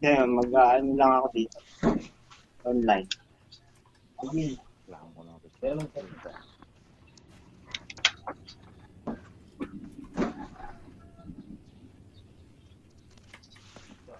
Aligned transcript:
Kaya 0.00 0.26
mag-ano 0.26 0.90
lang 0.98 1.12
ako 1.22 1.28
dito. 1.30 1.58
Online. 2.66 3.06
Kailangan 4.18 5.10
ko 5.14 5.20
na 5.22 5.38
ito. 5.38 6.30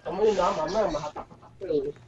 Kamu 0.01 0.19
yun 0.23 0.35
na, 0.39 0.55
mama, 0.55 0.79
mahatak 0.87 1.27
ka 1.27 1.35
eh. 1.67 2.00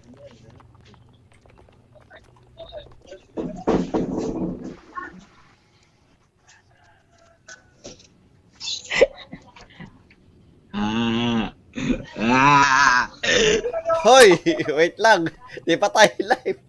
Hoy, 14.04 14.36
wait 14.75 15.00
lang. 15.00 15.32
Di 15.64 15.80
pa 15.80 15.88
tayo 15.88 16.12
live. 16.20 16.60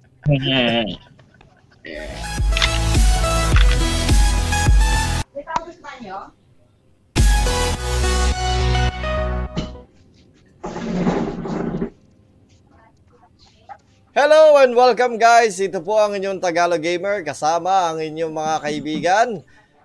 Hello 14.15 14.62
and 14.62 14.79
welcome 14.79 15.19
guys. 15.19 15.59
Ito 15.59 15.82
po 15.82 15.98
ang 15.98 16.15
inyong 16.15 16.38
Tagalog 16.38 16.79
Gamer 16.79 17.27
kasama 17.27 17.91
ang 17.91 17.98
inyong 17.98 18.30
mga 18.30 18.55
kaibigan 18.62 19.29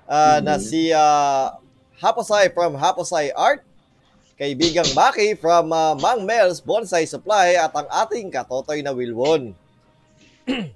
ah, 0.06 0.38
na 0.38 0.62
si 0.62 0.94
ah, 0.94 1.58
Haposay 1.98 2.54
from 2.54 2.78
Haposay 2.78 3.34
Art, 3.34 3.66
kaibigang 4.40 4.88
Maki 4.96 5.36
from 5.36 5.76
ah, 5.76 6.00
Mang 6.00 6.24
Mel's 6.24 6.64
Bonsai 6.64 7.04
Supply 7.04 7.60
at 7.60 7.76
ang 7.76 7.92
ating 7.92 8.32
katotoy 8.32 8.80
na 8.80 8.96
Wilwon. 8.96 9.52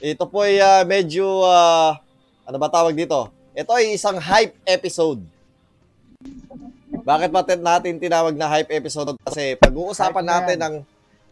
Ito 0.00 0.24
po 0.24 0.48
ay 0.48 0.56
ah, 0.56 0.88
medyo 0.88 1.44
ah, 1.44 2.00
ano 2.48 2.56
ba 2.56 2.72
tawag 2.72 2.96
dito? 2.96 3.28
Ito 3.52 3.76
ay 3.76 3.92
isang 3.92 4.16
hype 4.16 4.56
episode. 4.64 5.20
Bakit 7.04 7.28
ba 7.28 7.44
tin- 7.44 7.60
natin 7.60 8.00
tinawag 8.00 8.32
na 8.32 8.48
hype 8.48 8.72
episode? 8.72 9.12
Kasi 9.20 9.60
pag-uusapan 9.60 10.24
Hype 10.24 10.24
na 10.24 10.32
natin 10.40 10.58
ang 10.64 10.76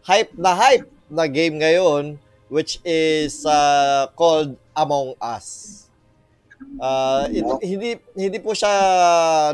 hype 0.05 0.31
na 0.37 0.53
hype 0.53 0.87
na 1.09 1.25
game 1.25 1.57
ngayon 1.57 2.21
which 2.53 2.77
is 2.85 3.43
uh, 3.49 4.07
called 4.13 4.53
Among 4.77 5.17
Us. 5.17 5.86
Uh, 6.77 7.25
ito, 7.33 7.57
hindi 7.61 7.97
hindi 8.17 8.37
po 8.41 8.53
siya 8.53 8.71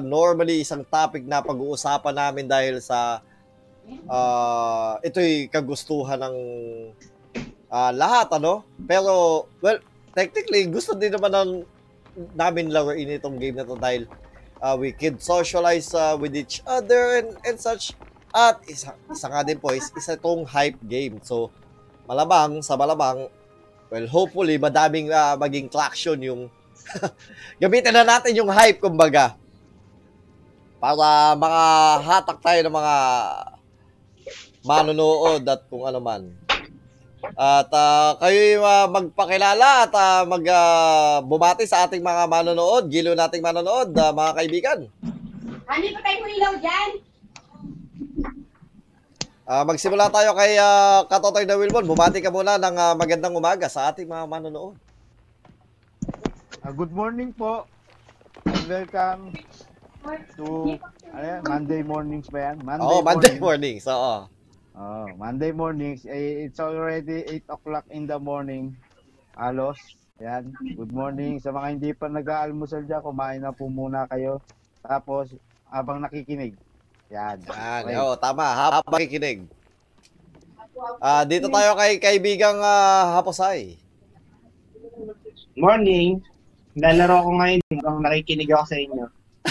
normally 0.04 0.64
isang 0.64 0.84
topic 0.88 1.24
na 1.24 1.44
pag-uusapan 1.44 2.16
namin 2.16 2.46
dahil 2.48 2.80
sa 2.84 3.24
uh, 4.08 5.00
ito'y 5.04 5.48
kagustuhan 5.52 6.20
ng 6.20 6.38
uh, 7.72 7.92
lahat 7.96 8.28
ano. 8.36 8.64
Pero 8.88 9.46
well, 9.60 9.80
technically 10.16 10.68
gusto 10.68 10.96
din 10.96 11.16
naman 11.16 11.32
ng 11.32 11.52
namin 12.36 12.70
laruin 12.70 13.10
itong 13.16 13.40
game 13.42 13.58
na 13.58 13.66
to 13.68 13.76
dahil 13.76 14.08
uh, 14.64 14.76
we 14.80 14.96
can 14.96 15.20
socialize 15.20 15.92
uh, 15.92 16.16
with 16.16 16.32
each 16.32 16.64
other 16.64 17.20
and, 17.20 17.36
and 17.44 17.60
such. 17.60 17.92
At 18.34 18.64
isa, 18.66 18.98
isa 19.14 19.28
nga 19.30 19.46
din 19.46 19.62
po 19.62 19.70
is 19.76 19.94
isa 19.94 20.18
itong 20.18 20.48
hype 20.50 20.80
game. 20.90 21.22
So, 21.22 21.54
malamang, 22.10 22.66
sa 22.66 22.74
malamang, 22.74 23.30
well, 23.94 24.08
hopefully, 24.10 24.58
madaming 24.58 25.14
ah, 25.14 25.38
maging 25.38 25.70
traction 25.70 26.18
yung 26.18 26.42
gamitin 27.62 27.94
na 27.94 28.06
natin 28.06 28.38
yung 28.38 28.52
hype, 28.52 28.80
kumbaga. 28.80 29.36
Para 30.78 31.34
makahatak 31.40 32.40
tayo 32.44 32.60
ng 32.64 32.76
mga 32.76 32.96
manonood 34.64 35.44
at 35.48 35.62
kung 35.68 35.84
ano 35.88 36.00
man. 36.04 36.32
At 37.40 37.72
uh, 37.72 38.20
kayo 38.20 38.60
magpakilala 38.92 39.88
at 39.88 39.94
ah, 39.96 40.28
mag 40.28 40.44
ah, 40.52 41.24
bumati 41.24 41.64
sa 41.64 41.88
ating 41.88 42.04
mga 42.04 42.28
manonood, 42.28 42.92
gilo 42.92 43.16
nating 43.16 43.40
manonood, 43.40 43.96
ah, 43.96 44.12
mga 44.12 44.32
kaibigan. 44.44 44.80
Hani 45.64 45.88
pa 45.96 46.00
tayo 46.04 46.28
ilaw 46.28 46.54
dyan? 46.60 46.90
Ah, 49.44 49.68
magsimula 49.68 50.08
tayo 50.08 50.32
kay 50.40 50.56
ah, 50.56 51.04
Katotoy 51.08 51.44
na 51.44 51.60
Wilbon. 51.60 51.84
Bumati 51.84 52.24
ka 52.24 52.32
muna 52.32 52.56
ng 52.56 52.76
ah, 52.80 52.96
magandang 52.96 53.36
umaga 53.36 53.68
sa 53.68 53.92
ating 53.92 54.08
mga 54.08 54.24
manonood. 54.24 54.80
Ah, 56.64 56.72
good 56.72 56.96
morning 56.96 57.36
po. 57.36 57.68
And 58.48 58.64
welcome 58.72 59.22
to 60.40 60.80
ano 61.12 61.20
yan? 61.20 61.42
Monday 61.44 61.82
mornings 61.84 62.32
ba 62.32 62.52
yan? 62.52 62.64
Monday 62.64 62.88
Oo, 62.88 63.04
Monday 63.04 63.36
morning. 63.36 63.44
morning. 63.44 63.76
So, 63.84 63.92
oh. 63.92 64.22
Oh, 64.74 65.06
Monday 65.20 65.52
mornings. 65.52 66.08
Eh, 66.08 66.48
it's 66.48 66.64
already 66.64 67.28
8 67.46 67.52
o'clock 67.52 67.86
in 67.92 68.08
the 68.08 68.16
morning. 68.16 68.74
Alos. 69.36 69.78
Yan. 70.24 70.56
Good 70.56 70.96
morning. 70.96 71.38
Sa 71.38 71.52
mga 71.52 71.68
hindi 71.68 71.92
pa 71.92 72.08
nag-aalmusal 72.08 72.88
dyan, 72.88 73.04
kumain 73.04 73.44
na 73.44 73.52
po 73.52 73.68
muna 73.68 74.08
kayo. 74.08 74.40
Tapos, 74.82 75.36
habang 75.68 76.00
nakikinig. 76.00 76.56
Yan. 77.12 77.44
Yan, 77.44 77.82
Okay. 77.92 77.96
oo, 78.00 78.16
tama. 78.16 78.48
Habang 78.50 79.04
kikinig. 79.04 79.46
Ah, 80.98 81.28
dito 81.28 81.52
tayo 81.52 81.76
kay 81.76 82.00
kaibigang 82.00 82.58
ah, 82.64 83.20
Haposay. 83.20 83.76
Morning. 85.54 86.24
Lalaro 86.74 87.22
ako 87.22 87.32
ngayon 87.38 87.62
habang 87.86 88.02
nakikinig 88.02 88.50
ako 88.50 88.66
sa 88.66 88.78
inyo. 88.78 89.06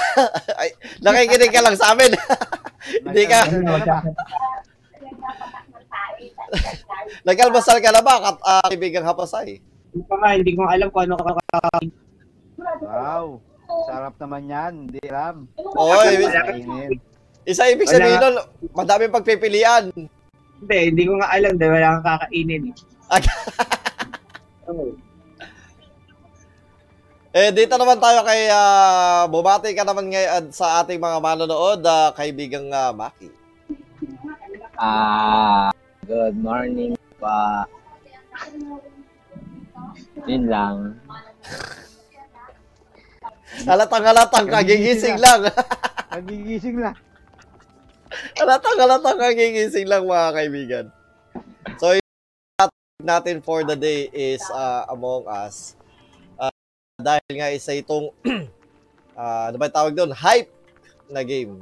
Ay, 0.61 0.69
nakikinig 1.05 1.53
ka 1.55 1.63
lang 1.63 1.77
sa 1.79 1.95
amin. 1.95 2.11
Hindi 3.07 3.25
ka. 3.31 3.41
Sa- 3.47 4.03
Nagkalmasal 7.23 7.79
ka 7.85 7.91
na 7.95 8.03
ba, 8.03 8.15
kat, 8.21 8.37
ah, 8.43 8.67
kaibigang 8.67 9.07
Haposay? 9.07 9.63
Hindi 9.93 10.05
pa 10.09 10.15
nga, 10.19 10.29
hindi 10.35 10.53
ko 10.57 10.63
alam 10.67 10.89
kung 10.89 11.03
ano 11.05 11.15
kakain. 11.21 11.89
Wow. 12.83 13.27
Sarap 13.89 14.15
naman 14.19 14.49
yan. 14.49 14.73
Hindi 14.89 15.01
alam. 15.09 15.47
Oy, 15.77 16.27
Kainin. 16.29 16.97
isa 17.43 17.67
ibig 17.67 17.91
sabihin 17.91 18.23
nun, 18.23 18.37
madaming 18.73 19.11
pagpipilian. 19.11 19.91
Hindi, 20.63 20.79
hindi 20.95 21.03
ko 21.05 21.19
nga 21.19 21.29
alam 21.35 21.59
dahil 21.59 21.73
wala 21.75 21.89
kang 21.99 22.07
kakainin 22.07 22.63
eh. 22.71 22.75
Oo. 24.71 24.95
Eh, 27.33 27.49
dito 27.49 27.81
naman 27.81 27.97
tayo 27.97 28.21
kay, 28.29 28.53
ah, 28.53 29.25
bumati 29.25 29.73
ka 29.73 29.89
naman 29.89 30.13
ngayon 30.13 30.53
sa 30.53 30.85
ating 30.85 31.01
mga 31.01 31.17
manonood, 31.17 31.81
ah, 31.81 32.13
kaibigang 32.13 32.69
ah, 32.69 32.93
Maki. 32.93 33.33
Ah, 34.77 35.73
good 36.05 36.37
morning 36.37 36.93
pa. 37.17 37.65
Yun 40.29 40.45
lang. 40.45 40.77
Halatang 43.69 44.05
halatang 44.05 44.49
kagigising 44.53 45.17
lang. 45.17 45.49
Nagigising 46.13 46.85
na. 46.85 46.93
halatang 48.37 48.77
halatang 48.77 49.17
kagigising 49.17 49.89
lang 49.89 50.05
mga 50.05 50.29
kaibigan. 50.37 50.85
So, 51.81 51.97
yung 51.97 52.05
natin 53.01 53.41
for 53.41 53.65
the 53.65 53.73
day 53.73 54.13
is 54.13 54.45
uh, 54.53 54.85
Among 54.93 55.25
Us. 55.25 55.81
Uh, 57.03 57.19
dahil 57.19 57.35
nga 57.35 57.51
isa 57.51 57.75
itong, 57.75 58.15
uh, 59.19 59.45
ano 59.51 59.57
ba 59.59 59.67
tawag 59.67 59.99
doon? 59.99 60.15
Hype 60.15 60.55
na 61.11 61.27
game. 61.27 61.59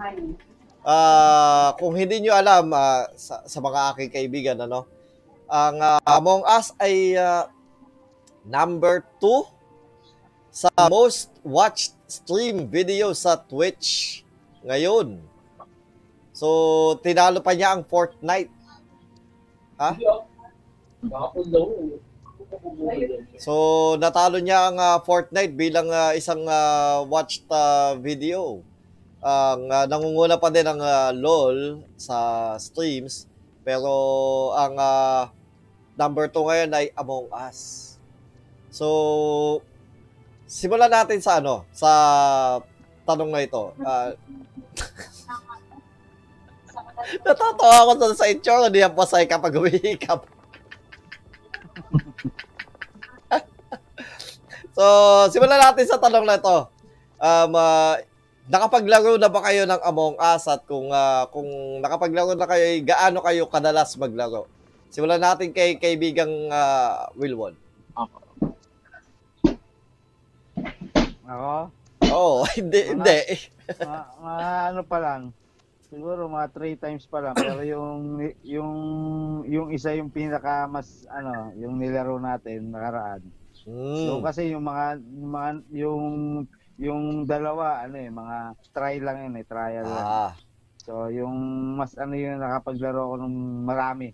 Ah, 0.84 1.76
kung 1.80 1.96
hindi 1.96 2.20
nyo 2.20 2.36
alam 2.36 2.68
ah, 2.76 3.08
sa, 3.16 3.40
sa 3.48 3.58
mga 3.60 3.96
aking 3.96 4.10
kaibigan, 4.12 4.58
ano, 4.60 4.84
ang 5.48 5.80
ah, 5.80 6.00
Among 6.04 6.44
Us 6.44 6.76
ay 6.76 7.16
ah, 7.16 7.48
number 8.44 9.00
2 9.20 9.48
sa 10.52 10.68
most 10.92 11.32
watched 11.40 11.96
stream 12.04 12.68
video 12.68 13.16
sa 13.16 13.40
Twitch 13.40 14.20
ngayon. 14.64 15.20
So, 16.36 16.96
tinalo 17.00 17.40
pa 17.40 17.52
niya 17.56 17.76
ang 17.76 17.84
Fortnite. 17.84 18.52
Ha? 19.80 19.96
Bakapon 21.00 21.44
daw. 21.48 21.64
So, 23.40 23.54
natalo 23.96 24.36
niya 24.36 24.68
ang 24.68 24.76
ah, 24.76 25.00
Fortnite 25.00 25.56
bilang 25.56 25.88
ah, 25.88 26.12
isang 26.12 26.44
ah, 26.44 27.00
watched 27.08 27.48
ah, 27.48 27.96
video. 27.96 28.60
Ang 29.24 29.72
ah, 29.72 29.88
nangunguna 29.88 30.36
pa 30.36 30.52
din 30.52 30.68
ang 30.68 30.80
ah, 30.80 31.08
LOL 31.12 31.80
sa 31.96 32.52
streams. 32.60 33.24
Pero 33.64 33.92
ang 34.52 34.76
ah, 34.76 35.32
number 35.96 36.28
2 36.28 36.36
ngayon 36.36 36.70
ay 36.76 36.86
Among 36.96 37.32
Us. 37.32 37.96
So, 38.68 38.86
simulan 40.44 40.92
natin 40.92 41.24
sa 41.24 41.40
ano, 41.40 41.64
sa 41.72 41.90
tanong 43.08 43.32
na 43.32 43.40
ito. 43.40 43.72
Ah, 43.80 44.12
Natatawa 47.24 47.88
ako 47.88 47.92
sa, 47.96 48.06
sa 48.12 48.28
itsura 48.28 48.68
ni 48.68 48.84
Pasay 48.84 49.24
kapag 49.24 49.56
humihikap. 49.56 50.39
So, 54.74 54.84
simulan 55.32 55.60
natin 55.60 55.86
sa 55.86 56.00
tanong 56.00 56.24
na 56.26 56.38
ito. 56.38 56.58
Um, 57.20 57.52
ah, 57.56 58.00
nakapaglaro 58.50 59.20
na 59.20 59.30
ba 59.30 59.40
kayo 59.46 59.68
ng 59.68 59.80
Among 59.84 60.16
Us 60.18 60.44
at 60.50 60.66
kung 60.66 60.90
ah, 60.90 61.28
kung 61.30 61.46
nakapaglaro 61.84 62.34
na 62.34 62.48
kayo, 62.48 62.64
gaano 62.82 63.18
kayo 63.22 63.46
kadalas 63.46 63.94
maglaro? 64.00 64.50
Simulan 64.90 65.22
natin 65.22 65.54
kay 65.54 65.78
kaibigang 65.78 66.50
uh, 66.50 67.06
Wilwon. 67.14 67.54
Ako? 71.30 71.70
Oo, 72.10 72.42
hindi, 72.58 72.90
hindi. 72.90 73.18
mga, 73.78 74.02
mga 74.18 74.46
ano 74.74 74.82
pa 74.82 74.98
lang. 74.98 75.22
Siguro 75.90 76.26
mga 76.26 76.48
three 76.54 76.74
times 76.78 77.06
pa 77.06 77.22
lang. 77.22 77.34
Pero 77.38 77.62
yung, 77.62 78.18
yung, 78.42 78.74
yung 79.46 79.68
isa 79.70 79.94
yung 79.94 80.10
pinaka 80.10 80.66
mas, 80.66 81.06
ano, 81.10 81.54
yung 81.58 81.78
nilaro 81.78 82.18
natin 82.18 82.70
nakaraan. 82.74 83.22
So 83.62 83.70
Hmm. 84.18 84.24
kasi 84.24 84.50
yung 84.50 84.64
mga, 84.64 84.84
yung 84.98 85.30
mga, 85.30 85.50
yung, 85.70 86.04
yung 86.80 87.02
dalawa, 87.24 87.84
ano 87.84 87.96
eh, 87.96 88.08
mga 88.08 88.36
try 88.72 88.96
lang 88.98 89.16
yun 89.28 89.36
eh, 89.36 89.44
trial 89.44 89.84
lang. 89.84 90.06
Ah, 90.06 90.32
So 90.80 91.12
yung 91.12 91.36
mas 91.76 91.92
ano 91.94 92.16
yun, 92.16 92.40
nakapaglaro 92.40 93.04
ako 93.04 93.14
ng 93.20 93.36
marami. 93.62 94.08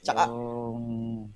tsaka, 0.00 0.24
Yung 0.24 0.80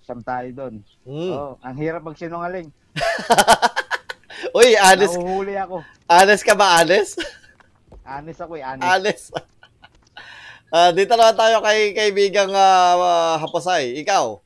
siyam 0.00 0.20
tayo 0.24 0.48
doon. 0.50 0.74
hmm. 1.04 1.30
Oh, 1.30 1.52
ang 1.60 1.76
hirap 1.76 2.02
magsinungaling. 2.02 2.72
Uy, 4.56 4.72
honest, 4.80 5.12
Nahuhuli 5.12 5.54
ako. 5.60 5.84
honest 6.08 6.42
ka 6.42 6.54
ba, 6.56 6.80
honest? 6.80 7.20
Honest 8.08 8.40
ako 8.40 8.56
eh, 8.56 8.64
honest. 8.64 8.88
honest. 8.88 9.26
Ah, 10.68 10.92
dito 10.92 11.16
naman 11.16 11.32
tayo 11.32 11.64
kay 11.64 11.96
kaibigang 11.96 12.52
uh, 12.52 13.40
Haposay. 13.40 13.96
Ikaw? 14.04 14.36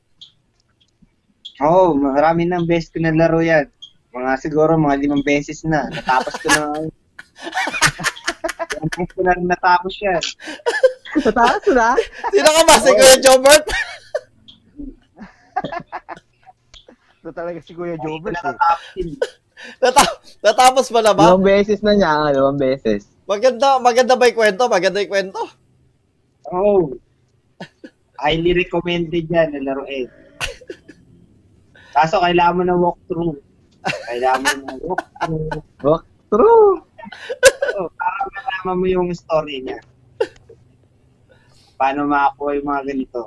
Oo, 1.61 1.93
oh, 1.93 1.97
marami 1.97 2.49
ng 2.49 2.65
best 2.65 2.89
ko 2.89 2.97
na 2.97 3.13
laro 3.13 3.37
yan. 3.37 3.69
Mga 4.09 4.31
siguro 4.41 4.73
mga 4.73 5.05
limang 5.05 5.21
beses 5.21 5.61
na. 5.61 5.85
Natapos 5.93 6.33
ko 6.41 6.47
na. 6.49 6.61
Beses 8.81 9.09
ko 9.13 9.21
na 9.21 9.37
natapos 9.37 9.93
yan. 10.01 10.23
Tataas 11.21 11.65
na? 11.69 11.93
Sino 12.33 12.49
ka 12.49 12.61
ba? 12.65 12.75
Si 12.81 12.89
Kuya 12.89 13.17
Jobert? 13.21 13.65
Ito 17.21 17.29
talaga 17.29 17.59
si 17.61 17.71
Kuya 17.77 17.97
Jobert 18.01 18.33
eh. 18.33 18.45
natapos. 18.49 18.85
Nata- 19.79 20.19
natapos 20.41 20.85
mo 20.89 20.99
na 21.05 21.13
ba? 21.13 21.29
Limang 21.29 21.45
beses 21.45 21.79
na 21.85 21.93
niya, 21.93 22.09
ah, 22.09 22.29
limang 22.33 22.57
beses. 22.57 23.05
Maganda, 23.29 23.77
maganda 23.77 24.17
ba 24.17 24.25
yung 24.27 24.37
kwento? 24.41 24.63
Maganda 24.67 24.99
yung 24.99 25.13
kwento? 25.13 25.41
Oo. 26.49 26.57
Oh. 26.65 26.83
Highly 28.19 28.57
recommended 28.57 29.25
yan 29.29 29.53
na 29.53 29.61
laruin. 29.63 30.09
Kaso 31.93 32.17
kailangan 32.19 32.57
mo 32.57 32.63
na 32.65 32.75
walkthrough. 32.75 33.37
Kailangan 34.09 34.41
mo 34.41 34.65
na 34.65 34.73
walkthrough. 34.81 36.11
True. 36.33 36.81
Oo, 37.77 37.89
para 37.93 38.21
malaman 38.33 38.75
mo 38.81 38.85
yung 38.89 39.09
story 39.13 39.61
niya. 39.61 39.77
Paano 41.77 42.09
makakuha 42.09 42.57
yung 42.57 42.67
mga 42.73 42.83
ganito. 42.89 43.21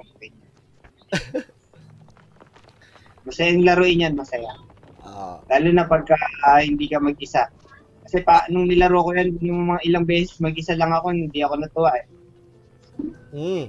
Masaya 3.22 3.54
yung 3.54 3.66
laruin 3.66 4.02
yan, 4.02 4.18
masaya. 4.18 4.58
Ah, 5.06 5.38
Lalo 5.54 5.70
na 5.70 5.86
pagka 5.86 6.18
ah, 6.42 6.58
hindi 6.58 6.90
ka 6.90 6.98
mag-isa. 6.98 7.46
Kasi 8.02 8.26
pa, 8.26 8.42
nung 8.50 8.66
nilaro 8.66 9.06
ko 9.06 9.14
yan, 9.14 9.38
yung 9.38 9.70
mga 9.70 9.86
ilang 9.86 10.06
beses, 10.06 10.42
mag-isa 10.42 10.74
lang 10.74 10.90
ako, 10.90 11.14
hindi 11.14 11.42
ako 11.46 11.54
natuwa 11.62 11.90
eh. 11.94 12.06
hmm. 13.34 13.64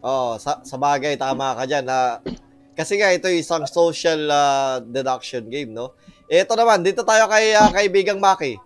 Oh, 0.00 0.40
sa, 0.40 0.64
sa 0.64 0.80
bagay, 0.80 1.20
tama 1.20 1.56
ka 1.60 1.68
dyan. 1.68 1.84
na 1.84 2.24
kasi 2.72 2.96
nga, 2.96 3.12
ito 3.12 3.28
yung 3.28 3.42
isang 3.42 3.64
social 3.68 4.20
ah, 4.32 4.80
deduction 4.80 5.44
game, 5.48 5.72
no? 5.72 5.92
Ito 6.26 6.56
naman, 6.56 6.80
dito 6.80 7.04
tayo 7.04 7.28
kay 7.28 7.52
ah, 7.52 7.68
kaibigang 7.68 8.20
Maki. 8.20 8.56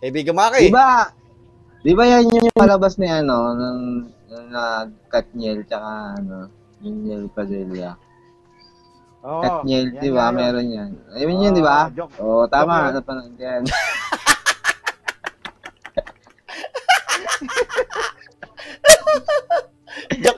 Kaibigang 0.00 0.38
Maki. 0.38 0.68
Di 0.68 0.74
ba? 0.74 1.12
Di 1.82 1.92
ba 1.98 2.04
yan 2.06 2.30
yung 2.30 2.54
palabas 2.54 2.94
ni 2.96 3.10
ano, 3.10 3.52
ng, 3.58 3.80
ng 4.30 4.48
uh, 4.54 4.86
Katniel, 5.10 5.66
tsaka 5.66 6.22
ano, 6.22 6.46
Niel 6.80 7.26
Padilla. 7.28 7.98
Oo. 9.22 9.42
Katniel, 9.42 9.94
di 9.98 10.10
ba? 10.10 10.30
Meron 10.30 10.66
yan. 10.66 10.90
Ayun 11.14 11.42
yun, 11.42 11.54
di 11.54 11.62
ba? 11.62 11.90
Oo, 11.90 11.94
joke. 11.94 12.14
Oo, 12.22 12.42
tama. 12.50 12.90
Napanood 12.90 13.34
yan. 13.38 13.62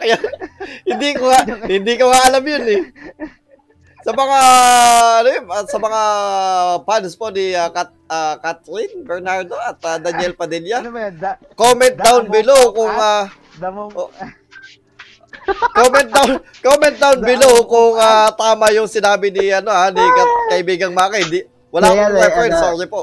Yan. 0.04 0.22
hindi 0.84 1.08
ko 1.12 1.24
nga, 1.26 1.40
hindi 1.64 1.92
ko 1.94 2.04
nga 2.06 2.20
alam 2.26 2.44
yun 2.44 2.64
eh. 2.66 2.82
Sa 4.00 4.12
mga, 4.12 4.38
ano 5.16 5.28
yun, 5.30 5.44
ah, 5.48 5.64
sa 5.64 5.78
mga 5.78 6.00
fans 6.82 7.12
po 7.14 7.28
ni 7.28 7.52
ah, 7.52 7.68
Kat, 7.68 7.88
ah, 8.06 8.36
Catherine 8.36 9.00
Bernardo 9.00 9.56
at 9.56 9.80
ah, 9.80 9.96
Daniel 9.96 10.36
Padilla, 10.36 10.78
Ano 10.78 10.92
ba 10.92 11.08
yan? 11.08 11.14
Da, 11.16 11.30
comment 11.54 11.94
down 11.94 12.22
Damo- 12.22 12.34
below 12.34 12.62
kung 12.70 12.92
ah, 12.92 13.24
damo, 13.56 13.88
Oh. 13.94 14.10
comment 15.70 16.08
down 16.10 16.30
comment 16.60 16.96
down 16.98 17.18
below 17.20 17.64
kung 17.64 17.96
ah, 17.96 18.28
tama 18.30 18.72
yung 18.72 18.84
sinabi 18.86 19.28
ni 19.28 19.48
ano 19.50 19.68
ah, 19.68 19.88
ni 19.88 20.00
ka- 20.00 20.36
kaibigang 20.50 20.92
Maki. 20.92 21.20
Hindi, 21.22 21.40
wala 21.68 21.88
Kaya, 21.88 21.96
akong 22.02 22.16
reference, 22.18 22.54
ano, 22.54 22.64
sorry 22.66 22.86
po. 22.86 23.00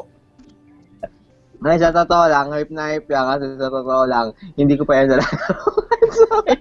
Ay, 1.62 1.78
sa 1.78 1.94
totoo 1.94 2.25
lang, 2.25 2.50
hype 2.50 2.74
na 2.74 2.90
hype 2.90 3.06
yan 3.06 3.25
kasi 3.28 3.46
sa 3.56 3.69
totoo 3.69 4.04
lang, 4.10 4.28
hindi 4.58 4.74
ko 4.74 4.81
pa 4.81 4.98
yan 4.98 5.13
nalalaro. 5.13 5.69
Sorry. 6.10 6.58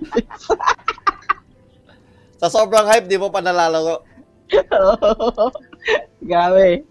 Sa 2.37 2.49
sobrang 2.49 2.85
hype, 2.85 3.09
di 3.09 3.17
mo 3.17 3.33
pa 3.33 3.41
nalalaro. 3.41 4.05
Grabe. 6.31 6.85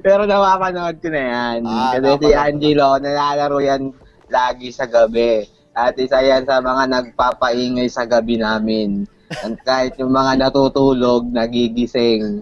Pero 0.00 0.22
napapanood 0.24 0.96
ko 1.02 1.08
na 1.10 1.22
yan. 1.28 1.58
Ah, 1.66 1.92
kasi 1.98 2.08
si. 2.24 2.30
Angelo, 2.32 2.96
nalalaro 2.96 3.58
yan 3.60 3.92
lagi 4.32 4.72
sa 4.72 4.88
gabi. 4.88 5.44
At 5.74 5.98
isa 5.98 6.22
yan 6.22 6.46
sa 6.46 6.62
mga 6.62 6.88
nagpapaingay 6.88 7.90
sa 7.90 8.06
gabi 8.06 8.40
namin. 8.40 9.04
At 9.28 9.58
kahit 9.60 9.98
yung 9.98 10.14
mga 10.14 10.40
natutulog, 10.40 11.28
nagigising. 11.28 12.40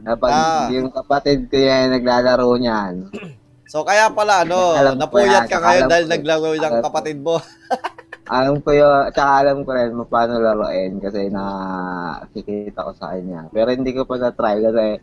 Kapag 0.00 0.32
Ah. 0.32 0.66
yung 0.68 0.90
kapatid 0.90 1.48
ko 1.48 1.56
yan 1.56 1.94
naglalaro 1.94 2.50
niyan. 2.56 3.08
So 3.70 3.86
kaya 3.86 4.10
pala 4.10 4.42
ano, 4.42 4.74
Alam 4.74 4.98
napuyat 4.98 5.46
ka 5.46 5.62
ngayon 5.62 5.86
dahil 5.86 6.06
ko. 6.06 6.10
naglaro 6.10 6.48
ko. 6.58 6.82
kapatid 6.90 7.22
mo. 7.22 7.38
Alam 8.30 8.62
ko 8.62 8.70
yun, 8.70 9.10
tsaka 9.10 9.42
alam 9.42 9.66
ko 9.66 9.74
rin 9.74 9.90
paano 10.06 10.38
laruin 10.38 11.02
kasi 11.02 11.26
nakikita 11.34 12.86
ko 12.86 12.94
sa 12.94 13.10
kanya. 13.14 13.50
Pero 13.50 13.74
hindi 13.74 13.90
ko 13.90 14.06
pa 14.06 14.22
na-try 14.22 14.62
kasi 14.62 15.02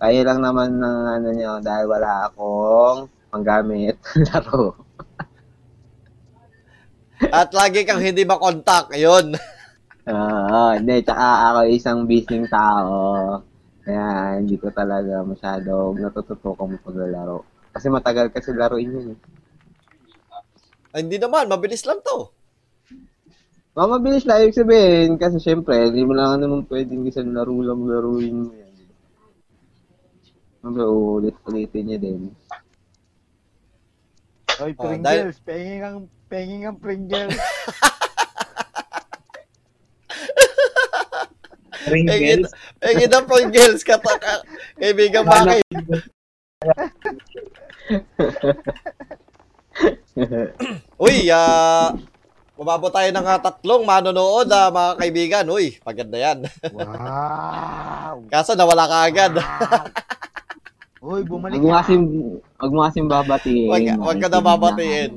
kaya 0.00 0.20
lang 0.24 0.40
naman 0.40 0.80
ng 0.80 0.98
ano 1.12 1.28
nyo 1.32 1.52
dahil 1.60 1.84
wala 1.92 2.28
akong 2.28 3.08
panggamit 3.28 4.00
laro. 4.32 4.80
At 7.28 7.52
lagi 7.52 7.84
kang 7.84 8.00
hindi 8.00 8.24
makontak, 8.24 8.96
yun. 8.96 9.36
Oo, 10.12 10.64
hindi, 10.72 11.04
tsaka 11.04 11.52
ako 11.52 11.60
isang 11.68 12.08
busy 12.08 12.48
tao. 12.48 12.96
Kaya 13.84 14.40
hindi 14.40 14.56
ko 14.56 14.72
talaga 14.72 15.20
masyadong 15.20 16.00
natututukan 16.00 16.64
mo 16.72 16.76
paglalaro. 16.80 17.53
Kasi 17.74 17.90
matagal 17.90 18.30
kasi 18.30 18.54
laruin 18.54 18.88
yun. 18.88 19.06
eh. 19.12 19.18
Ay, 20.94 21.02
hindi 21.02 21.18
naman, 21.18 21.50
mabilis 21.50 21.82
lang 21.82 21.98
to. 22.00 22.30
Mga 23.74 23.88
mabilis 23.90 24.22
na 24.22 24.38
ibig 24.38 24.54
sabihin 24.54 25.18
kasi 25.18 25.42
syempre, 25.42 25.74
hindi 25.90 26.06
mo 26.06 26.14
lang 26.14 26.38
naman 26.38 26.62
pwedeng 26.70 27.02
isang 27.02 27.34
laro 27.34 27.50
lang 27.58 27.82
laruin 27.82 28.46
mo 28.46 28.54
yan. 28.54 28.70
Siyempre, 30.62 30.82
uulit-ulitin 30.86 31.84
niya 31.84 31.98
din. 31.98 32.30
Oy, 34.62 34.70
Oh, 34.78 34.86
Pringles. 34.86 35.42
Penging 35.42 35.82
ang, 35.82 35.98
penging 36.30 36.62
ang 36.62 36.78
Pringles. 36.78 37.34
Pringles. 41.84 42.48
Eh, 42.80 42.94
kita 42.96 43.26
Pringles, 43.26 43.82
kata 43.82 44.14
ka, 44.14 44.34
kaibigang 44.78 45.26
Maki. 45.26 45.58
Uy, 50.98 51.28
ah, 51.28 51.92
Umabot 52.54 52.86
tayo 52.94 53.10
ng 53.10 53.26
ah, 53.26 53.42
tatlong 53.42 53.82
manonood, 53.82 54.46
ah, 54.54 54.70
mga 54.70 54.92
kaibigan. 54.94 55.42
Uy, 55.50 55.74
maganda 55.82 56.14
yan. 56.14 56.38
wow. 56.70 58.22
Kaso 58.32 58.54
nawala 58.54 58.86
ka 58.86 58.98
agad. 59.10 59.32
Uy, 61.02 61.26
bumalik 61.26 61.58
Huwag 61.58 61.66
mo 61.66 61.74
ka. 61.74 61.82
huwag 62.62 62.72
mo 62.72 62.80
kasing 62.86 63.10
babatiin. 63.10 63.68
Wag- 63.68 63.98
wag 63.98 64.18
ka 64.22 64.28
na 64.30 64.38
babatiin. 64.38 65.10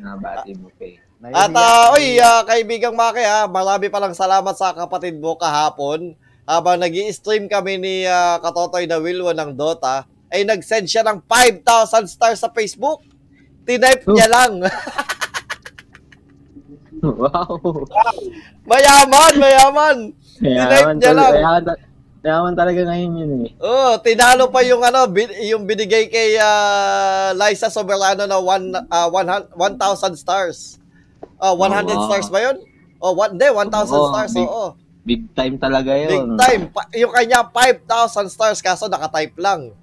Nabati 0.00 0.56
mo 0.56 0.72
eh. 0.80 0.96
At 1.30 1.52
ah, 1.54 1.92
uy, 1.94 2.18
ah, 2.18 2.40
kaibigang 2.42 2.96
Maki, 2.96 3.22
ah, 3.22 3.44
marami 3.46 3.92
palang 3.92 4.16
salamat 4.16 4.56
sa 4.56 4.72
kapatid 4.72 5.20
mo 5.20 5.36
kahapon. 5.36 6.16
Habang 6.48 6.80
nag 6.80 6.96
stream 7.12 7.52
kami 7.52 7.76
ni 7.78 7.94
ah, 8.08 8.40
Katotoy 8.40 8.88
na 8.88 8.96
Wilwo 8.96 9.28
ng 9.30 9.52
Dota, 9.54 10.08
ay 10.32 10.48
nag-send 10.48 10.88
siya 10.88 11.04
ng 11.04 11.20
5,000 11.28 12.08
stars 12.08 12.40
sa 12.40 12.48
Facebook. 12.48 13.04
Tinype 13.62 14.08
niya 14.08 14.26
lang. 14.32 14.64
wow. 17.04 17.52
mayaman, 18.64 19.32
mayaman. 19.36 19.96
Naman, 20.40 20.94
niya 20.98 21.12
lang. 21.12 21.32
kaya, 21.36 21.76
Yaman 22.22 22.54
talaga 22.54 22.86
ngayon 22.86 23.18
yun 23.18 23.32
eh. 23.50 23.52
Oh, 23.58 23.98
tinalo 23.98 24.46
pa 24.46 24.62
yung 24.62 24.78
ano, 24.78 25.10
bin- 25.10 25.34
yung 25.42 25.66
binigay 25.66 26.06
kay 26.06 26.38
ah, 26.38 27.34
Liza 27.34 27.66
Soberano 27.66 28.30
na 28.30 28.38
one, 28.38 28.70
ah, 28.86 29.10
100 29.10 29.50
1,000 29.58 30.14
stars. 30.14 30.78
Ah, 31.42 31.50
100 31.50 31.90
Oo. 31.90 32.06
stars 32.06 32.30
ba 32.30 32.38
yun? 32.38 32.62
Oh, 33.02 33.18
one, 33.18 33.34
hindi, 33.34 33.50
1,000 33.50 33.66
Oo, 33.90 34.08
stars. 34.14 34.32
big- 34.38 34.46
Oo. 34.46 34.68
Big 35.02 35.22
time 35.34 35.58
talaga 35.58 35.90
Big 35.98 36.14
yun. 36.14 36.38
time. 36.38 36.70
Pa- 36.70 36.86
yung 36.94 37.10
kanya 37.10 37.42
5,000 37.50 38.30
stars 38.30 38.62
kaso 38.62 38.86
naka-type 38.86 39.34
lang. 39.42 39.74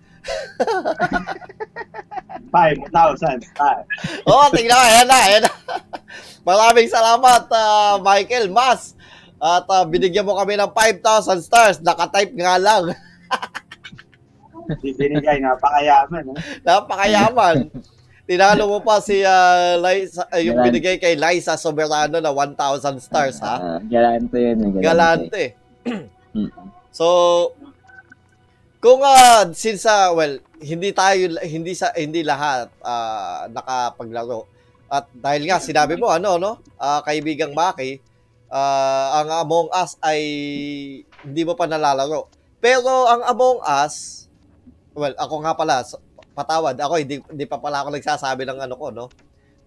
5,000 2.51 3.43
star. 3.45 3.85
Oh, 4.29 4.49
tingnan, 4.53 4.77
ayan 4.77 5.05
na, 5.05 5.17
ayan 5.25 5.41
na. 5.45 5.53
Maraming 6.49 6.89
salamat, 6.89 7.45
ah, 7.53 8.01
Michael 8.01 8.49
Mas. 8.49 8.97
At 9.39 9.65
ah, 9.69 9.85
binigyan 9.87 10.27
mo 10.27 10.35
kami 10.35 10.59
ng 10.59 10.71
5,000 10.71 11.39
stars. 11.45 11.77
Naka-type 11.79 12.35
nga 12.35 12.59
lang. 12.59 12.91
Binigay, 14.77 15.41
napakayaman. 15.41 16.23
Eh. 16.35 16.37
Napakayaman. 16.67 17.57
Tinalo 18.29 18.69
mo 18.69 18.79
pa 18.85 19.01
si 19.01 19.25
ah, 19.25 19.73
Liza, 19.81 20.29
ah, 20.29 20.37
yung 20.37 20.61
Galante. 20.61 20.69
binigay 20.69 20.95
kay 21.01 21.15
Liza 21.17 21.57
Soberano 21.57 22.21
na 22.21 22.29
1,000 22.29 23.01
stars, 23.01 23.41
ha? 23.41 23.55
Ah, 23.57 23.79
galante 23.81 24.37
yun 24.37 24.77
eh. 24.77 24.83
Galante. 24.85 25.43
Mm. 26.37 26.53
So, 26.93 27.05
kung 28.79 29.03
ah, 29.03 29.43
since 29.51 29.83
ah, 29.85 30.15
well, 30.15 30.39
hindi 30.59 30.91
tayo 30.95 31.35
hindi 31.43 31.75
sa 31.75 31.91
hindi 31.95 32.23
lahat 32.23 32.71
ah, 32.79 33.47
nakapaglaro 33.51 34.59
at 34.89 35.05
dahil 35.13 35.45
nga 35.45 35.61
sinabi 35.61 35.99
mo 35.99 36.09
ano 36.09 36.41
no, 36.41 36.51
ah, 36.81 37.05
kaibigang 37.05 37.53
Maki, 37.53 38.01
ah, 38.49 39.21
ang 39.21 39.29
Among 39.45 39.69
Us 39.69 39.99
ay 40.01 40.19
hindi 41.21 41.41
mo 41.45 41.53
pa 41.53 41.69
nalalaro. 41.69 42.25
Pero 42.57 43.05
ang 43.05 43.21
Among 43.21 43.61
Us, 43.61 44.25
well, 44.97 45.13
ako 45.15 45.35
nga 45.45 45.53
pala 45.53 45.85
patawad, 46.33 46.73
ako 46.81 46.93
hindi, 46.97 47.21
hindi 47.21 47.45
pa 47.45 47.61
pala 47.61 47.85
ako 47.85 47.93
nagsasabi 47.93 48.49
ng 48.49 48.59
ano 48.65 48.75
ko, 48.79 48.89
no? 48.89 49.05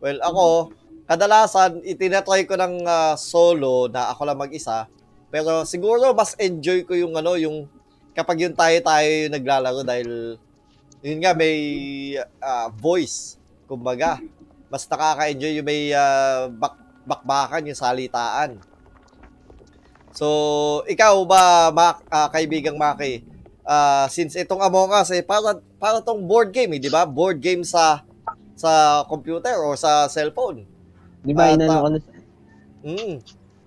Well, 0.03 0.19
ako 0.27 0.75
kadalasan 1.07 1.87
itinatry 1.87 2.43
ko 2.49 2.59
ng 2.59 2.83
ah, 2.83 3.15
solo 3.15 3.87
na 3.87 4.11
ako 4.11 4.27
lang 4.27 4.43
mag-isa. 4.43 4.91
Pero 5.31 5.63
siguro 5.65 6.13
mas 6.19 6.35
enjoy 6.37 6.83
ko 6.83 6.99
yung 6.99 7.15
ano, 7.15 7.39
yung 7.39 7.71
kapag 8.13 8.45
yung 8.45 8.57
tayo-tayo 8.57 9.09
yung 9.09 9.35
naglalaro 9.35 9.81
dahil 9.85 10.39
yun 11.03 11.19
nga 11.19 11.35
may 11.35 11.57
ah, 12.39 12.71
voice, 12.71 13.37
kumbaga. 13.67 14.23
Mas 14.73 14.87
nakaka-enjoy 14.89 15.59
yung 15.59 15.69
may 15.69 15.91
ah, 15.93 16.49
bak 16.49 16.79
bakbakan 17.03 17.67
yung 17.67 17.77
salitaan. 17.77 18.63
So, 20.13 20.29
ikaw 20.87 21.25
ba, 21.25 21.73
Mak, 21.73 22.05
ah, 22.13 22.29
kaibigang 22.29 22.79
Maki, 22.79 23.25
ah, 23.65 24.07
since 24.13 24.37
itong 24.37 24.61
Among 24.61 24.93
Us, 24.93 25.11
eh, 25.11 25.25
para, 25.25 25.59
para 25.81 26.05
tong 26.05 26.23
board 26.23 26.53
game, 26.53 26.77
eh, 26.77 26.81
di 26.81 26.93
ba? 26.93 27.09
Board 27.09 27.41
game 27.41 27.65
sa 27.65 28.05
sa 28.53 29.03
computer 29.11 29.59
or 29.59 29.75
sa 29.75 30.07
cellphone. 30.07 30.69
Di 31.25 31.33
ba, 31.35 31.51
Ah, 31.51 31.55
inano 31.57 31.81
ko 31.81 31.89
Mm. 32.83 33.23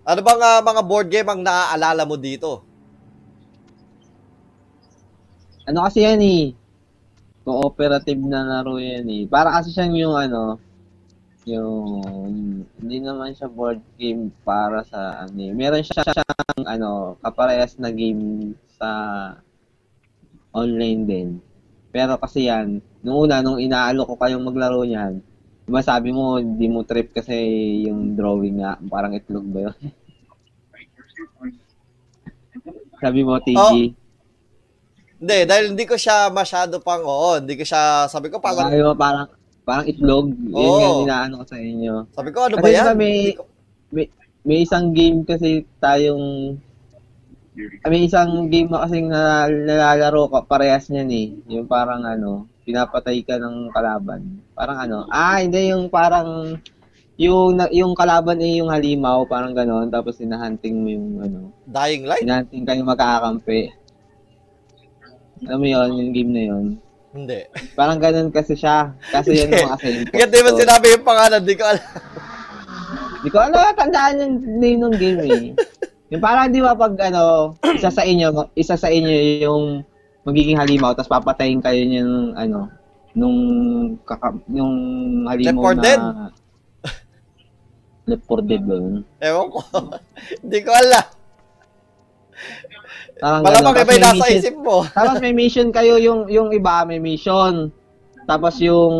Ano 0.05 0.19
bang 0.21 0.41
ah, 0.43 0.59
mga 0.59 0.81
board 0.83 1.07
game 1.07 1.29
ang 1.31 1.39
naaalala 1.39 2.03
mo 2.03 2.19
dito? 2.19 2.61
Ano 5.65 5.81
kasi 5.85 6.05
yan 6.05 6.21
eh. 6.21 6.53
Cooperative 7.41 8.21
na 8.21 8.45
laro 8.45 8.77
yan 8.77 9.05
eh. 9.09 9.23
Para 9.25 9.53
kasi 9.57 9.73
siyang 9.73 9.97
yung 9.97 10.15
ano, 10.17 10.61
yung 11.45 12.01
hindi 12.81 12.97
naman 13.01 13.33
siya 13.33 13.49
board 13.49 13.81
game 13.97 14.29
para 14.45 14.85
sa 14.85 15.25
ano 15.25 15.37
eh. 15.41 15.53
Meron 15.53 15.85
siya 15.85 16.05
siyang 16.05 16.65
ano, 16.65 17.17
kaparehas 17.21 17.77
na 17.81 17.89
game 17.89 18.53
sa 18.77 18.89
online 20.53 21.01
din. 21.05 21.29
Pero 21.89 22.17
kasi 22.21 22.45
yan, 22.45 22.81
nung 23.01 23.25
una, 23.25 23.41
nung 23.41 23.57
inaalo 23.57 24.05
ko 24.05 24.17
kayong 24.21 24.45
maglaro 24.45 24.85
niyan, 24.85 25.21
masabi 25.65 26.13
mo, 26.13 26.37
hindi 26.37 26.69
mo 26.69 26.85
trip 26.85 27.09
kasi 27.09 27.33
yung 27.89 28.13
drawing 28.13 28.61
nga, 28.61 28.77
parang 28.85 29.17
itlog 29.17 29.47
ba 29.49 29.59
yun? 29.69 29.77
Sabi 33.01 33.21
mo, 33.25 33.37
TG. 33.41 33.57
Oh, 33.57 34.04
Hindi, 35.15 35.37
dahil 35.47 35.65
hindi 35.71 35.85
ko 35.87 35.95
siya 35.95 36.27
masyado 36.27 36.83
pang, 36.83 37.03
oo, 37.03 37.39
hindi 37.39 37.55
ko 37.55 37.63
siya, 37.63 38.05
sabi 38.11 38.27
ko 38.27 38.43
parang, 38.43 38.67
mo, 38.67 38.91
parang, 38.93 39.27
parang 39.63 39.85
itlog. 39.87 40.35
Yun 40.35 40.53
Oo. 40.53 40.79
nga 40.79 40.89
inaano 41.07 41.33
ko 41.41 41.45
sa 41.47 41.57
inyo. 41.57 41.93
sabi 42.11 42.29
ko, 42.35 42.45
ano 42.45 42.55
ba 42.59 42.67
Kasi 42.67 42.75
yan? 42.75 42.83
diba 42.83 42.95
may, 42.99 43.15
ko- 43.31 43.49
may, 43.95 44.05
may 44.43 44.57
isang 44.61 44.91
game 44.91 45.23
kasi 45.23 45.63
tayong 45.79 46.59
may 47.87 48.03
isang 48.03 48.51
game 48.51 48.67
na 48.67 48.83
kasing 48.83 49.07
na, 49.07 49.47
nalalaro 49.47 50.27
ka, 50.27 50.39
parehas 50.43 50.91
niyan 50.91 51.09
eh. 51.15 51.27
Yung 51.55 51.67
parang 51.71 52.03
ano, 52.03 52.51
pinapatay 52.67 53.23
ka 53.23 53.39
ng 53.39 53.71
kalaban. 53.71 54.43
Parang 54.51 54.77
ano, 54.83 54.97
ah, 55.07 55.39
hindi 55.39 55.71
yung 55.71 55.87
parang 55.87 56.59
yung 57.15 57.55
yung 57.71 57.95
kalaban 57.95 58.43
ay 58.43 58.59
yung 58.59 58.67
halimaw, 58.67 59.23
parang 59.23 59.55
gano'n, 59.55 59.87
tapos 59.87 60.19
hinahunting 60.19 60.75
mo 60.75 60.87
yung 60.91 61.07
ano, 61.23 61.39
Dying 61.63 62.03
Light? 62.03 62.27
hinahunting 62.27 62.63
ka 62.67 62.75
yung 62.75 62.89
magkakampi. 62.91 63.71
Alam 65.43 65.59
mo 65.59 65.67
yun, 65.67 65.89
yung 65.99 66.11
game 66.15 66.31
na 66.31 66.43
yun. 66.47 66.65
Hindi. 67.15 67.39
Parang 67.75 67.99
ganun 67.99 68.31
kasi 68.31 68.55
siya. 68.55 68.95
Kasi 69.11 69.35
yun 69.35 69.51
yung 69.51 69.71
kasi. 69.75 70.03
Kaya 70.07 70.27
di 70.27 70.39
ba 70.39 70.51
sinabi 70.55 70.85
yung 70.95 71.07
pangalan, 71.07 71.41
di 71.43 71.55
ko 71.55 71.63
alam. 71.67 71.87
Di 73.23 73.29
ko 73.31 73.37
alam, 73.39 73.75
tandaan 73.75 74.21
yung 74.23 74.35
name 74.59 74.79
ng 74.83 74.95
game 74.95 75.19
eh. 75.23 75.43
Yung 76.11 76.21
parang 76.23 76.51
di 76.51 76.59
ba 76.59 76.75
pag 76.75 76.93
ano, 76.99 77.55
isa 77.71 77.89
sa 77.89 78.03
inyo, 78.03 78.55
isa 78.55 78.75
sa 78.75 78.91
inyo 78.91 79.11
yung 79.41 79.63
magiging 80.27 80.59
halimaw, 80.59 80.91
tapos 80.91 81.11
papatayin 81.11 81.63
kayo 81.63 81.81
yung 81.81 82.35
ano, 82.35 82.67
nung 83.15 83.39
kaka, 84.03 84.35
yung 84.51 84.73
halimaw 85.25 85.71
Left 85.71 85.79
4 85.79 85.79
na... 85.79 85.83
Dead? 85.83 86.01
Left 88.05 88.25
4 88.27 88.49
Dead 88.49 88.63
ba 88.63 88.75
yun? 88.75 88.95
Ewan 89.23 89.47
ko. 89.49 89.59
Hindi 90.43 90.59
ko 90.61 90.71
alam. 90.75 91.05
Parang 93.15 93.41
Malamang 93.41 93.73
ganun. 93.73 93.81
iba 93.81 93.93
yung 93.93 94.03
nasa 94.03 94.15
mission- 94.17 94.37
isip 94.37 94.55
mo. 94.57 94.77
Tapos 94.97 95.15
may 95.19 95.33
mission 95.33 95.69
kayo, 95.69 95.95
yung 95.97 96.27
yung 96.27 96.49
iba 96.51 96.83
may 96.83 96.99
mission. 96.99 97.71
Tapos 98.25 98.57
yung 98.57 98.95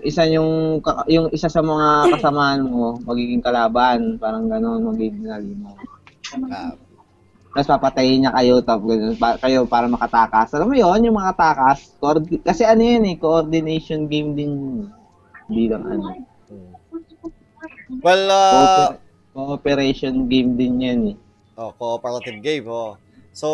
isa 0.00 0.22
yung 0.24 0.78
yung 1.06 1.26
isa 1.28 1.46
sa 1.46 1.60
mga 1.60 1.88
kasamahan 2.14 2.62
mo 2.62 2.94
magiging 3.02 3.42
kalaban, 3.42 4.16
parang 4.16 4.46
gano'n 4.46 4.86
magiging. 4.86 5.26
Ah, 6.46 6.72
Tapos 7.52 7.68
papatayin 7.68 8.24
niya 8.24 8.32
kayo, 8.32 8.62
tapos 8.62 8.86
ganun, 8.88 9.12
pa, 9.14 9.36
kayo 9.36 9.66
para 9.66 9.84
makatakas. 9.84 10.54
Alam 10.54 10.72
mo 10.72 10.76
yon 10.78 11.04
yung 11.04 11.18
mga 11.18 11.34
takas. 11.34 11.92
Coordi- 11.98 12.40
kasi 12.40 12.64
ano 12.64 12.80
yun 12.80 13.04
eh, 13.04 13.18
coordination 13.18 14.06
game 14.06 14.32
din. 14.32 14.52
Hindi 15.44 15.68
lang 15.68 15.84
ano. 15.84 16.08
Well, 18.00 18.24
uh, 18.24 18.48
Cooper- 18.48 18.98
cooperation 19.34 20.24
game 20.26 20.56
din 20.56 20.74
yan 20.78 21.00
eh. 21.10 21.16
oh, 21.54 21.74
cooperative 21.74 22.40
game, 22.40 22.64
oh. 22.64 22.96
So, 23.32 23.48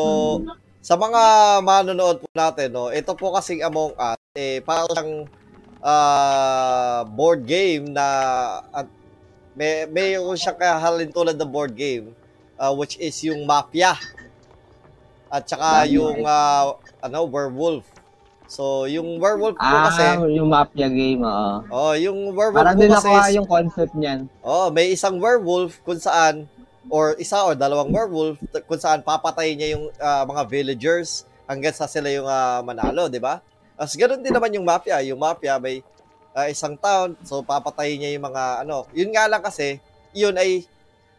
sa 0.82 0.99
mga 0.99 1.23
manonood 1.62 2.23
po 2.23 2.28
natin, 2.35 2.75
no, 2.75 2.90
ito 2.90 3.14
po 3.14 3.30
kasing 3.35 3.62
Among 3.62 3.94
Us, 3.94 4.18
eh, 4.35 4.58
parang 4.62 4.90
siyang 4.90 5.12
ah, 5.82 7.06
board 7.06 7.47
game 7.47 7.94
na 7.94 8.06
at 8.75 8.87
may 9.54 9.87
mayroon 9.90 10.38
siyang 10.38 10.58
kahalin 10.58 11.11
tulad 11.11 11.38
ng 11.38 11.50
board 11.50 11.75
game 11.75 12.14
ah, 12.58 12.75
which 12.75 12.99
is 12.99 13.14
yung 13.23 13.47
Mafia 13.47 13.94
at 15.30 15.47
saka 15.47 15.87
yung 15.87 16.26
ah, 16.26 16.75
ano 16.99 17.28
werewolf. 17.30 17.87
So, 18.49 18.88
yung 18.88 19.20
werewolf 19.20 19.61
po 19.61 19.68
Ah, 19.68 19.92
kasi, 19.92 20.32
yung 20.32 20.49
Mafia 20.49 20.88
game, 20.88 21.20
oo. 21.20 21.52
oh, 21.68 21.92
yung 21.94 22.32
werewolf 22.32 22.64
Parang 22.64 22.80
po 22.80 22.82
din 22.82 22.90
kasi 22.97 23.37
yung 23.37 23.44
concept 23.44 23.92
niyan. 23.92 24.25
Oh, 24.40 24.73
may 24.73 24.88
isang 24.88 25.20
werewolf 25.20 25.78
kung 25.85 26.00
saan 26.00 26.49
or 26.88 27.16
isa 27.21 27.40
or 27.45 27.54
dalawang 27.54 27.92
werewolf 27.92 28.40
kung 28.64 28.80
saan 28.80 29.04
papatayin 29.04 29.57
niya 29.57 29.68
yung 29.76 29.92
ah, 30.00 30.25
mga 30.25 30.42
villagers 30.49 31.28
hanggang 31.49 31.73
sa 31.73 31.88
sila 31.88 32.09
yung 32.12 32.28
ah, 32.28 32.61
manalo, 32.61 33.09
di 33.09 33.21
ba? 33.21 33.40
As 33.78 33.95
ganoon 33.95 34.21
din 34.21 34.35
naman 34.35 34.52
yung 34.52 34.66
mafia. 34.66 35.00
Yung 35.07 35.21
mafia 35.21 35.57
may 35.57 35.80
ah, 36.37 36.49
isang 36.50 36.76
town, 36.76 37.14
so 37.25 37.40
papatayin 37.45 38.00
niya 38.00 38.14
yung 38.16 38.26
mga 38.28 38.66
ano. 38.66 38.85
Yun 38.92 39.11
nga 39.14 39.25
lang 39.30 39.40
kasi, 39.45 39.80
yun 40.12 40.35
ay 40.37 40.66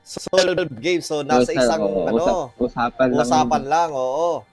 solo 0.03 0.57
game. 0.81 1.01
So 1.05 1.21
nasa 1.21 1.53
isang 1.53 1.81
oo, 1.85 2.05
ano, 2.09 2.17
usap- 2.17 2.51
usapan 2.57 3.07
lang. 3.09 3.19
usapan 3.21 3.63
lang, 3.65 3.89
oo. 3.93 4.43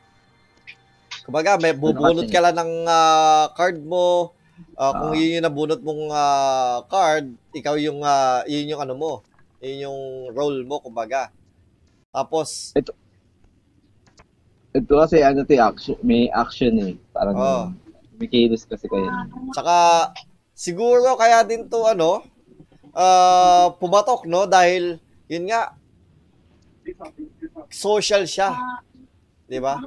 Kumbaga, 1.27 1.59
may 1.59 1.75
bubunot 1.75 2.31
kasi? 2.31 2.35
ka 2.35 2.39
lang 2.39 2.57
ng 2.57 2.73
ah, 2.87 3.51
card 3.57 3.83
mo. 3.83 4.31
Ah, 4.77 4.93
kung 4.93 5.13
yun 5.17 5.41
yung 5.41 5.47
nabunot 5.49 5.81
mong 5.83 6.13
ah, 6.13 6.85
card, 6.87 7.33
ikaw 7.53 7.75
yung, 7.81 8.05
ah, 8.05 8.47
yun 8.47 8.71
yung 8.71 8.81
ano 8.81 8.95
mo. 8.95 9.13
Yun 9.65 9.85
yung 9.89 10.01
role 10.37 10.61
mo, 10.65 10.81
kumbaga. 10.81 11.33
Tapos, 12.13 12.73
Ito 14.77 14.93
kasi 15.01 15.25
ano 15.25 15.41
to, 15.41 15.57
action, 15.57 15.97
may 16.05 16.29
action 16.29 16.77
eh. 16.85 16.93
Parang 17.17 17.37
Oo. 17.37 17.65
may 18.21 18.29
kilos 18.29 18.69
kasi 18.69 18.85
kayo. 18.85 19.09
Tsaka, 19.57 20.13
siguro 20.53 21.17
kaya 21.17 21.41
din 21.49 21.65
to 21.65 21.89
ano, 21.89 22.21
ah, 22.93 23.73
pumatok, 23.81 24.29
no? 24.29 24.45
Dahil, 24.45 25.01
yun 25.33 25.49
nga, 25.49 25.73
social 27.73 28.29
siya. 28.29 28.53
'Di 29.49 29.59
ba? 29.59 29.81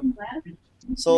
So, 0.96 1.12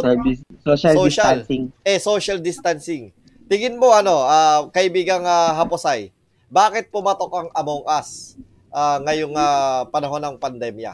Social, 0.00 0.16
dis- 0.22 0.46
social, 0.62 0.92
Social. 0.94 1.36
distancing. 1.42 1.64
eh 1.82 1.98
social 1.98 2.38
distancing. 2.40 3.04
Tingin 3.50 3.76
mo 3.76 3.90
ano, 3.92 4.22
ah, 4.22 4.64
kaibigang 4.70 5.24
ah, 5.26 5.52
Haposay, 5.56 6.14
bakit 6.56 6.88
pumatok 6.88 7.28
ang 7.30 7.48
Among 7.52 7.84
Us 7.84 8.32
ah, 8.72 8.96
ngayong 8.98 9.36
ah, 9.36 9.84
panahon 9.86 10.24
ng 10.24 10.36
pandemya? 10.40 10.92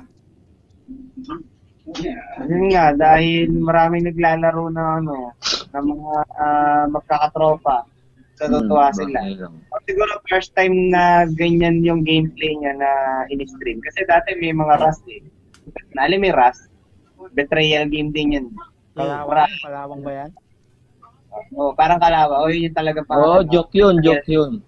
Yun 2.42 2.64
nga, 2.70 2.94
dahil 2.94 3.46
maraming 3.52 4.06
naglalaro 4.06 4.70
ng 4.70 4.88
ano, 5.02 5.30
ng 5.70 5.84
mga 5.86 6.12
ah, 6.34 6.84
magkakatropa. 6.90 7.86
So, 8.34 8.48
tutuwa 8.48 8.90
Hmm, 8.90 8.96
sila. 8.96 9.18
lang. 9.22 9.54
Siguro 9.86 10.12
first 10.26 10.50
time 10.56 10.90
na 10.90 11.28
ganyan 11.30 11.84
yung 11.84 12.02
gameplay 12.02 12.56
niya 12.56 12.74
na 12.74 12.90
in-stream. 13.28 13.78
Kasi 13.78 14.02
dati 14.02 14.34
may 14.34 14.50
mga 14.50 14.82
Rust 14.82 15.04
eh. 15.06 15.22
Nali 15.94 16.18
may 16.18 16.32
Rust. 16.32 16.66
Betrayal 17.38 17.86
game 17.86 18.10
din 18.10 18.34
yan. 18.34 18.46
Kalawang, 18.98 19.46
kalawang 19.62 20.00
ba 20.02 20.12
yan? 20.12 20.30
Oh, 21.54 21.70
parang 21.72 22.02
kalawa. 22.02 22.42
Oh, 22.42 22.50
yun 22.50 22.66
yung 22.66 22.76
talaga 22.76 23.00
parang. 23.04 23.20
Oo, 23.22 23.36
oh, 23.40 23.42
joke 23.46 23.72
yun, 23.72 24.00
joke 24.02 24.26
yun. 24.26 24.58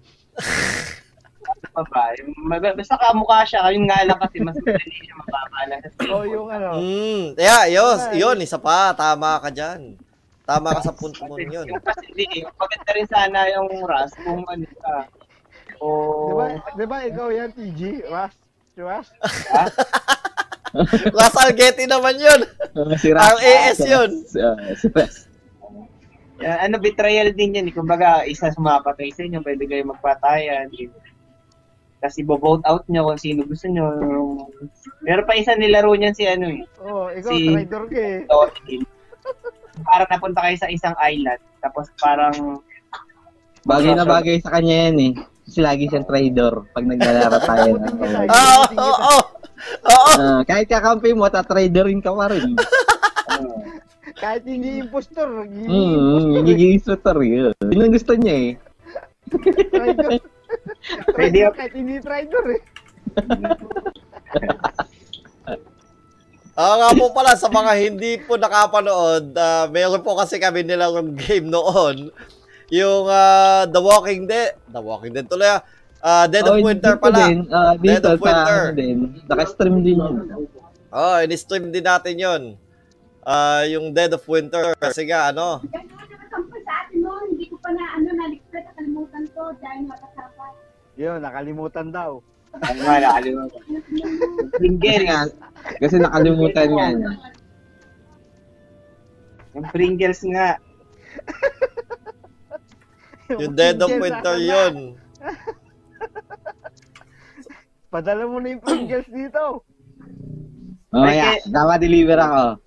Pa 1.75 1.83
ba? 1.83 2.71
Basta 2.75 2.95
kamukha 2.95 3.43
siya. 3.43 3.71
Yun 3.75 3.85
nga 3.87 4.07
lang 4.07 4.19
kasi 4.19 4.39
mas 4.39 4.55
madali 4.63 4.91
siya 4.91 5.15
mapapala. 5.19 5.75
O 6.15 6.23
yung 6.23 6.47
ano, 6.47 6.79
Mm, 6.79 7.35
yeah, 7.35 7.63
yun, 7.67 7.97
yun, 8.15 8.37
isa 8.39 8.55
pa, 8.55 8.95
tama 8.95 9.39
ka 9.43 9.51
diyan. 9.51 9.99
Tama 10.45 10.71
ka 10.77 10.81
sa 10.87 10.93
punto 10.95 11.19
mo 11.27 11.35
yun. 11.35 11.65
Yung 11.67 11.83
kasi 11.83 12.05
hindi, 12.13 12.45
maganda 12.55 12.91
rin 12.93 13.07
sana 13.09 13.49
yung 13.51 13.67
Rust 13.83 14.15
kung 14.23 14.45
ano 14.47 14.67
ka. 14.79 14.97
O, 15.83 15.87
di 16.31 16.33
ba, 16.37 16.45
di 16.79 16.85
ba 16.87 16.97
ikaw 17.03 17.27
yan, 17.33 17.49
TG? 17.51 18.07
Ras? 18.07 18.33
Ras? 18.79 19.07
Las 21.11 21.35
Algeti 21.43 21.87
naman 21.87 22.15
yun. 22.15 22.41
si 22.99 23.11
Ang 23.11 23.37
AS 23.39 23.79
yun. 23.83 24.11
Uh, 24.35 24.71
si 24.75 24.87
Ras. 24.91 25.24
Yan, 26.43 26.57
ano, 26.69 26.75
betrayal 26.83 27.31
din 27.31 27.55
yan. 27.55 27.71
Kumbaga, 27.71 28.27
isa 28.27 28.51
sumapatay 28.51 29.11
sa 29.15 29.23
inyo, 29.23 29.39
pwede 29.39 29.63
kayo 29.67 29.87
magpatayan. 29.87 30.67
Kasi 32.03 32.21
bo-vote 32.21 32.61
out 32.67 32.83
nyo 32.91 33.07
kung 33.07 33.21
sino 33.21 33.47
gusto 33.47 33.65
nyo. 33.71 33.87
Meron 35.01 35.25
pa 35.25 35.39
isa 35.39 35.55
nilaro 35.55 35.95
niyan 35.95 36.13
si 36.13 36.27
ano 36.27 36.51
eh. 36.51 36.61
Oo, 36.83 37.07
oh, 37.07 37.07
ikaw, 37.09 37.31
Si- 37.31 37.49
traitor 37.55 37.83
ka 37.87 37.97
eh. 37.97 38.19
Totin. 38.27 38.81
Parang 39.83 40.09
napunta 40.11 40.39
kayo 40.45 40.57
sa 40.59 40.69
isang 40.69 40.95
island. 41.01 41.41
Tapos 41.63 41.89
parang 41.97 42.61
Bagay 43.65 43.97
na 43.97 44.05
bagay 44.05 44.37
sa 44.45 44.53
kanya 44.53 44.91
yan 44.91 44.97
eh. 45.01 45.13
Kasi 45.45 45.59
lagi 45.61 45.89
siyang 45.89 46.05
trader 46.05 46.53
pag 46.69 46.85
naglalaro 46.85 47.39
tayo. 47.41 47.73
Oo, 47.81 48.63
oo, 48.77 48.95
oo. 49.01 49.21
Oo. 49.89 50.11
Ah, 50.21 50.41
kahit 50.45 50.69
kakampi 50.69 51.13
mo, 51.17 51.25
tatraderin 51.29 52.01
ka 52.01 52.13
pa 52.13 52.29
rin. 52.29 52.53
ano, 53.33 53.49
Kahit 54.15 54.43
hindi 54.43 54.79
impostor, 54.79 55.43
hindi 55.43 55.65
Hmm, 55.65 56.33
nagiging 56.33 56.73
instructor 56.73 57.19
yun. 57.19 57.51
Yun 57.61 57.81
ang 57.81 57.91
gusto 57.91 58.13
niya 58.15 58.33
eh. 58.33 58.51
traitor. 59.67 60.09
Pwede 61.11 61.11
Traitor 61.11 61.45
ako. 61.45 61.57
kahit 61.57 61.73
hindi 61.73 61.95
traitor 61.99 62.45
eh. 62.49 62.61
Ah, 66.55 66.79
nga 66.79 66.89
po 66.95 67.11
pala 67.11 67.35
sa 67.35 67.51
mga 67.51 67.71
hindi 67.77 68.15
po 68.15 68.39
nakapanood, 68.39 69.35
ah, 69.35 69.67
meron 69.67 69.99
po 69.99 70.15
kasi 70.15 70.39
kami 70.39 70.63
nilang 70.63 71.11
game 71.13 71.45
noon. 71.45 72.09
Yung 72.71 73.05
ah, 73.05 73.67
The 73.67 73.77
Walking 73.77 74.23
Dead, 74.23 74.55
The 74.65 74.79
Walking 74.79 75.11
Dead 75.11 75.27
tuloy 75.27 75.51
ah. 75.51 75.59
Ah, 75.99 76.25
Dead 76.25 76.41
of 76.41 76.55
Oh, 76.55 76.63
Winter 76.63 76.95
dito 76.95 77.03
pala. 77.03 77.27
Din, 77.27 77.43
ah, 77.51 77.75
Dead 77.75 77.99
of 77.99 78.17
Winter. 78.17 78.61
ano 78.63 78.71
din. 78.71 78.97
Naka-stream 79.27 79.83
din 79.83 79.99
yun. 79.99 80.15
Oh, 80.89 81.19
in-stream 81.19 81.69
din 81.69 81.83
natin 81.83 82.15
'yon. 82.15 82.41
Ah, 83.25 83.65
yung 83.65 83.89
Dead 83.89 84.13
of 84.13 84.21
Winter 84.29 84.77
kasi 84.77 85.09
nga 85.09 85.33
ano. 85.33 85.57
Hindi 87.25 87.49
ko 87.49 87.57
pa 87.57 87.73
na, 87.73 87.83
ano, 87.97 88.09
naligtas. 88.13 88.63
Nakalimutan 88.69 89.25
ko 89.33 89.49
dahil 89.57 89.81
makasapat. 89.89 90.53
Yun, 90.95 91.19
nakalimutan 91.19 91.87
daw. 91.89 92.21
ano 92.55 92.79
nga, 92.85 92.95
nakalimutan. 93.01 93.61
Kasi 93.65 94.53
Pringles. 94.55 95.03
nga, 95.09 95.19
kasi 95.81 95.95
nakalimutan 95.99 96.69
nga. 96.71 96.87
Yung 99.57 99.67
Pringles 99.73 100.21
nga. 100.29 100.49
yung 103.41 103.55
Dead 103.57 103.79
of 103.81 103.91
Winter? 103.91 104.37
'yon. 104.37 104.75
Padala 107.91 108.23
mo 108.27 108.37
na 108.39 108.53
yung 108.55 108.63
Pringles 108.63 109.07
dito. 109.09 109.63
Mamaya, 110.93 111.39
dapat 111.47 111.79
deliver 111.83 112.19
ako. 112.21 112.64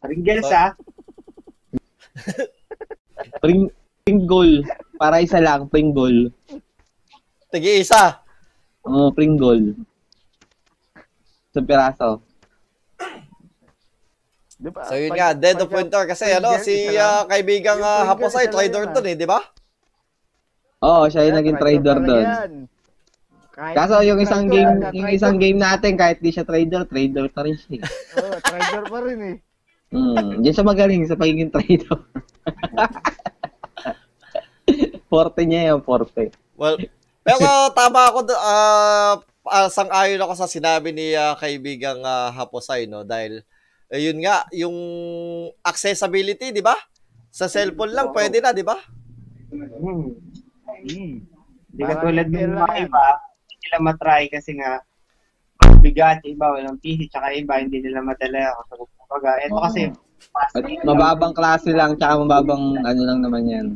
Pringles 0.00 0.48
ah. 0.56 0.72
Pring, 3.40 3.68
pringle. 4.02 4.64
Para 4.96 5.20
isa 5.20 5.40
lang, 5.40 5.68
pringle. 5.68 6.32
Tigi 7.52 7.84
isa. 7.84 8.20
Oo, 8.84 9.12
pringle. 9.12 9.76
Sa 11.52 11.60
piraso. 11.60 12.24
Di 14.60 14.68
ba? 14.68 14.84
So 14.84 14.96
yun 14.96 15.12
Pag- 15.12 15.18
nga, 15.18 15.28
Dead 15.32 15.58
of 15.60 15.72
Winter 15.72 16.04
kasi 16.04 16.24
Pringles, 16.28 16.40
ano 16.40 16.60
si 16.60 16.76
ah, 16.96 17.24
kaibigang 17.24 17.80
uh, 17.80 18.04
isa 18.04 18.44
lang 18.44 18.52
trader 18.52 18.92
doon 18.92 19.06
eh, 19.08 19.16
di 19.16 19.24
ba? 19.24 19.40
Oo, 20.80 21.08
siya 21.08 21.28
yung 21.28 21.38
naging 21.40 21.60
trader 21.60 21.96
doon. 22.00 22.26
Kaso 23.52 24.00
yung 24.00 24.20
isang 24.20 24.48
game, 24.48 24.80
na 24.80 24.88
yung 24.96 25.12
isang 25.12 25.36
game 25.36 25.60
natin, 25.60 25.92
kahit 25.92 26.24
di 26.24 26.32
siya 26.32 26.48
trader, 26.48 26.88
trader 26.88 27.28
pa 27.28 27.44
rin 27.44 27.56
siya. 27.56 27.76
eh. 27.76 27.82
Oo, 28.16 28.36
traitor 28.40 28.84
pa 28.88 28.98
rin 29.04 29.20
eh. 29.20 29.36
Hmm, 29.90 30.38
diyan 30.38 30.54
siya 30.54 30.66
magaling 30.66 31.02
sa 31.10 31.18
pagiging 31.18 31.50
trader. 31.50 31.90
forte 35.10 35.42
niya 35.42 35.74
yung 35.74 35.82
forte. 35.82 36.30
Well, 36.54 36.78
pero 37.26 37.74
tama 37.74 38.06
ako 38.06 38.30
ah 38.38 39.18
uh, 39.42 39.66
sang-ayon 39.66 40.22
ako 40.22 40.38
sa 40.38 40.46
sinabi 40.46 40.94
ni 40.94 41.18
ah, 41.18 41.34
kaibigang 41.34 41.98
ah, 42.06 42.30
Haposay 42.30 42.86
no 42.86 43.02
dahil 43.02 43.42
ayun 43.90 44.22
nga 44.22 44.46
yung 44.54 44.76
accessibility, 45.66 46.54
di 46.54 46.62
ba? 46.62 46.78
Sa 47.34 47.50
cellphone 47.50 47.94
lang 47.94 48.14
pwede 48.14 48.38
na, 48.38 48.54
di 48.54 48.62
ba? 48.62 48.78
Hmm. 49.50 50.14
Hmm. 50.86 51.14
Hindi 51.70 51.82
Parang 51.82 51.98
katulad 51.98 52.26
ng 52.30 52.34
kailangan. 52.34 52.62
mga 52.62 52.76
iba, 52.86 53.04
hindi 53.42 53.54
nila 53.62 53.78
matry 53.82 54.24
kasi 54.30 54.50
nga 54.58 54.70
bigat, 55.82 56.22
yung 56.22 56.38
iba 56.38 56.46
walang 56.54 56.78
PC, 56.78 57.10
tsaka 57.10 57.34
iba 57.34 57.58
hindi 57.58 57.82
nila 57.82 58.02
madala. 58.02 58.54
So, 58.70 58.86
kumbaga, 59.10 59.30
ito 59.42 59.52
Oo. 59.52 59.64
kasi 59.66 59.82
At 60.30 60.62
mababang 60.86 61.34
klase 61.34 61.74
lang, 61.74 61.98
tsaka 61.98 62.22
mababang 62.22 62.78
ano 62.78 63.00
lang 63.02 63.18
naman 63.18 63.42
yan. 63.44 63.66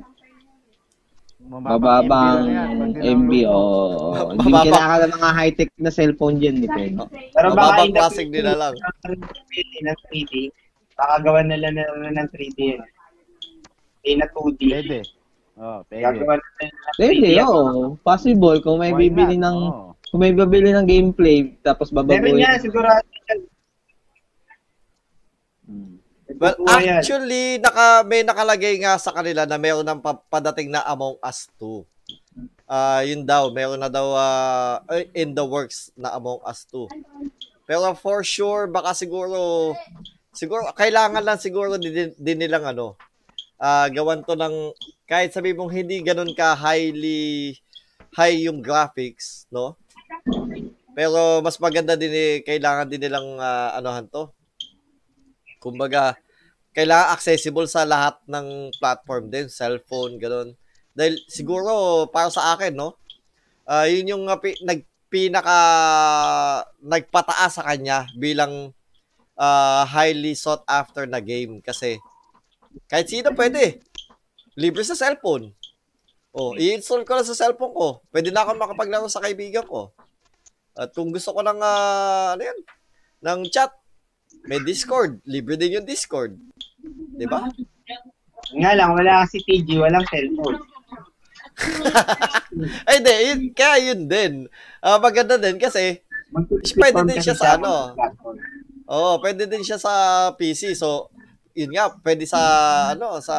Mababang 1.45 2.47
MB 2.95 3.31
o 3.45 3.53
oh, 3.53 4.33
hindi 4.33 4.49
Mababang- 4.49 4.65
kailangan 4.65 4.99
ng 5.03 5.13
mga 5.13 5.31
high-tech 5.35 5.71
na 5.77 5.91
cellphone 5.91 6.39
dyan, 6.39 6.63
depende. 6.63 7.05
Pero 7.35 7.53
baka 7.53 7.75
Mababang 7.75 7.93
classic 7.93 8.27
nila 8.31 8.55
lang. 8.55 8.73
ng 8.73 9.99
3D, 10.09 10.33
baka 10.95 11.15
gawan 11.21 11.51
nila 11.51 11.69
na 11.75 11.83
ng 12.15 12.29
3D 12.31 12.59
yun. 12.79 12.81
Hindi 14.01 14.13
na 14.15 14.27
2D. 14.31 14.61
Pwede. 14.71 14.99
Oh, 15.55 15.79
pwede. 15.91 16.03
Gagawa 16.03 16.35
nila 16.39 16.49
ng 16.63 16.73
3D. 16.73 16.97
Pwede, 16.97 17.29
oo. 17.43 17.99
Possible 18.01 18.59
kung 18.63 18.79
may 18.79 18.95
Why 18.95 19.01
bibili 19.05 19.37
not? 19.37 19.45
ng 19.45 19.57
Oo. 19.61 19.91
kung 20.09 20.21
may 20.23 20.33
bibili 20.33 20.71
ng 20.71 20.87
gameplay 20.87 21.53
tapos 21.61 21.91
Meron 21.91 22.09
babaguhin. 22.09 22.41
yan, 22.41 22.57
sigurado 22.57 23.03
yan. 23.03 23.14
Hmm. 25.75 25.99
Well, 26.39 26.55
actually 26.71 27.59
naka 27.59 28.07
may 28.07 28.23
nakalagay 28.23 28.79
nga 28.79 28.95
sa 28.95 29.11
kanila 29.11 29.43
na 29.43 29.59
mayroon 29.59 29.85
ng 29.85 30.01
pa- 30.01 30.23
padating 30.31 30.71
na 30.71 30.87
Among 30.87 31.19
Us 31.19 31.51
2. 31.59 31.83
Ah, 32.65 33.03
yun 33.05 33.27
daw, 33.27 33.51
mayroon 33.51 33.83
na 33.83 33.91
daw 33.91 34.15
ah, 34.15 34.79
in 35.13 35.35
the 35.35 35.43
works 35.43 35.91
na 35.99 36.15
Among 36.15 36.39
Us 36.47 36.63
2. 36.71 36.87
Pero 37.67 37.91
for 37.99 38.23
sure 38.23 38.71
baka 38.71 38.95
siguro 38.95 39.75
siguro 40.31 40.71
kailangan 40.73 41.27
lang 41.27 41.43
siguro 41.43 41.75
din, 41.77 42.15
din 42.15 42.39
nilang 42.39 42.71
ano 42.71 42.95
ah 43.59 43.87
gawan 43.89 44.23
to 44.27 44.35
ng 44.35 44.75
kahit 45.07 45.33
sabi 45.33 45.55
mong 45.55 45.73
hindi 45.73 46.03
ganun 46.03 46.33
ka 46.33 46.57
highly 46.57 47.55
high 48.15 48.47
yung 48.47 48.63
graphics, 48.63 49.51
no? 49.51 49.75
Pero 50.95 51.43
mas 51.43 51.59
maganda 51.59 51.99
din 51.99 52.15
eh, 52.15 52.35
kailangan 52.47 52.87
din 52.87 53.03
nilang 53.03 53.43
ah, 53.43 53.75
anohan 53.75 54.07
to. 54.07 54.31
Kumbaga, 55.65 56.21
kailangan 56.77 57.17
accessible 57.17 57.65
sa 57.65 57.89
lahat 57.89 58.21
ng 58.29 58.77
platform 58.77 59.33
din, 59.33 59.49
cellphone, 59.49 60.21
ganun. 60.21 60.53
Dahil 60.93 61.17
siguro 61.33 62.05
para 62.13 62.29
sa 62.29 62.53
akin, 62.53 62.77
no? 62.77 63.01
ah 63.65 63.89
yun 63.89 64.13
yung 64.13 64.25
ah, 64.29 64.37
pi- 64.37 64.61
nag 64.61 64.85
pinaka 65.09 65.59
nagpataas 66.83 67.61
sa 67.61 67.65
kanya 67.65 68.05
bilang 68.19 68.75
ah, 69.39 69.89
highly 69.89 70.37
sought 70.37 70.67
after 70.69 71.09
na 71.09 71.23
game 71.23 71.65
kasi 71.65 71.99
kahit 72.91 73.07
sino 73.09 73.33
pwede. 73.33 73.81
Libre 74.55 74.83
sa 74.87 74.99
cellphone. 74.99 75.51
Oh, 76.35 76.55
i-install 76.59 77.07
ko 77.07 77.15
lang 77.15 77.27
sa 77.27 77.39
cellphone 77.39 77.75
ko. 77.75 77.89
Pwede 78.11 78.35
na 78.35 78.43
ako 78.43 78.59
makapaglaro 78.59 79.07
sa 79.07 79.23
kaibigan 79.23 79.67
ko. 79.67 79.95
At 80.75 80.91
kung 80.91 81.15
gusto 81.15 81.31
ko 81.31 81.43
ng 81.43 81.59
ah, 81.63 82.35
ano 82.35 82.43
yan, 82.43 82.59
ng 83.23 83.41
chat. 83.51 83.71
May 84.45 84.61
Discord. 84.61 85.21
Libre 85.25 85.57
din 85.57 85.81
yung 85.81 85.89
Discord. 85.89 86.37
Di 87.15 87.25
ba? 87.25 87.49
Nga 88.53 88.73
lang, 88.77 88.93
wala 88.93 89.25
si 89.25 89.41
TG, 89.41 89.81
walang 89.81 90.05
cellphone. 90.09 90.61
Ay, 92.85 92.99
di. 93.05 93.15
Yun, 93.31 93.41
kaya 93.57 93.77
yun 93.93 94.01
din. 94.05 94.33
Ah, 94.85 95.01
maganda 95.01 95.41
din 95.41 95.57
kasi, 95.57 96.05
Pwede 96.75 97.01
din 97.07 97.23
siya 97.23 97.37
sa 97.39 97.55
ano. 97.55 97.95
Oo, 98.91 99.23
pwede 99.23 99.47
din 99.47 99.63
siya 99.63 99.79
sa 99.79 99.93
PC. 100.35 100.75
So, 100.75 101.09
yun 101.55 101.71
nga, 101.71 101.95
pwede 102.03 102.27
sa, 102.27 102.41
ano, 102.91 103.23
sa, 103.23 103.37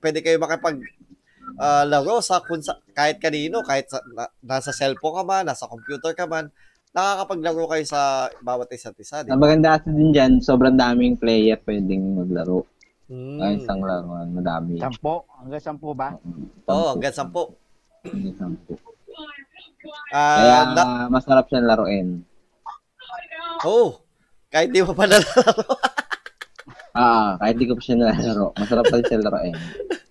pwede 0.00 0.24
kayo 0.24 0.40
makipag 0.40 0.80
ah, 1.60 1.84
laro 1.84 2.24
sa, 2.24 2.40
kung 2.40 2.64
sa 2.64 2.80
kahit 2.96 3.20
kanino, 3.20 3.60
kahit 3.60 3.92
sa, 3.92 4.00
na- 4.16 4.32
nasa 4.40 4.72
cellphone 4.72 5.20
ka 5.20 5.24
man, 5.28 5.44
nasa 5.44 5.68
computer 5.68 6.16
ka 6.16 6.24
man, 6.24 6.48
nakakapaglaro 6.90 7.64
kayo 7.68 7.84
sa 7.84 8.00
bawat 8.38 8.68
isa't 8.70 8.96
isa. 8.96 9.22
Di 9.22 9.30
Ang 9.30 9.38
ba? 9.38 9.46
maganda 9.46 9.78
kasi 9.78 9.90
din 9.90 10.10
dyan, 10.10 10.32
sobrang 10.38 10.74
daming 10.74 11.14
player 11.14 11.58
pwedeng 11.60 12.16
maglaro. 12.16 12.66
Hmm. 13.06 13.38
Ay, 13.38 13.58
isang 13.58 13.80
laruan, 13.80 14.30
madami. 14.30 14.78
Sampo? 14.78 15.26
Hanggang 15.36 15.58
sampo 15.60 15.88
ba? 15.92 16.14
Oo, 16.66 16.94
hanggang 16.94 17.10
sampu. 17.12 17.42
Hanggang 18.04 18.36
sampu. 18.36 18.74
Ah, 20.10 20.36
Kaya 20.36 20.58
na- 20.72 21.08
masarap 21.08 21.46
siyang 21.46 21.66
laruin. 21.66 22.08
oh, 23.62 23.98
kahit 24.48 24.70
di 24.70 24.80
mo 24.80 24.92
pa 24.92 25.04
nalaro. 25.10 25.62
Ah, 26.90 27.34
kahit 27.36 27.56
di 27.56 27.66
ko 27.66 27.74
pa 27.74 27.82
siya 27.82 27.96
nalalaro, 27.96 28.50
masarap 28.54 28.84
pa 28.84 28.94
rin 28.94 29.04
siya 29.04 29.18
laruin. 29.20 29.54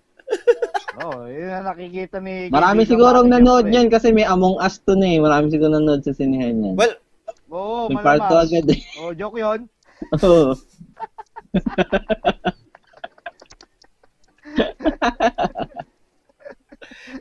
Oo, 0.99 1.23
oh, 1.23 1.31
yun 1.31 1.47
ang 1.47 1.63
nakikita 1.63 2.19
ni... 2.19 2.51
Marami 2.51 2.83
sigurong 2.83 3.31
nanood 3.31 3.71
niyan 3.71 3.87
kasi 3.87 4.11
may 4.11 4.27
Among 4.27 4.59
Us 4.59 4.83
to 4.83 4.99
na 4.99 5.07
eh. 5.07 5.23
Marami 5.23 5.47
siguro 5.47 5.79
nanood 5.79 6.03
sa 6.03 6.11
sinihan 6.11 6.59
yan. 6.59 6.75
well, 6.75 6.91
Oo, 7.49 7.87
may 7.87 8.03
part 8.03 8.19
2 8.19 8.27
malamang. 8.27 8.43
agad 8.43 8.67
eh. 8.75 8.83
Oh, 8.99 9.15
joke 9.15 9.39
yun. 9.39 9.71
Oo. 10.19 10.59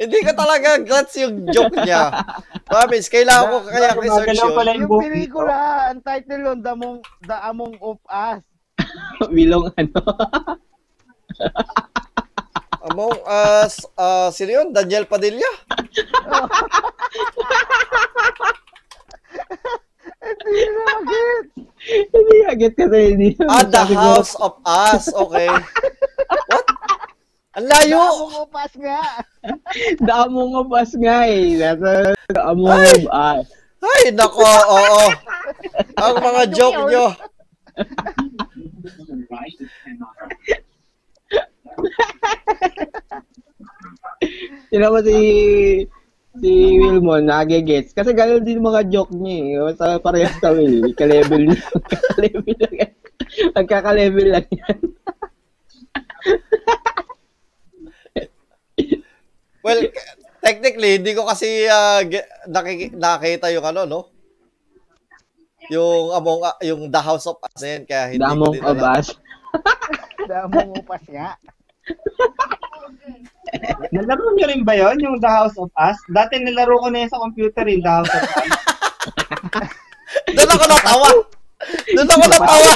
hindi 0.02 0.18
ko 0.26 0.30
talaga 0.34 0.82
gets 0.82 1.14
yung 1.22 1.46
joke 1.54 1.78
niya. 1.78 2.10
Promise, 2.66 3.06
kailangan 3.08 3.46
ko 3.46 3.56
kaya 3.62 3.94
research 3.94 4.36
yun. 4.36 4.58
yung 4.58 4.84
Yung 4.84 5.02
pelikula, 5.06 5.54
ang 5.94 6.02
title 6.02 6.42
yun, 6.50 6.58
The 6.66 6.74
Among, 6.74 6.98
The 7.24 7.38
Among 7.46 7.78
of 7.78 8.02
Us. 8.10 8.42
Bilong 9.34 9.70
ano. 9.78 10.02
Us, 13.28 13.84
uh, 13.92 14.32
sino 14.32 14.56
yun? 14.56 14.68
Daniel 14.72 15.04
Padilla? 15.04 15.44
Hindi 20.18 20.64
na 20.64 20.82
agad. 20.96 21.44
Hindi 21.88 22.36
agad 22.48 22.72
kasi 22.72 22.98
hindi. 23.12 23.28
Ah, 23.44 23.68
The 23.68 23.84
House 23.92 24.32
of 24.40 24.56
Us. 24.64 25.12
Okay. 25.12 25.52
What? 26.48 26.66
Ang 27.60 27.66
layo! 27.68 28.00
The 28.00 28.16
Among 28.16 28.36
of 28.38 28.52
Us 28.56 28.72
nga. 28.80 29.02
The 30.00 30.14
Among 30.24 30.52
Us 30.72 30.92
nga 30.96 31.16
eh. 31.28 31.60
Nasa 31.60 32.16
The 32.32 32.42
Among 32.48 32.80
Us. 33.12 33.46
Ay, 33.78 34.10
nako, 34.10 34.42
oo. 34.42 35.06
Ang 36.00 36.14
mga 36.18 36.42
joke 36.50 36.82
nyo. 36.88 37.06
Sino 44.68 44.92
mo 44.92 45.00
si 45.00 45.16
si 46.38 46.50
Wilmon 46.78 47.26
nagigets. 47.26 47.96
Kasi 47.96 48.14
ganun 48.14 48.46
din 48.46 48.62
mga 48.62 48.86
joke 48.92 49.12
niya 49.16 49.68
eh. 49.68 49.74
Sa 49.74 49.98
parehas 49.98 50.36
kami. 50.38 50.92
Ka-level 50.94 51.50
niya. 51.50 51.62
Ka-level 52.14 52.54
lang 52.56 52.74
yan. 52.76 52.92
Magkaka-level 53.56 54.26
lang 54.28 54.46
yan. 54.46 54.78
Well, 59.64 59.90
technically, 60.40 61.02
hindi 61.02 61.12
ko 61.12 61.26
kasi 61.26 61.66
uh, 61.66 62.00
ge- 62.06 62.28
nakiki- 62.46 62.94
nakita 62.94 63.50
yung 63.52 63.66
ano, 63.66 63.82
no? 63.84 64.00
Yung 65.68 66.14
Among 66.14 66.40
uh, 66.46 66.56
yung 66.64 66.88
The 66.88 67.02
House 67.02 67.26
of 67.28 67.42
Us 67.42 67.58
na 67.60 67.68
yan, 67.76 67.82
kaya 67.84 68.04
hindi 68.08 68.24
The 68.24 68.32
ko 68.32 68.46
din 68.54 68.64
alam. 68.64 68.96
Us. 68.96 69.08
The 70.24 70.36
Among 70.48 70.70
of 70.78 70.88
Us 70.88 71.04
nga. 71.10 71.36
Nalaro 73.94 74.34
niyo 74.34 74.46
rin 74.50 74.62
ba 74.62 74.74
yun, 74.76 74.96
yung 75.00 75.16
The 75.18 75.30
House 75.30 75.56
of 75.56 75.72
Us? 75.76 75.98
Dati 76.12 76.40
nilaro 76.40 76.78
ko 76.80 76.88
na 76.92 77.04
yun 77.06 77.10
sa 77.10 77.22
computer, 77.22 77.64
yung 77.68 77.84
The 77.84 77.92
House 77.92 78.12
of 78.12 78.22
Us. 78.22 78.50
Doon 80.36 80.50
ako 80.56 80.64
natawa! 80.68 81.08
Doon 81.92 82.08
ako 82.08 82.24
natawa! 82.28 82.72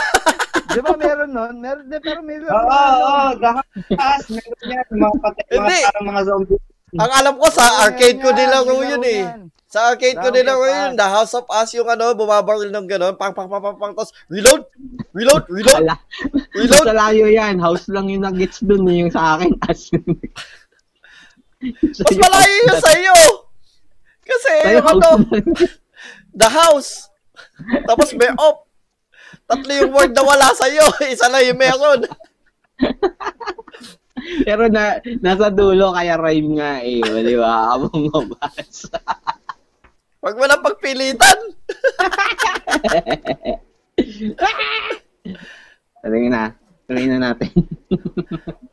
Di 0.73 0.81
ba 0.81 0.93
meron 0.97 1.31
nun? 1.33 1.55
Meron, 1.61 1.85
di, 1.89 1.97
pero 2.01 2.21
meron. 2.25 2.49
Oo, 2.49 2.65
oo, 2.65 3.01
oo, 3.05 3.31
The 3.37 3.51
House 3.57 3.73
of 3.77 4.01
Us. 4.01 4.25
Meron 4.33 4.67
yan, 4.69 4.87
mga 4.93 5.17
patay, 5.21 5.45
mga 5.45 5.57
Hindi. 5.57 5.79
parang 5.85 6.07
mga 6.09 6.23
zombie. 6.29 6.61
Ang 6.93 7.13
alam 7.13 7.35
ko, 7.41 7.47
sa 7.49 7.65
arcade 7.89 8.21
ko 8.21 8.29
nilaro 8.37 8.77
yun 8.85 9.05
eh. 9.09 9.25
Sa 9.73 9.89
arcade 9.89 10.21
ko 10.21 10.29
nilaro 10.29 10.69
of 10.69 10.69
yun. 10.69 10.91
The 11.01 11.09
House 11.09 11.33
of 11.33 11.49
Us, 11.49 11.73
yung 11.73 11.89
ano, 11.89 12.13
bumabaril 12.13 12.69
ng 12.69 12.85
gano'n, 12.85 13.17
pang, 13.17 13.33
pang, 13.33 13.49
pang, 13.49 13.65
pang, 13.65 13.77
pang, 13.81 13.93
tapos, 13.97 14.13
reload! 14.29 14.69
Reload! 15.17 15.49
Reload! 15.49 15.89
Wala. 15.89 15.97
Reload! 16.53 16.85
Basta 16.85 16.93
layo 16.93 17.33
yan. 17.33 17.57
House 17.57 17.89
lang 17.89 18.13
yung 18.13 18.29
nag-gets 18.29 18.61
dun 18.61 18.85
eh. 18.93 19.01
Yung 19.01 19.09
sa 19.09 19.41
akin. 19.41 19.57
As 19.65 19.89
Mas 22.05 22.17
malayo 22.19 22.55
yun 22.67 22.79
sa'yo! 22.79 23.17
Kasi, 24.23 24.53
Sa'yo, 24.67 24.79
yung 24.79 24.89
ano, 24.99 25.09
the 26.35 26.49
house. 26.49 27.09
Tapos 27.87 28.13
may 28.15 28.31
op. 28.39 28.67
Tatlo 29.47 29.71
yung 29.71 29.93
word 29.93 30.13
na 30.15 30.25
wala 30.25 30.49
sa'yo. 30.55 30.83
Isa 31.13 31.31
lang 31.31 31.47
yung 31.47 31.61
meron. 31.61 32.01
Pero 34.47 34.71
na, 34.71 35.03
nasa 35.19 35.51
dulo 35.51 35.95
kaya 35.95 36.15
rhyme 36.15 36.59
nga 36.59 36.79
eh. 36.83 37.03
Di 37.03 37.35
ba? 37.35 37.75
Among 37.75 38.31
Us. 38.39 38.87
Huwag 40.23 40.39
mo 40.39 40.47
lang 40.47 40.63
pagpilitan. 40.63 41.39
Tingin 46.07 46.31
na. 46.31 46.55
Tingin 46.87 47.19
na 47.19 47.35
natin. 47.35 47.51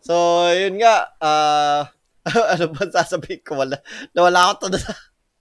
So, 0.05 0.45
yun 0.53 0.77
nga. 0.77 1.09
ah 1.17 1.89
ano 2.53 2.65
ba 2.73 2.83
sasabihin 2.89 3.41
ko? 3.41 3.59
Wala, 3.59 3.77
nawala 4.13 4.53
ako 4.53 4.69
to. 4.73 4.79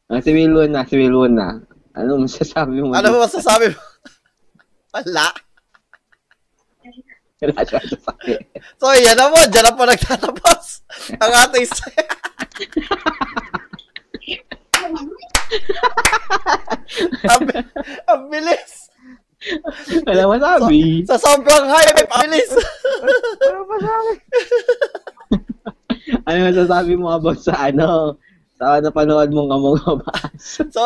Ah, 0.08 0.20
si 0.24 0.32
Wilwon 0.32 0.72
na. 0.72 0.88
Si 0.88 0.96
Wilwon 0.96 1.36
na. 1.36 1.60
Ano 1.92 2.22
masasabi 2.22 2.80
mo? 2.80 2.94
ano 2.96 3.20
masasabi 3.20 3.74
mo? 3.74 3.80
Wala. 4.96 5.26
Wala 7.38 7.60
siya 7.62 7.78
masasabi. 7.84 8.32
So, 8.80 8.90
yan 8.96 9.16
na 9.18 9.28
mo. 9.28 9.36
Diyan 9.36 9.64
na 9.68 9.76
po 9.76 9.82
nagtatapos. 9.84 10.64
Ang 11.22 11.32
ating 11.46 11.66
sa- 11.68 11.92
ang, 17.28 17.42
ang 18.08 18.22
bilis. 18.28 18.72
Wala 20.04 20.22
masabi. 20.28 21.06
Sa 21.06 21.16
sobrang 21.16 21.66
hype, 21.70 22.04
ang 22.10 22.26
bilis. 22.26 22.50
Ano 23.46 23.60
ba 23.64 23.76
sabi? 23.80 24.12
Ano 26.24 26.38
masasabi 26.48 26.92
mo 26.96 27.12
about 27.12 27.40
sa 27.40 27.68
ano? 27.68 28.16
Sa 28.56 28.80
napanood 28.80 29.30
mong 29.30 29.50
Among 29.52 29.78
Us? 29.78 30.60
So, 30.74 30.82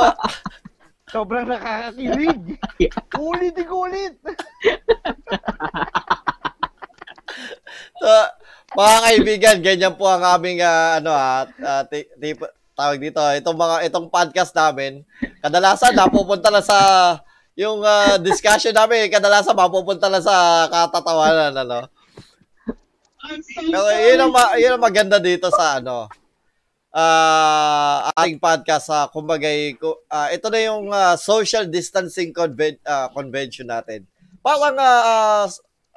Sobrang 1.13 1.45
nakakakilig. 1.45 2.57
Ulit 3.21 3.57
ulit. 3.69 4.17
So, 8.01 8.09
mga 8.73 8.97
kaibigan, 9.05 9.57
ganyan 9.61 9.95
po 10.01 10.09
ang 10.09 10.25
aming 10.25 10.65
ah, 10.65 10.97
ano 10.97 11.13
ah, 11.13 11.45
ah, 11.61 11.85
ti- 11.85 12.09
ti- 12.17 12.51
tawag 12.73 12.97
dito, 12.97 13.21
itong 13.21 13.59
mga 13.61 13.77
itong 13.93 14.09
podcast 14.09 14.57
namin. 14.57 15.05
Kadalasan 15.45 15.93
napupunta 15.93 16.49
lang 16.49 16.65
sa 16.65 16.79
yung 17.53 17.85
ah, 17.85 18.17
discussion 18.17 18.73
namin, 18.73 19.13
kadalasan 19.13 19.53
mapupunta 19.53 20.09
lang 20.09 20.25
sa 20.25 20.65
katatawanan 20.73 21.53
ano. 21.53 21.92
Pero 23.23 23.89
yun 23.95 24.19
ang, 24.19 24.33
ma- 24.35 24.59
yun 24.59 24.75
ang 24.75 24.83
maganda 24.83 25.23
dito 25.23 25.49
sa 25.55 25.79
ano 25.79 26.11
ah 26.93 28.13
ating 28.21 28.37
podcast 28.37 28.93
sa 28.93 29.09
kumbaga 29.09 29.49
ito 29.49 30.47
na 30.53 30.61
yung 30.61 30.93
ah, 30.93 31.17
social 31.17 31.65
distancing 31.65 32.37
conven- 32.37 32.83
ah, 32.85 33.09
convention 33.09 33.65
natin. 33.65 34.05
Parang 34.45 34.77
ah, 34.77 35.49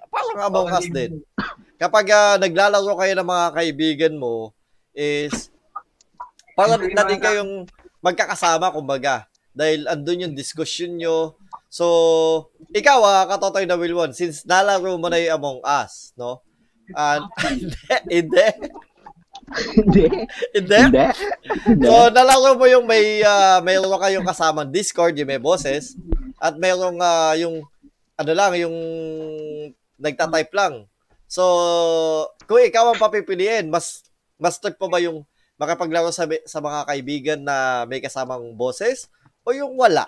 parang 0.08 0.40
Among 0.48 0.72
Us 0.72 0.88
din 0.88 1.20
kapag 1.76 2.08
ah, 2.16 2.40
naglalaro 2.40 2.96
kayo 2.96 3.14
ng 3.18 3.28
mga 3.28 3.48
kaibigan 3.52 4.14
mo 4.16 4.56
is 4.96 5.52
parang 6.56 6.80
na 6.80 7.04
din 7.04 7.20
kayong 7.20 7.54
magkakasama 8.00 8.72
kumbaga 8.72 9.28
dahil 9.52 9.88
andun 9.88 10.30
yung 10.30 10.36
discussion 10.38 10.96
nyo. 10.96 11.36
So, 11.72 11.86
ikaw 12.72 13.00
ah, 13.04 13.24
katotoy 13.28 13.68
na 13.68 13.76
Wilwon, 13.76 14.16
since 14.16 14.48
nalaro 14.48 14.96
mo 14.96 15.08
na 15.12 15.20
yung 15.20 15.36
Among 15.40 15.60
Us, 15.64 16.16
no? 16.16 16.45
Ah, 16.93 17.26
hindi, 17.50 17.74
hindi, 18.12 18.48
Hindi. 20.54 20.78
hindi. 20.89 21.06
So, 21.86 22.10
nalaro 22.10 22.58
mo 22.58 22.65
yung 22.65 22.86
may, 22.89 23.21
uh, 23.21 23.62
mayroon 23.62 23.93
kayong 24.02 24.26
kasamang 24.26 24.74
Discord, 24.74 25.13
yung 25.17 25.30
may 25.30 25.41
boses. 25.41 25.93
at 26.41 26.58
mayroong 26.60 27.00
ah, 27.00 27.34
yung 27.39 27.63
ano 28.17 28.32
lang, 28.36 28.52
yung 28.60 28.76
nagta-type 30.00 30.52
lang. 30.56 30.86
So, 31.26 31.43
kung 32.45 32.62
ikaw 32.62 32.91
ang 32.93 33.02
papipiliin, 33.02 33.67
mas 33.71 34.06
mas 34.36 34.60
trip 34.60 34.76
pa 34.76 34.91
ba 34.91 35.00
yung 35.00 35.24
makapaglaro 35.56 36.12
sa, 36.12 36.28
sa 36.43 36.60
mga 36.60 36.80
kaibigan 36.91 37.39
na 37.39 37.88
may 37.88 38.04
kasamang 38.04 38.52
boses 38.54 39.08
o 39.48 39.56
yung 39.56 39.80
wala? 39.80 40.04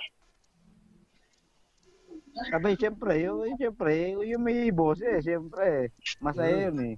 Sabay, 2.45 2.77
siyempre, 2.77 3.25
yung, 3.25 3.57
siyempre, 3.57 4.13
yung 4.13 4.43
may 4.45 4.69
boses, 4.69 5.25
siyempre. 5.25 5.89
Masaya 6.21 6.69
yun 6.69 6.77
eh. 6.93 6.95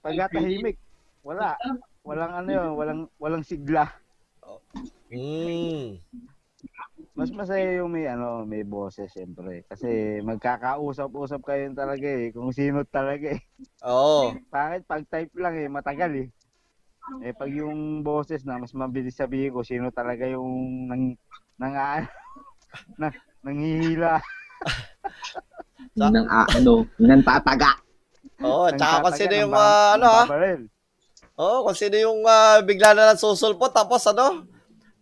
Pag 0.00 0.32
tahimik, 0.32 0.80
wala. 1.20 1.52
Walang 2.00 2.32
ano 2.32 2.48
yun, 2.48 2.70
walang, 2.80 3.00
walang 3.20 3.44
sigla. 3.44 3.92
Mm. 5.12 6.00
Mas 7.12 7.28
masaya 7.34 7.82
yung 7.82 7.92
may 7.92 8.08
ano, 8.08 8.48
may 8.48 8.64
boses 8.64 9.12
siyempre. 9.12 9.66
Kasi 9.68 10.22
magkakausap-usap 10.24 11.44
kayo 11.44 11.68
talaga 11.76 12.06
eh, 12.08 12.32
kung 12.32 12.48
sino 12.54 12.86
talaga 12.88 13.36
eh. 13.36 13.42
Oo. 13.84 14.32
Bakit 14.48 14.88
pag 14.88 15.04
type 15.04 15.34
lang 15.36 15.60
eh, 15.60 15.68
matagal 15.68 16.12
eh. 16.16 16.28
Eh 17.20 17.34
pag 17.34 17.50
yung 17.50 18.06
boses 18.06 18.46
na 18.46 18.56
mas 18.56 18.70
mabilis 18.72 19.18
sabihin 19.18 19.50
ko 19.50 19.66
sino 19.66 19.90
talaga 19.90 20.24
yung 20.30 20.86
nang 20.86 21.04
nang 21.58 21.74
na, 23.00 23.10
nanghihila. 23.44 24.20
Nang 26.00 26.28
ah, 26.30 26.46
ano, 26.54 26.86
nang 26.96 27.20
tataga. 27.20 27.76
Oo, 28.40 28.72
tsaka 28.72 29.04
kung 29.04 29.12
nagtataga 29.12 29.18
sino 29.20 29.32
ng 29.34 29.40
yung 29.42 29.52
bang- 29.52 29.68
ah, 29.68 29.90
ano 29.98 30.06
ah, 30.06 30.26
babaril. 30.26 30.60
Oo, 31.36 31.56
kung 31.66 31.76
sino 31.76 31.96
yung 31.98 32.20
ah, 32.24 32.56
bigla 32.64 32.96
na 32.96 33.12
lang 33.12 33.18
susulpot 33.20 33.72
tapos 33.74 34.00
ano, 34.08 34.48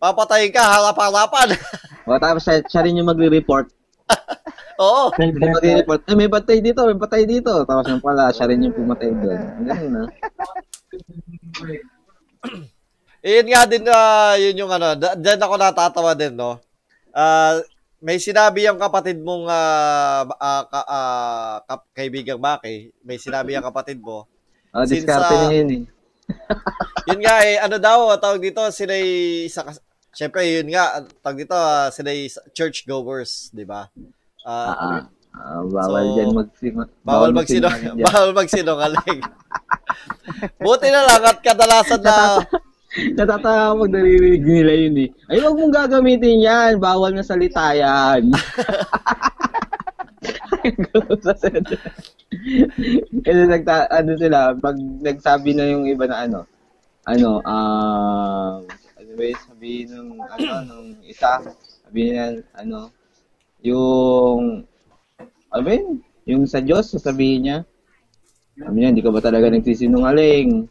papatayin 0.01 0.51
ka 0.51 0.59
harap-harapan. 0.59 1.55
O 2.09 2.17
tapos 2.17 2.41
siya, 2.41 2.65
siya 2.65 2.81
rin 2.81 2.97
yung 2.97 3.05
magre-report. 3.05 3.69
Oo. 4.81 5.13
Yung 5.13 5.37
magre-report. 5.37 6.09
Eh, 6.09 6.17
may 6.17 6.25
patay 6.25 6.57
dito, 6.57 6.81
may 6.89 6.97
patay 6.97 7.21
dito. 7.29 7.53
Tapos 7.69 7.85
yung 7.85 8.01
pala, 8.01 8.33
siya 8.33 8.49
rin 8.49 8.65
yung 8.65 8.73
pumatay 8.73 9.13
doon. 9.13 9.39
Ganun 9.61 9.91
na. 9.93 10.03
Iyon 13.21 13.47
nga 13.53 13.61
din 13.69 13.85
ah, 13.93 14.33
yun 14.41 14.57
yung 14.57 14.73
ano, 14.73 14.97
dyan 14.97 15.37
ako 15.37 15.53
natatawa 15.53 16.17
din, 16.17 16.33
no. 16.33 16.57
Ah, 17.13 17.61
may 17.99 18.17
sinabi 18.17 18.63
yung 18.63 18.79
kapatid 18.79 19.19
mong 19.19 19.47
ah, 19.51 20.23
ah, 20.39 20.63
ka, 20.67 20.81
ah, 20.87 21.55
kap- 21.67 21.91
kaibigang 21.91 22.39
Maki, 22.39 22.95
may 23.03 23.19
sinabi 23.19 23.55
yung 23.55 23.67
kapatid 23.67 23.99
mo. 23.99 24.23
O, 24.71 24.83
Since, 24.89 25.07
niya 25.07 25.51
yun 25.51 25.69
eh. 25.71 25.83
Yun 27.09 27.19
nga 27.25 27.35
eh, 27.41 27.57
ano 27.57 27.81
daw, 27.81 28.13
tawag 28.21 28.37
dito, 28.39 28.61
sila 28.69 28.93
isa 28.93 29.65
Siyempre, 30.09 30.41
yun 30.45 30.69
nga, 30.73 31.05
tawag 31.21 31.45
dito, 31.45 31.55
ah, 31.57 31.89
sila 31.93 32.11
church 32.55 32.85
goers, 32.87 33.51
di 33.53 33.65
ba? 33.65 33.89
Ah, 34.45 34.73
ah. 34.73 35.01
Ah, 35.29 35.61
bawal 35.61 36.03
So, 36.09 36.13
dyan 36.17 36.29
magsima. 36.33 36.83
bawal 37.05 37.31
magsinong 37.31 37.69
magsinungaling 37.69 38.03
bawal 38.09 38.31
magsinungaling. 38.33 39.19
Buti 40.57 40.87
na 40.89 41.05
lang 41.05 41.21
at 41.21 41.39
kadalasan 41.39 42.01
na 42.01 42.43
Natatawa 43.17 43.77
pag 43.85 43.93
naririnig 43.93 44.41
nila 44.41 44.73
yun 44.73 44.95
eh. 45.05 45.09
Ay, 45.29 45.37
wag 45.45 45.57
mong 45.57 45.75
gagamitin 45.75 46.41
yan. 46.41 46.81
Bawal 46.81 47.13
na 47.13 47.21
salita 47.21 47.73
yan. 47.77 48.33
Kasi 53.25 53.41
nagta, 53.45 53.85
ano 53.93 54.11
sila, 54.17 54.57
pag 54.57 54.75
nagsabi 54.77 55.53
na 55.53 55.65
yung 55.69 55.85
iba 55.85 56.09
na 56.09 56.17
ano, 56.25 56.39
ano, 57.05 57.41
ah, 57.45 58.57
ano 58.97 59.11
ba 59.13 59.23
yung 59.23 59.43
sabihin 59.45 59.87
ng, 59.93 60.09
ano, 60.19 60.49
nung 60.65 60.89
isa, 61.05 61.41
sabihin 61.85 62.13
na, 62.17 62.25
ano, 62.57 62.89
yung, 63.61 64.65
ano 65.53 65.61
ba 65.61 65.71
yun? 65.73 66.01
Yung 66.29 66.43
sa 66.45 66.61
Diyos, 66.61 66.89
sasabihin 66.93 67.41
niya, 67.45 67.57
sabi 68.59 68.75
niya, 68.81 68.91
hindi 68.91 69.05
ka 69.05 69.13
ba 69.13 69.21
talaga 69.23 69.47
nagsisinungaling? 69.49 70.67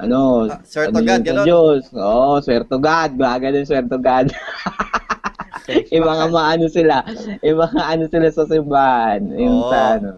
Ano, 0.00 0.48
Swear 0.64 0.88
to 0.88 0.98
ano 1.00 1.06
God, 1.06 1.22
ganon. 1.24 1.46
Diyos. 1.46 1.82
Oo, 1.92 2.36
oh, 2.36 2.40
swear 2.40 2.64
to 2.64 2.78
God. 2.80 3.16
Baga 3.16 3.52
din 3.52 3.68
swear 3.68 3.84
to 3.86 4.00
God. 4.00 4.32
yung 5.92 6.06
mga 6.12 6.24
maano 6.32 6.66
sila. 6.70 7.04
Yung 7.44 7.58
mga 7.60 7.80
ano 7.82 8.04
sila 8.08 8.28
sa 8.32 8.44
simbahan. 8.48 9.20
Yung 9.36 9.58
Oo. 9.62 9.70
sa 9.70 10.00
ano. 10.00 10.10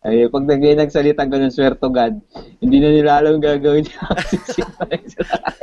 Ay, 0.00 0.32
pag 0.32 0.48
nag 0.48 0.64
nagsalita 0.64 1.28
ganun, 1.28 1.52
swear 1.52 1.76
to 1.76 1.92
God, 1.92 2.16
hindi 2.64 2.80
na 2.80 2.88
nila 2.88 3.20
alam 3.20 3.36
gagawin 3.36 3.84
niya. 3.84 4.00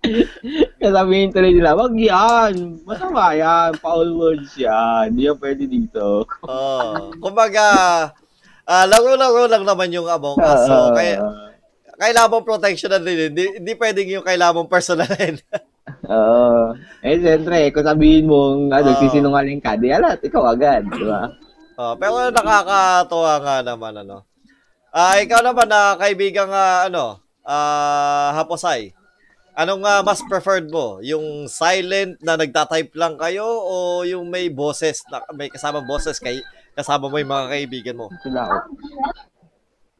Kasabihin 0.80 1.28
tuloy 1.28 1.52
nila, 1.52 1.76
wag 1.76 1.92
yan. 1.92 2.80
Masama 2.88 3.36
yan. 3.36 3.76
Foul 3.78 4.16
words 4.16 4.56
yan. 4.56 5.12
Hindi 5.12 5.28
yan 5.28 5.36
pwede 5.38 5.64
dito. 5.68 6.24
Oh, 6.44 7.12
kumbaga, 7.20 7.68
ah, 8.64 8.84
laro-laro 8.88 9.44
lang 9.44 9.68
naman 9.68 9.92
yung 9.92 10.08
Among 10.08 10.40
Us. 10.40 10.64
So, 10.64 10.90
Oo. 10.90 10.94
kaya, 10.96 11.20
kailangan 12.00 12.30
mong 12.32 12.48
protection 12.48 12.88
na 12.88 12.96
din. 12.96 13.28
Hindi, 13.28 13.44
hindi 13.60 13.72
pwedeng 13.76 14.08
yung 14.08 14.24
kailangan 14.24 14.56
mong 14.56 14.72
personalin. 14.72 15.36
Oo. 16.08 16.72
Eh, 17.04 17.20
siyempre, 17.20 17.68
kung 17.76 17.84
sabihin 17.84 18.24
mo, 18.24 18.56
ano, 18.56 18.90
Oo. 18.96 19.00
sisinungaling 19.04 19.60
ka, 19.60 19.76
di 19.76 19.92
alat, 19.92 20.16
ikaw 20.24 20.56
agad, 20.56 20.88
di 20.88 21.04
ba? 21.04 21.28
oh, 21.76 21.94
pero 22.00 22.32
nakakatuwa 22.32 23.34
nga 23.44 23.56
naman, 23.60 24.00
ano. 24.00 24.24
Ah, 24.90 25.20
ikaw 25.20 25.44
naman 25.44 25.68
na 25.68 25.94
kaibigang 26.00 26.50
ah, 26.50 26.88
ano, 26.88 27.20
ah, 27.44 28.32
Haposay. 28.32 28.96
Anong 29.52 29.84
ah, 29.84 30.00
mas 30.00 30.24
preferred 30.24 30.72
mo? 30.72 31.04
Yung 31.04 31.44
silent 31.52 32.16
na 32.24 32.40
nagta-type 32.40 32.96
lang 32.96 33.20
kayo 33.20 33.44
o 33.44 34.02
yung 34.08 34.24
may 34.32 34.48
boses 34.48 35.04
na 35.12 35.20
may 35.36 35.52
kasama 35.52 35.84
boses 35.84 36.16
kay 36.16 36.40
kasama 36.72 37.12
mo 37.12 37.20
yung 37.20 37.28
mga 37.28 37.46
kaibigan 37.52 37.98
mo? 38.00 38.08
Sila 38.24 38.48
ako. 38.48 38.56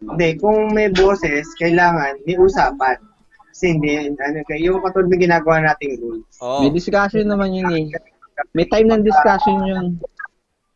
Hindi, 0.01 0.29
kung 0.41 0.73
may 0.73 0.89
boses, 0.89 1.45
kailangan 1.61 2.25
may 2.25 2.37
usapan. 2.41 2.97
Kasi 3.53 3.77
hindi, 3.77 4.09
ano, 4.09 4.41
kaya 4.49 4.61
yung 4.73 4.81
katulad 4.81 5.13
ng 5.13 5.25
ginagawa 5.29 5.61
nating 5.61 6.01
rules. 6.01 6.25
Oh. 6.41 6.65
May 6.65 6.73
discussion 6.73 7.29
naman 7.29 7.53
yun 7.53 7.69
eh. 7.69 7.85
May 8.57 8.65
time 8.73 8.89
ng 8.89 9.05
discussion 9.05 9.61
yun. 9.69 9.87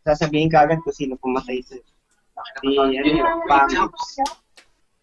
Sasabihin 0.05 0.53
ka 0.53 0.69
agad 0.69 0.85
kung 0.85 0.93
sino 0.93 1.17
pumatay 1.17 1.65
sa 1.65 1.81
si, 2.61 2.77
ano 2.77 2.93
yun, 2.93 3.25
pangits. 3.49 4.21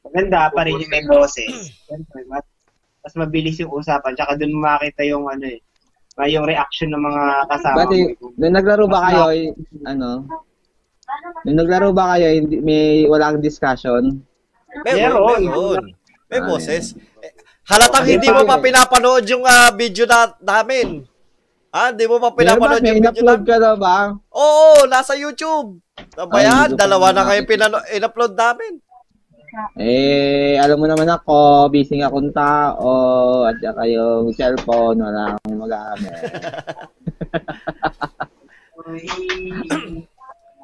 Maganda 0.06 0.54
pa 0.54 0.62
rin 0.70 0.78
yung 0.78 0.94
may 0.94 1.02
boses. 1.10 1.74
Mas, 3.02 3.14
mabilis 3.18 3.58
yung 3.58 3.74
usapan. 3.74 4.14
Tsaka 4.14 4.38
dun 4.38 4.54
mo 4.54 4.70
makita 4.70 5.02
yung 5.02 5.26
ano 5.26 5.50
eh, 5.50 5.58
yung 6.30 6.46
reaction 6.46 6.94
ng 6.94 7.02
mga 7.02 7.24
kasama 7.50 7.78
Pati, 7.90 8.14
mo. 8.14 8.30
nung 8.38 8.54
naglaro 8.54 8.86
ba 8.86 9.10
kayo, 9.10 9.34
eh, 9.34 9.50
ano, 9.90 10.30
nung 11.43 11.58
naglaro 11.58 11.91
ba 11.91 12.15
kayo, 12.15 12.28
hindi, 12.32 12.60
may 12.60 12.84
walang 13.06 13.39
discussion? 13.39 14.21
Meron, 14.82 14.95
Meron. 14.97 15.41
meron. 15.41 15.84
May 16.28 16.39
Ah, 16.39 16.47
boses. 16.47 16.95
Eh, 17.19 17.32
Halatang 17.63 18.08
hindi 18.10 18.28
mo 18.28 18.43
pa 18.43 18.58
pinapanood 18.58 19.24
yung 19.26 19.43
ah, 19.43 19.71
video 19.71 20.04
na 20.06 20.32
namin. 20.39 21.04
Ah, 21.69 21.91
hindi 21.91 22.04
mo 22.04 22.17
pa 22.17 22.32
pinapanood 22.32 22.80
yung 22.82 22.97
video 22.97 23.12
namin. 23.15 23.43
ka 23.43 23.56
na 23.58 23.76
ba? 23.76 23.97
Oo, 24.30 24.88
nasa 24.88 25.13
YouTube. 25.13 25.80
Ano 26.15 26.26
ba 26.28 26.36
Ay, 26.36 26.47
yan? 26.47 26.56
hindi 26.67 26.67
ko 26.67 26.76
pa 26.76 26.82
Dalawa 26.82 27.08
na 27.12 27.24
kayo 27.26 27.41
pinano- 27.45 27.86
in-upload 27.88 28.34
namin. 28.34 28.74
Eh, 29.76 30.56
alam 30.56 30.80
mo 30.80 30.88
naman 30.88 31.04
ako, 31.06 31.67
busy 31.67 32.00
nga 32.00 32.08
akong 32.08 32.32
tao, 32.32 32.88
at 33.43 33.60
saka 33.60 33.84
yung 33.84 34.32
cellphone, 34.32 35.04
wala 35.04 35.36
akong 35.36 35.60
magamit. 35.60 36.24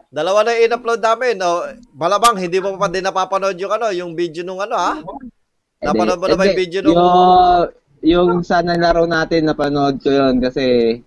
Dalawa 0.08 0.48
na 0.48 0.56
in-upload 0.56 1.04
namin. 1.04 1.36
O, 1.44 1.68
malamang 1.92 2.40
hindi 2.40 2.64
mo 2.64 2.80
pa 2.80 2.88
din 2.88 3.04
napapanood 3.04 3.60
yung 3.60 3.74
ano, 3.76 3.92
yung 3.92 4.12
video 4.16 4.44
nung 4.48 4.64
ano 4.64 4.76
ha? 4.80 5.04
Napanood 5.84 6.20
mo 6.20 6.26
na 6.32 6.38
ba 6.40 6.48
yung 6.48 6.62
video 6.64 6.80
nung... 6.80 6.96
Yung, 6.96 7.68
yung 8.08 8.32
sa 8.42 8.64
nalaro 8.64 9.04
natin, 9.04 9.52
napanood 9.52 10.00
ko 10.00 10.08
yun 10.08 10.40
kasi 10.40 11.04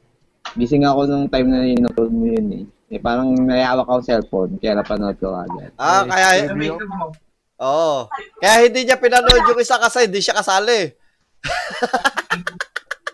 nga 0.52 0.92
ako 0.92 1.00
nung 1.08 1.26
time 1.32 1.48
na 1.48 1.64
in-upload 1.64 2.12
mo 2.12 2.26
yun 2.28 2.48
eh. 2.60 2.64
Eh, 2.90 2.98
parang 2.98 3.30
nayawak 3.38 3.86
ako 3.86 4.02
cellphone, 4.02 4.58
kaya 4.58 4.74
napanood 4.74 5.14
ko 5.16 5.30
agad. 5.32 5.70
Ah, 5.78 6.02
kaya... 6.04 6.50
Oo. 7.60 8.08
Kaya 8.42 8.66
hindi 8.66 8.82
niya 8.82 8.98
pinanood 8.98 9.46
yung 9.46 9.60
isa 9.62 9.78
kasi 9.78 10.10
hindi 10.10 10.18
siya 10.18 10.36
kasali. 10.36 10.90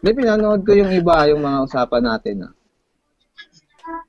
Hindi, 0.00 0.10
pinanood 0.22 0.64
ko 0.64 0.72
yung 0.72 0.90
iba, 0.96 1.28
yung 1.28 1.44
mga 1.44 1.58
usapan 1.66 2.02
natin. 2.08 2.48
Ah. 2.48 2.52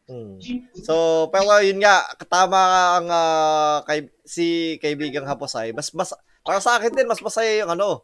Hmm. 0.08 0.40
So, 0.82 1.28
pero 1.30 1.60
yun 1.62 1.84
nga, 1.84 2.08
tama 2.26 2.58
ang 2.98 3.08
ah, 3.12 3.78
kay, 3.86 4.10
si 4.26 4.78
kaibigang 4.82 5.28
Haposay. 5.28 5.76
Mas, 5.76 5.92
mas, 5.94 6.16
para 6.42 6.64
sa 6.64 6.80
akin 6.80 6.96
din, 6.96 7.06
mas 7.10 7.22
masaya 7.22 7.62
yung 7.62 7.72
ano, 7.76 8.02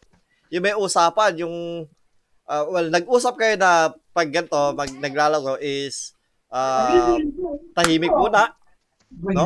yung 0.54 0.64
may 0.64 0.76
usapan, 0.76 1.34
yung, 1.40 1.88
ah, 2.46 2.68
well, 2.68 2.92
nag-usap 2.92 3.34
kayo 3.40 3.56
na 3.58 3.96
pag 4.14 4.30
ganito, 4.30 4.76
mag, 4.76 4.92
naglalaro 5.00 5.58
is, 5.64 6.14
ah, 6.54 7.18
tahimik 7.74 8.14
muna. 8.14 8.54
No? 9.14 9.46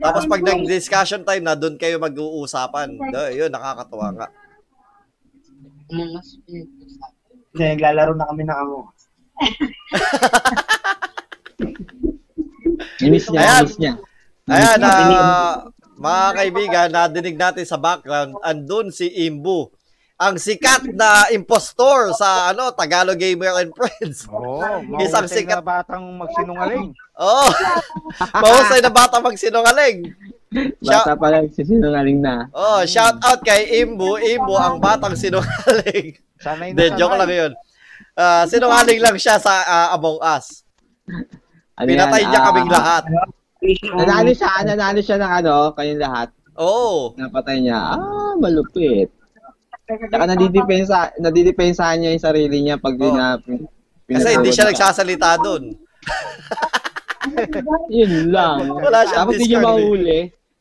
Tapos 0.00 0.24
pag 0.28 0.42
nag-discussion 0.42 1.22
time 1.24 1.44
na, 1.44 1.56
doon 1.56 1.76
kayo 1.76 2.00
mag-uusapan. 2.00 2.96
Do, 2.96 3.20
yun, 3.32 3.52
nakakatuwa 3.52 4.08
nga. 4.16 4.28
Kasi 7.52 7.64
naglalaro 7.76 8.16
na 8.16 8.28
kami 8.28 8.48
Among 8.48 8.88
Us. 8.88 9.02
Miss 13.00 13.26
niya, 13.26 13.40
Ayan. 13.40 13.62
miss 13.62 13.76
niya. 13.78 13.94
Ayan, 14.44 14.78
ah, 14.82 15.52
mga 15.94 16.26
kaibigan, 16.34 16.88
nadinig 16.90 17.36
natin 17.36 17.62
sa 17.62 17.78
background, 17.78 18.34
andun 18.42 18.90
si 18.90 19.06
Imbu. 19.22 19.70
Ang 20.16 20.38
sikat 20.38 20.86
na 20.92 21.26
impostor 21.30 22.14
sa 22.14 22.46
ano 22.48 22.70
Tagalog 22.70 23.18
Gamer 23.18 23.58
and 23.58 23.74
Friends. 23.74 24.22
Oo, 24.30 24.62
Isang 24.98 25.26
mahusay 25.26 25.42
sikat- 25.42 25.58
na 25.58 25.64
batang 25.64 26.04
magsinungaling. 26.14 26.94
Oh, 27.12 27.50
mahusay 28.32 28.78
na 28.78 28.90
bata 28.90 29.18
magsinungaling. 29.18 30.14
Shout, 30.78 31.08
Bata 31.08 31.16
pa 31.16 31.26
lang, 31.26 31.48
sisinungaling 31.48 32.20
na. 32.20 32.44
oh, 32.52 32.84
shout 32.84 33.16
out 33.18 33.40
kay 33.40 33.80
Imbu. 33.80 34.20
Imbu 34.20 34.52
ang 34.52 34.76
batang 34.78 35.16
sinungaling. 35.16 36.20
Sanay 36.38 36.70
na 36.70 36.86
sanay. 36.86 36.98
joke 36.98 37.16
lang 37.16 37.32
yun. 37.32 37.52
Ah, 38.12 38.44
sinungaling 38.44 39.00
lang 39.00 39.16
siya 39.16 39.40
sa 39.40 39.64
ah, 39.64 39.88
Among 39.92 40.20
Us. 40.20 40.60
Ano 41.82 41.90
Pinatay 41.90 42.22
yan, 42.22 42.28
niya 42.30 42.38
ah, 42.38 42.46
kaming 42.46 42.70
lahat. 42.70 43.02
Nanalo 43.90 44.30
siya, 44.30 44.50
nanalo 44.62 45.00
siya 45.02 45.16
ng 45.18 45.32
ano, 45.42 45.54
kayong 45.74 45.98
lahat. 45.98 46.28
Oo. 46.54 47.10
Napatay 47.18 47.58
niya. 47.58 47.98
Ah, 47.98 48.38
malupit. 48.38 49.10
Saka 49.82 50.24
nadidepensa, 50.24 51.10
nadidepensahan 51.18 51.98
niya 51.98 52.14
yung 52.14 52.22
sarili 52.22 52.56
niya 52.62 52.78
pag 52.78 52.94
Oh. 52.96 53.10
na, 53.10 53.34
Kasi 54.06 54.28
hindi 54.38 54.54
siya 54.54 54.70
nagsasalita 54.70 55.42
doon. 55.42 55.74
Yun 57.98 58.30
lang. 58.30 58.70
Wala 58.70 59.02
siyang 59.06 59.26
Dapat 59.26 59.34
hindi 59.38 59.54
eh. 59.54 59.58
mahuli. 59.58 60.20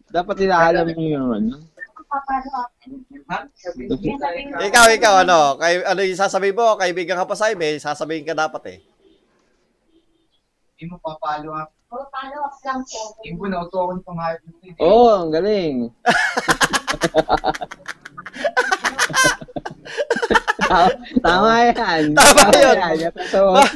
Dapat 0.10 0.36
nila 0.42 0.56
alam 0.60 0.86
niyo 0.90 1.08
yun. 1.16 1.26
ano. 1.32 1.56
Ikaw, 4.62 4.86
ikaw, 4.92 5.14
ano? 5.24 5.56
Kay, 5.56 5.80
ano 5.86 6.02
yung 6.04 6.20
sasabihin 6.20 6.58
mo? 6.58 6.76
Kaibigan 6.76 7.16
ka 7.16 7.26
pa 7.26 7.36
sa 7.38 7.54
may 7.56 7.80
sasabihin 7.80 8.28
ka 8.28 8.36
dapat 8.36 8.64
eh. 8.68 8.78
Hindi 10.82 10.98
mo 10.98 10.98
papalo 10.98 11.54
up. 11.54 11.70
Oh, 11.94 12.10
follow 12.10 12.42
up 12.42 12.58
lang 12.66 12.82
po. 12.90 13.14
Hindi 13.22 13.38
mo 13.38 13.46
na 13.46 13.62
utukan 13.70 14.02
pang 14.02 14.18
hype. 14.18 14.42
Oo, 14.82 14.90
oh, 14.90 15.22
ang 15.22 15.30
galing. 15.30 15.94
tama, 20.66 20.90
tama 21.22 21.70
yan. 21.70 22.18
Tama 22.18 22.42
yun. 22.58 22.98
yan. 22.98 23.14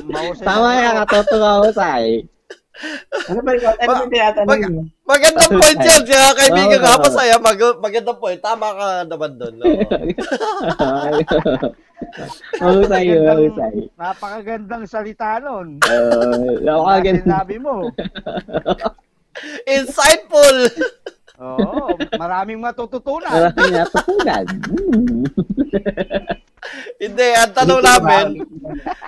Mahusay 0.09 0.45
Tama 0.49 0.65
na- 0.73 0.81
yan, 0.81 1.05
katotoo 1.05 1.45
ako 1.61 1.77
sa'y. 1.77 2.25
Ano 3.31 3.39
ba 3.39 3.51
ikaw? 3.55 3.73
Ano 3.79 3.87
ba 3.87 4.05
tinatanong 4.11 4.49
Mag- 4.51 4.67
mo? 4.67 4.81
Magandang 5.07 5.51
point 5.55 5.79
yan. 5.79 6.01
Kaya 6.03 6.27
kaibigan 6.35 6.79
ka 6.83 6.91
Oo. 6.91 7.01
pa 7.01 7.09
sa'yo. 7.09 7.35
Mag, 7.39 7.59
magandang 7.79 8.19
point. 8.19 8.39
Tama 8.43 8.67
ka 8.75 8.87
naman 9.07 9.31
doon. 9.39 9.55
Mahusay 12.59 13.03
yun, 13.07 13.21
mahusay. 13.23 13.75
Napakagandang 13.95 14.83
salita 14.85 15.39
nun. 15.39 15.79
Uh, 15.87 16.59
Mga 16.59 16.67
nakakaganda. 16.67 17.23
sinabi 17.23 17.55
mo. 17.59 17.73
Insightful! 19.75 20.57
Oo, 21.35 21.91
maraming 22.15 22.63
matututunan. 22.63 23.27
Maraming 23.27 23.75
natutunan. 23.75 24.45
Hmm. 24.47 25.23
Hindi, 27.03 27.27
ang 27.35 27.51
tanong 27.53 27.81
namin, 27.83 28.25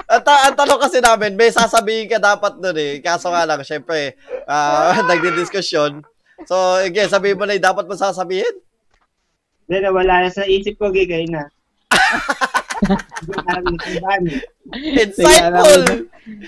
ang, 0.08 0.24
ta- 0.24 0.44
ang 0.48 0.56
tanong 0.56 0.80
kasi 0.80 0.98
namin, 1.00 1.36
may 1.36 1.52
sasabihin 1.52 2.08
ka 2.08 2.18
dapat 2.18 2.56
doon 2.58 2.78
eh. 2.80 2.94
Kaso 3.00 3.28
nga 3.28 3.44
lang, 3.44 3.60
syempre, 3.62 4.16
ah 4.48 4.96
nagdidiskusyon. 5.10 6.00
So, 6.48 6.56
again, 6.80 7.12
sabihin 7.12 7.36
mo 7.36 7.44
na 7.44 7.60
yung 7.60 7.68
dapat 7.68 7.84
mo 7.84 7.94
sasabihin. 7.94 8.56
Hindi, 9.68 9.78
nawala 9.84 10.24
na 10.24 10.32
sa 10.32 10.48
isip 10.48 10.80
ko, 10.80 10.90
gigay 10.90 11.28
na. 11.28 11.44
Insightful! 14.72 15.84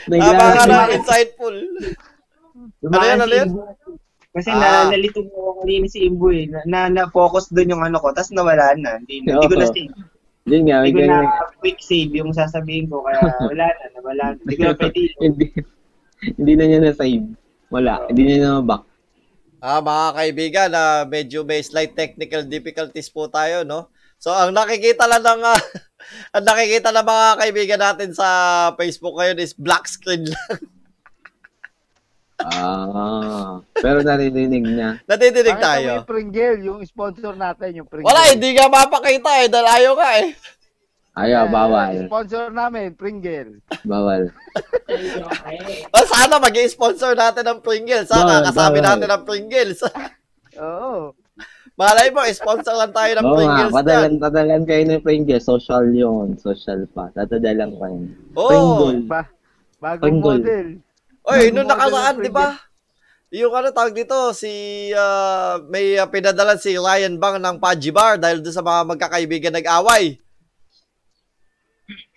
Ka 0.07 0.63
na, 0.65 0.87
insightful. 0.93 1.55
Ano 2.85 2.95
yan, 3.01 3.19
ano 3.19 3.33
yan? 3.33 3.49
Kasi 4.29 4.53
Ah. 4.53 4.85
na, 4.85 4.93
nalito 4.93 5.25
mo 5.25 5.57
ako 5.57 5.65
kanina 5.65 5.85
si 5.89 6.05
Imbu 6.05 6.27
eh. 6.31 6.45
Na, 6.47 6.59
na, 6.63 6.79
na-focus 6.87 7.49
doon 7.49 7.73
yung 7.75 7.83
ano 7.83 7.97
ko, 7.97 8.13
tapos 8.13 8.29
nawala 8.29 8.77
na. 8.77 9.01
Hindi, 9.01 9.25
hindi 9.25 9.33
ko 9.35 9.55
na 9.57 9.67
Oo. 9.67 9.73
Yun 10.47 10.63
nga, 10.69 10.85
Hindi 10.87 10.95
ko 10.95 11.11
na 11.11 11.19
quick 11.59 11.79
save 11.83 12.13
yung 12.15 12.31
sasabihin 12.31 12.87
ko, 12.87 13.03
kaya 13.03 13.19
wala 13.51 13.65
na, 13.67 13.85
nawala 13.97 14.25
na. 14.33 14.39
Hindi 14.39 14.55
ko 14.55 14.63
na 14.63 14.75
pwede. 14.77 15.01
hindi, 15.25 15.45
hindi 16.39 16.53
na 16.55 16.63
niya 16.65 16.79
na-save. 16.83 17.25
Wala, 17.69 17.93
hindi 18.07 18.21
niya 18.23 18.37
na 18.47 18.63
back. 18.63 18.83
Ah, 19.59 19.83
mga 19.83 20.07
kaibigan, 20.15 20.69
ah, 20.71 21.03
medyo 21.03 21.43
may 21.43 21.59
slight 21.59 21.91
technical 21.91 22.47
difficulties 22.47 23.11
po 23.11 23.27
tayo, 23.27 23.67
no? 23.67 23.91
So, 24.15 24.31
ang 24.31 24.55
nakikita 24.55 25.03
lang 25.07 25.23
ng, 25.23 25.41
ah, 25.43 25.59
ang 26.35 26.43
nakikita 26.47 26.95
ng 26.95 27.07
mga 27.07 27.27
kaibigan 27.43 27.81
natin 27.83 28.09
sa 28.15 28.27
Facebook 28.79 29.19
ngayon 29.19 29.43
is 29.43 29.51
black 29.51 29.83
screen 29.85 30.27
lang. 30.27 30.78
Ah, 32.39 33.59
pero 33.75 33.99
naririnig 33.99 34.63
niya. 34.63 35.03
Nadidinig 35.03 35.53
Pakita 35.53 35.59
mo 35.59 35.67
tayo. 35.67 35.91
Yung 35.91 36.07
Pringle, 36.07 36.59
yung 36.63 36.79
sponsor 36.87 37.33
natin, 37.35 37.69
yung 37.75 37.87
Pringle. 37.87 38.07
Wala, 38.07 38.31
hindi 38.31 38.55
nga 38.55 38.71
mapakita 38.71 39.31
eh, 39.43 39.47
dahil 39.51 39.67
ayaw 39.67 39.93
ka 39.93 40.09
eh. 40.23 40.27
Ayaw, 41.19 41.51
bawal. 41.51 42.07
Sponsor 42.07 42.47
namin, 42.47 42.95
Pringle. 42.95 43.59
Bawal. 43.83 44.31
O, 45.93 46.05
sana 46.07 46.39
mag 46.39 46.55
sponsor 46.65 47.11
natin 47.13 47.43
ng 47.43 47.59
Pringles. 47.59 48.07
Sana 48.07 48.39
Bawal, 48.39 48.45
kasabi 48.47 48.79
bawal. 48.79 48.87
natin 48.87 49.07
ng 49.09 49.23
Pringles. 49.23 49.79
Oo. 50.63 51.11
Malay 51.75 52.11
mo, 52.11 52.23
sponsor 52.29 52.75
lang 52.75 52.91
tayo 52.91 53.11
ng 53.15 53.23
Oo 53.23 53.29
nga, 53.29 53.35
Pringles 53.35 53.71
padalan, 53.71 53.99
dyan. 54.09 54.19
padalan 54.19 54.61
kayo 54.63 54.83
ng 54.85 55.03
Pringles. 55.03 55.43
Social 55.43 55.85
yun. 55.91 56.35
Social 56.35 56.87
pa. 56.91 57.11
Tatadalan 57.11 57.69
ko 57.73 57.83
yun. 57.83 58.03
Oo. 58.33 58.47
Pringle. 58.47 58.99
Ba 59.05 59.21
bagong 59.79 60.03
Pringle. 60.03 60.39
model. 60.39 60.67
Oy, 61.29 61.53
nung 61.53 61.69
nakaraan, 61.69 62.17
di 62.19 62.31
ba? 62.33 62.57
Yung 63.29 63.53
ano 63.53 63.69
tawag 63.69 63.93
dito, 63.93 64.33
si 64.33 64.49
ah, 64.97 65.61
may 65.69 65.93
uh, 66.01 66.09
pinadalan 66.09 66.57
si 66.57 66.73
Ryan 66.73 67.21
Bang 67.21 67.37
ng 67.37 67.61
Paji 67.61 67.93
Bar 67.93 68.17
dahil 68.17 68.41
doon 68.41 68.55
sa 68.57 68.65
mga 68.65 68.89
magkakaibigan 68.89 69.53
nag-away. 69.53 70.17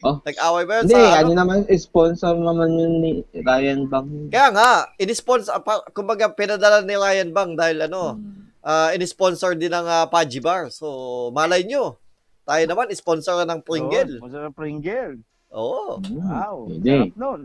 Oh. 0.03 0.19
Nag-away 0.25 0.65
ba 0.65 0.73
yun 0.81 0.85
Hindi, 0.89 0.97
sa 0.97 1.21
ano 1.21 1.31
ano? 1.31 1.39
naman, 1.39 1.59
sponsor 1.77 2.35
naman 2.35 2.71
yun 2.75 2.95
ni 3.05 3.11
Ryan 3.37 3.87
Bang. 3.93 4.09
Kaya 4.33 4.49
nga, 4.57 4.71
in-sponsor, 4.97 5.53
pa- 5.61 5.85
kumbaga 5.93 6.33
pinadala 6.33 6.81
ni 6.81 6.97
Ryan 6.97 7.31
Bang 7.37 7.61
dahil 7.61 7.85
ano, 7.85 8.17
ah, 8.65 8.97
in-sponsor 8.97 9.53
din 9.53 9.71
ng 9.71 9.85
uh, 9.85 10.09
Paji 10.09 10.41
Bar. 10.41 10.73
So, 10.73 11.29
malay 11.37 11.69
nyo. 11.69 12.01
Tayo 12.49 12.65
naman, 12.65 12.89
sponsor 12.97 13.45
ng 13.45 13.61
Pringle. 13.63 14.17
Oo, 14.17 14.21
sponsor 14.25 14.43
ng 14.49 14.57
Pringle. 14.57 15.15
Oo. 15.53 16.01
Hmm, 16.01 16.19
Wow. 16.19 16.57
Pwede. 16.73 16.89
Sarap 16.89 17.15
nun. 17.21 17.41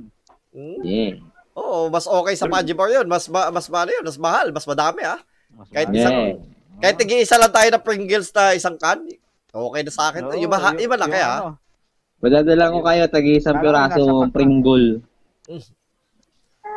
Mm. 0.55 0.81
Yeah. 0.87 1.15
Oo, 1.57 1.89
mas 1.89 2.05
okay 2.05 2.33
sa 2.33 2.45
Paji 2.45 2.71
Bar 2.71 2.89
yun. 2.91 3.05
Mas, 3.05 3.25
ma- 3.25 3.49
mas, 3.49 3.65
mahal 3.65 3.89
yun, 3.89 4.05
mas 4.05 4.15
mahal, 4.15 4.47
mas 4.49 4.63
madami 4.63 5.01
ah. 5.03 5.17
Mas 5.51 5.67
Kahit 5.67 5.87
mahal. 5.87 5.97
isang- 5.97 6.21
Yeah. 6.69 6.83
Kahit 6.83 6.95
tigi-isa 7.01 7.35
lang 7.35 7.49
tayo 7.49 7.65
ng 7.67 7.81
Pringles 7.81 8.29
na 8.29 8.53
isang 8.53 8.77
can, 8.77 9.01
okay 9.49 9.81
na 9.81 9.89
sa 9.89 10.13
akin. 10.13 10.21
Oo, 10.23 10.37
iba, 10.37 10.53
ha- 10.55 10.69
yung- 10.71 10.83
iba 10.83 10.93
na 10.93 11.03
yung 11.03 11.11
kaya. 11.11 11.29
ano, 11.35 11.51
Madadala 12.17 12.69
ko 12.69 12.79
kayo, 12.81 13.03
tagi 13.07 13.31
isang 13.35 13.57
piraso 13.57 13.97
pack 14.23 14.29
Pringle. 14.31 15.01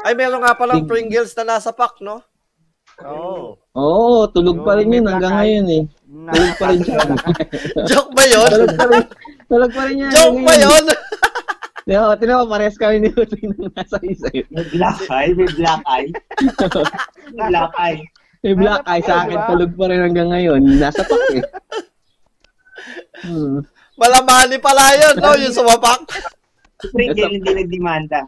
Ay, 0.01 0.12
meron 0.14 0.40
nga 0.40 0.53
palang 0.55 0.85
Pring- 0.85 1.09
Pringles 1.09 1.33
na 1.35 1.45
nasa 1.51 1.69
pack, 1.71 2.01
no? 2.01 2.25
Oo. 3.03 3.61
Oo, 3.71 4.25
tulog 4.27 4.61
pa 4.61 4.77
rin 4.77 4.88
Yung 4.88 4.97
yun 4.99 5.07
hanggang 5.07 5.33
ngayon 5.35 5.66
eh. 5.71 5.83
Na- 6.07 6.33
Tulog 6.33 6.55
pa 6.57 6.66
rin 6.69 6.81
siya. 6.81 6.99
Joke 7.88 8.12
ba 8.12 8.25
yun? 8.27 8.49
tulog 8.51 8.73
pa 8.75 8.85
rin. 8.87 9.05
Tulog 9.47 9.71
pa 9.71 9.83
rin 9.85 9.97
yan. 9.99 10.11
Joke 10.11 10.40
ba 10.40 10.55
yun? 10.55 10.85
Tino, 11.90 12.14
tino, 12.14 12.46
pares 12.46 12.79
kami 12.79 13.03
ni 13.03 13.11
Utoy 13.11 13.50
nang 13.50 13.66
nasa 13.74 13.98
isa 14.07 14.31
yun. 14.31 14.46
May 14.55 14.62
black 14.70 15.11
eye, 15.11 15.35
may 15.35 15.50
black 15.59 15.83
eye. 15.90 16.11
may 17.35 17.50
black 17.50 17.72
eye. 17.74 17.98
May 18.46 18.55
black 18.55 18.83
eye 18.87 19.03
sa 19.03 19.26
akin, 19.26 19.35
Diba? 19.35 19.50
tulog 19.50 19.72
pa 19.74 19.85
rin 19.90 20.00
hanggang 20.07 20.31
ngayon. 20.31 20.62
Nasa 20.79 21.03
pack 21.03 21.24
eh. 21.35 21.42
Hmm. 23.26 23.66
Malamani 23.98 24.62
pala 24.62 24.87
yun, 25.03 25.15
no? 25.19 25.35
Yung 25.35 25.50
sumapak. 25.50 25.98
Si 26.79 26.94
Pringle 26.94 27.27
hindi 27.27 27.50
nagdemanda. 27.58 28.23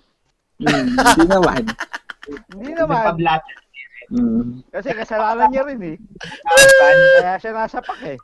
Hmm. 0.58 0.98
Hindi 0.98 1.26
naman. 1.30 1.62
Hindi 2.50 2.70
naman. 2.74 2.98
Nagpa-black. 2.98 3.42
Hmm. 4.10 4.58
Kasi 4.74 4.90
kasalanan 4.90 5.54
niya 5.54 5.62
rin 5.70 5.86
eh. 5.86 5.96
Kaya 7.22 7.38
siya 7.38 7.54
nasa 7.54 7.78
pak 7.78 8.10
eh. 8.10 8.18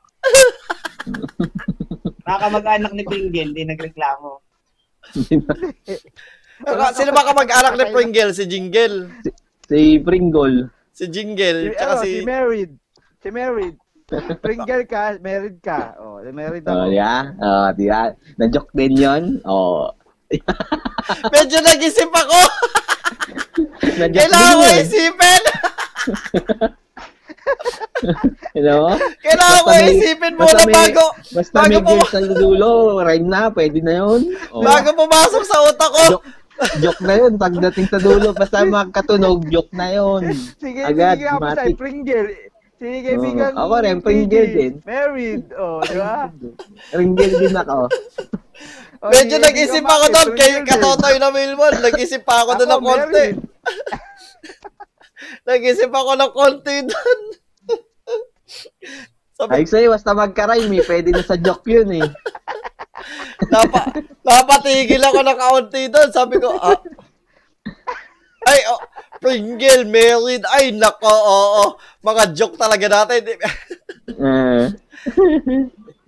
Mga 2.27 2.39
kamag-anak 2.43 2.91
ni 2.91 3.07
Pringle, 3.07 3.55
hindi 3.55 3.63
nagreklamo. 3.71 4.48
Sino 6.95 7.11
ba 7.15 7.23
kamag-anak 7.25 7.73
ni 7.79 7.85
Pringle? 7.95 8.33
Si 8.35 8.45
Jingle. 8.47 9.09
si 9.69 9.99
Pringle. 10.03 10.69
Si 10.93 11.07
Si, 11.07 11.07
Jingle. 11.07 11.71
ano, 11.71 11.79
Tsaka 11.79 11.95
si 12.03 12.11
si... 12.11 12.27
married. 12.27 12.73
Si 13.23 13.29
married. 13.31 13.77
Pringle 14.45 14.83
ka, 14.89 15.15
married 15.23 15.63
ka. 15.63 15.95
Oh, 16.01 16.19
married 16.33 16.65
ako. 16.67 16.75
Oh, 16.75 16.89
yeah. 16.91 17.31
Oh, 17.39 17.69
di 17.77 17.87
ba? 17.87 18.11
Na-joke 18.41 18.73
din 18.75 18.97
yun. 18.99 19.25
Oh. 19.45 19.93
Medyo 21.37 21.59
nag-isip 21.63 22.11
ako. 22.11 22.41
Na-joke 24.01 24.19
Kailangan 24.27 24.55
ko 24.59 24.67
isipin. 24.81 25.43
You 28.57 28.63
know? 28.63 28.95
Kailangan 29.21 29.61
Basta 29.61 29.73
may- 29.75 29.91
isipin 29.93 30.33
muna 30.35 30.61
may- 30.63 30.75
bago, 30.75 31.05
Basta 31.31 31.55
bago 31.57 31.69
may 31.69 31.83
girls 31.83 32.11
sa 32.11 32.21
dulo, 32.23 32.71
rhyme 32.99 33.29
na, 33.29 33.43
pwede 33.51 33.79
na 33.81 33.95
yun. 33.97 34.21
Oh. 34.51 34.63
bago 34.63 34.89
pumasok 34.95 35.43
sa 35.43 35.57
utak 35.67 35.91
ko. 35.91 36.03
Joke, 36.09 36.27
joke 36.81 37.03
na 37.03 37.15
yun. 37.17 37.33
Pagdating 37.35 37.87
sa 37.87 37.99
dulo, 37.99 38.31
basta 38.33 38.63
magkatunog, 38.63 39.47
joke 39.47 39.73
na 39.73 39.89
yun. 39.91 40.23
Sige, 40.57 40.81
Agad, 40.83 41.19
sige 41.19 41.27
ako 41.27 41.39
sa 41.39 41.45
matik. 41.45 41.75
Pringle. 41.77 42.31
Sige, 42.79 42.99
kaibigan. 43.03 43.53
Oo, 43.55 43.63
ako 43.67 43.75
rin, 43.83 43.97
Pringle 43.99 44.49
din. 44.49 44.73
Married. 44.87 45.45
Oh, 45.55 45.83
di 45.83 45.97
ba? 45.99 46.31
Ringgil 46.93 47.31
din 47.37 47.55
ako. 47.55 47.79
Oh, 48.99 49.15
Medyo 49.15 49.39
sige, 49.39 49.47
nag-isip 49.47 49.85
ako 49.87 50.05
doon 50.11 50.29
kay 50.35 50.51
Pringle. 50.59 50.67
Katotoy 50.75 51.15
na 51.23 51.31
Wilmon. 51.31 51.75
Nag-isip 51.79 52.27
pa 52.27 52.43
ako 52.43 52.59
doon 52.59 52.67
ng 52.67 52.83
konti. 52.83 53.27
Nag-isip 55.45 55.91
ako 55.91 56.13
ng 56.15 56.33
konti 56.33 56.77
doon. 56.87 57.21
Sabi, 59.39 59.51
Ay 59.55 59.65
sa'yo, 59.71 59.95
basta 59.95 60.17
magka-rhyme 60.19 60.83
eh. 60.83 60.85
Pwede 60.87 61.15
na 61.15 61.23
sa 61.23 61.39
joke 61.39 61.67
yun 61.71 61.91
eh. 61.95 62.07
napa, 63.53 63.95
napatigil 64.27 65.03
ako 65.03 65.19
ng 65.23 65.39
kaunti 65.39 65.83
doon. 65.87 66.11
Sabi 66.11 66.43
ko, 66.43 66.59
ah, 66.59 66.79
ay, 68.49 68.59
oh, 68.73 68.81
Pringle, 69.19 69.87
married. 69.87 70.43
Ay, 70.47 70.75
nako, 70.75 71.07
oo. 71.07 71.65
Mga 72.03 72.23
joke 72.35 72.57
talaga 72.59 72.87
natin. 72.87 73.21
Eh. 74.19 74.67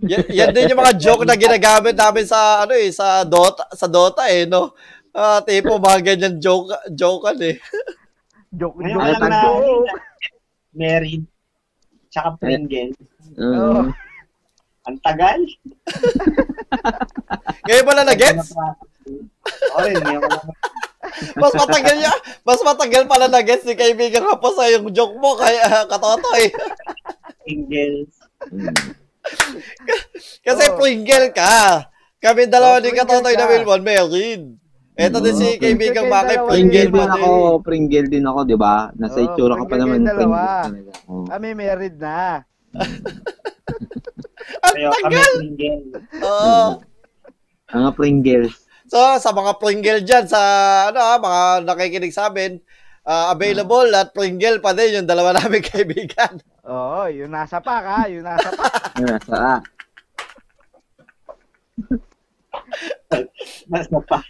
yan, 0.03 0.25
yan 0.33 0.51
din 0.51 0.73
yung 0.73 0.83
mga 0.83 0.97
joke 0.99 1.23
na 1.29 1.37
ginagamit 1.37 1.93
namin 1.95 2.25
sa, 2.25 2.65
ano 2.65 2.73
eh, 2.73 2.89
sa 2.91 3.23
Dota, 3.23 3.69
sa 3.77 3.87
Dota 3.87 4.25
eh, 4.27 4.49
no? 4.49 4.73
Ah, 5.13 5.45
tipo, 5.45 5.77
mga 5.77 6.01
ganyan 6.03 6.41
joke, 6.41 6.75
joke 6.91 7.29
eh. 7.39 7.61
Joke, 8.51 8.83
Ngayon 8.83 8.99
joke, 8.99 9.07
ko 9.15 9.27
lang 9.31 9.31
joke. 9.47 9.87
na 9.87 9.95
married. 10.75 11.23
Tsaka 12.11 12.35
Pringle. 12.37 12.91
Oo. 13.39 13.87
Mm. 13.87 13.95
Ang 14.81 14.99
tagal. 15.07 15.39
Ngayon 17.69 17.87
mo 17.87 17.93
lang 17.95 18.09
na-gets? 18.11 18.51
Oo 18.51 19.81
rin, 19.87 19.95
ngayon 20.03 20.23
ko 20.23 20.29
lang. 20.29 20.47
Mas 21.37 21.55
matagal 21.55 21.95
niya, 21.97 22.13
mas 22.43 22.61
matagal 22.63 23.03
pala 23.07 23.27
na-gets 23.31 23.67
ni 23.67 23.75
kaibigan 23.75 24.27
ka 24.27 24.37
pa 24.39 24.51
sa 24.51 24.67
yung 24.67 24.91
joke 24.91 25.15
mo 25.19 25.39
kaya 25.39 25.63
katotoy. 25.91 26.51
Pringles. 27.47 28.11
Kasi 30.43 30.65
Oo. 30.67 30.77
Pringle 30.77 31.31
ka. 31.31 31.87
Kami 32.21 32.51
dalawa 32.51 32.77
Oo, 32.77 32.85
ni 32.85 32.93
Katotoy 32.93 33.33
na 33.33 33.49
ka. 33.49 33.53
Wilmon, 33.57 33.81
married. 33.81 34.60
Ito 35.01 35.19
din 35.19 35.33
si 35.35 35.49
Oo, 35.49 35.57
kaibigan 35.59 36.05
Pringle 36.05 36.13
Maki, 36.13 36.35
Pringle 36.37 36.51
Pringle 36.51 36.91
pa 36.91 37.01
din 37.01 37.11
ako, 37.11 37.31
Pringle 37.61 38.09
din 38.09 38.25
ako, 38.27 38.41
di 38.45 38.57
ba? 38.57 38.75
Nasa 38.95 39.17
Oo, 39.17 39.27
itsura 39.27 39.55
ko 39.55 39.65
pa 39.65 39.69
Pringle 39.71 39.81
naman. 39.81 39.97
kayong 39.97 40.11
dalawa. 40.13 40.37
Pringle 40.37 40.69
talaga. 40.85 40.93
Oo. 41.09 41.25
Kami 41.27 41.49
married 41.55 41.97
na. 41.97 42.19
Ang 44.61 44.75
Kaya 44.75 44.89
kami 44.93 45.15
tagal! 45.17 45.33
Pringle. 45.39 45.85
Oo. 46.21 46.61
Mga 47.73 47.91
Pringles. 47.95 48.55
So, 48.91 48.99
sa 49.17 49.31
mga 49.31 49.53
Pringle 49.57 50.03
dyan, 50.03 50.27
sa 50.27 50.41
ano 50.91 50.99
ah, 50.99 51.15
mga 51.17 51.41
nakikinig 51.63 52.11
sa 52.11 52.27
amin, 52.27 52.59
ah, 53.05 53.31
available 53.31 53.87
at 53.95 54.11
Pringle 54.11 54.59
pa 54.59 54.75
din 54.75 54.99
yung 54.99 55.07
dalawa 55.07 55.31
namin 55.39 55.63
kaibigan. 55.63 56.43
Oo, 56.67 57.07
yung 57.07 57.31
nasa 57.31 57.63
pa 57.63 57.79
ka, 57.79 57.97
yung 58.11 58.27
nasa 58.27 58.51
pa. 58.51 58.67
Yun, 58.99 59.07
nasa 59.09 59.35
ah. 59.39 59.59
Mas 63.67 63.91
na 63.91 63.99
pa. 64.01 64.23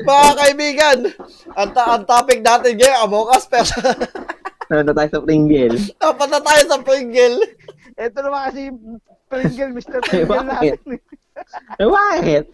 Mga 0.00 0.30
kaibigan, 0.34 0.98
ang, 1.52 1.70
ta- 1.70 1.94
ang 1.94 2.04
topic 2.04 2.40
natin 2.40 2.74
ngayon, 2.74 2.98
Among 3.04 3.28
Us, 3.28 3.44
pero 3.44 3.68
Ano 4.66 4.90
tayo 4.90 5.10
sa 5.12 5.22
Pringle? 5.22 5.76
dapat 5.94 6.28
na 6.28 6.40
tayo 6.42 6.62
sa 6.66 6.78
Pringle. 6.80 7.38
Ito 7.94 8.18
naman 8.18 8.40
kasi 8.46 8.62
Pringle, 9.28 9.72
Mr. 9.72 9.98
Eh, 10.00 10.04
Pringle 10.24 10.42
natin. 10.42 10.78
Eh, 11.76 11.86
bakit? 11.86 12.44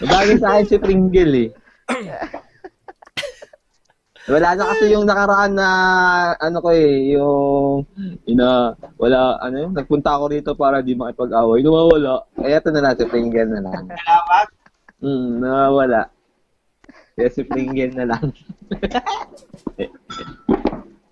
Bagay 0.00 0.36
sa 0.40 0.48
akin 0.56 0.66
si 0.66 0.76
Pringle 0.78 1.34
eh. 1.36 1.48
Wala 4.30 4.54
na 4.54 4.62
kasi 4.70 4.94
yung 4.94 5.10
nakaraan 5.10 5.58
na 5.58 5.68
ano 6.38 6.62
ko 6.62 6.70
eh, 6.70 7.18
yung 7.18 7.82
ina 8.30 8.78
wala 8.94 9.42
ano 9.42 9.56
yun, 9.66 9.72
nagpunta 9.74 10.14
ako 10.14 10.24
rito 10.30 10.52
para 10.54 10.78
di 10.78 10.94
makipag-away, 10.94 11.66
nawawala. 11.66 12.22
Kaya 12.38 12.62
ito 12.62 12.70
na 12.70 12.80
lang 12.86 12.94
si 12.94 13.04
Pringle 13.10 13.50
na 13.50 13.60
lang. 13.66 13.84
Kalawag. 13.90 14.48
Hmm, 15.02 15.42
nawawala. 15.42 16.00
Kaya 17.18 17.28
si 17.34 17.42
Pringle 17.42 17.92
na 17.98 18.04
lang. 18.14 18.24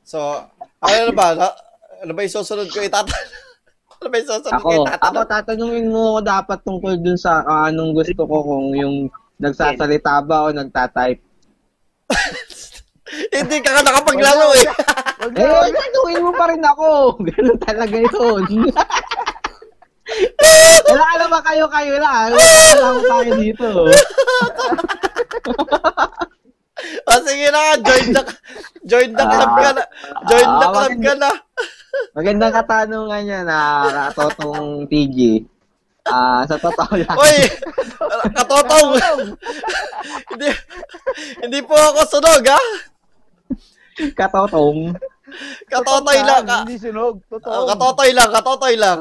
So, 0.08 0.40
ano 0.80 0.96
na 1.04 1.12
ba? 1.12 1.36
Na, 1.36 1.52
ano 2.00 2.16
ba 2.16 2.24
yung 2.24 2.32
susunod 2.40 2.72
ko 2.72 2.80
itatanong? 2.80 3.28
ano 4.00 4.06
ba 4.08 4.16
yung 4.16 4.28
susunod 4.32 4.56
ko 4.64 4.88
Ako, 4.88 5.04
ako 5.04 5.20
tatanungin 5.28 5.92
mo 5.92 6.16
ako 6.16 6.20
dapat 6.24 6.58
tungkol 6.64 6.94
dun 7.04 7.20
sa 7.20 7.44
ah, 7.44 7.68
anong 7.68 7.92
gusto 7.92 8.24
ko 8.24 8.36
kung 8.40 8.72
yung 8.72 9.12
nagsasalita 9.36 10.24
ba 10.24 10.48
o 10.48 10.56
nagtatype. 10.56 11.20
Hindi 13.30 13.56
ka 13.60 13.70
ka 13.72 13.82
nakapaglaro 13.82 14.48
eh. 14.54 14.66
Wag 15.18 15.32
na, 15.32 15.40
Eh, 15.40 15.48
wag 15.48 15.70
na. 15.70 15.78
tanungin 15.78 16.22
mo 16.22 16.32
pa 16.32 16.44
rin 16.46 16.62
ako. 16.62 16.88
Ganun 17.26 17.58
talaga 17.58 17.96
yun. 17.96 18.44
Wala 20.88 21.06
naman 21.20 21.40
kayo-kayo 21.44 21.94
lang. 22.00 22.32
Wala 22.32 22.86
ko 22.88 23.00
tayo 23.04 23.32
dito. 23.36 23.66
O 26.78 27.12
sige 27.20 27.50
na, 27.50 27.74
join 27.76 28.06
the, 28.14 28.22
join 28.86 29.10
the 29.10 29.24
club 29.24 29.50
ka 29.52 29.70
na. 29.74 29.84
Join 30.30 30.46
the 30.46 30.62
Ah, 30.62 30.70
club 30.70 30.94
ka 30.94 31.14
na. 31.16 31.30
Magandang 32.14 32.54
katanungan 32.54 33.22
niya 33.24 33.40
na 33.42 33.58
katotong 34.08 34.86
TG. 34.86 35.42
Ah, 36.06 36.46
sa 36.46 36.54
totoo 36.54 36.94
lang. 36.94 37.16
Uy, 37.18 37.38
katotong. 38.30 38.88
hindi, 40.30 40.48
hindi 41.42 41.58
po 41.60 41.74
ako 41.74 42.00
sunog 42.08 42.46
ha. 42.46 42.60
Katotong. 44.18 44.94
Katotoy 45.68 46.18
lang. 46.24 46.44
Ka, 46.48 46.64
Hindi 46.64 46.80
sunog. 46.80 47.20
oh, 47.20 47.36
Totoo. 47.36 47.68
katotoy 47.68 48.10
lang, 48.16 48.30
katotoy 48.32 48.74
lang. 48.80 49.00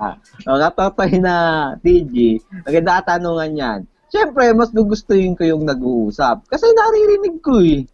Ah, 0.00 0.16
o, 0.48 0.56
katotoy 0.56 1.20
na 1.20 1.34
TG. 1.82 2.40
Magandang 2.64 2.96
katanungan 3.04 3.52
yan. 3.52 3.80
Siyempre, 4.10 4.50
mas 4.56 4.74
gugustuhin 4.74 5.38
ko 5.38 5.46
yung 5.46 5.62
nag-uusap. 5.62 6.48
Kasi 6.50 6.66
naririnig 6.72 7.38
ko 7.44 7.62
eh. 7.62 7.86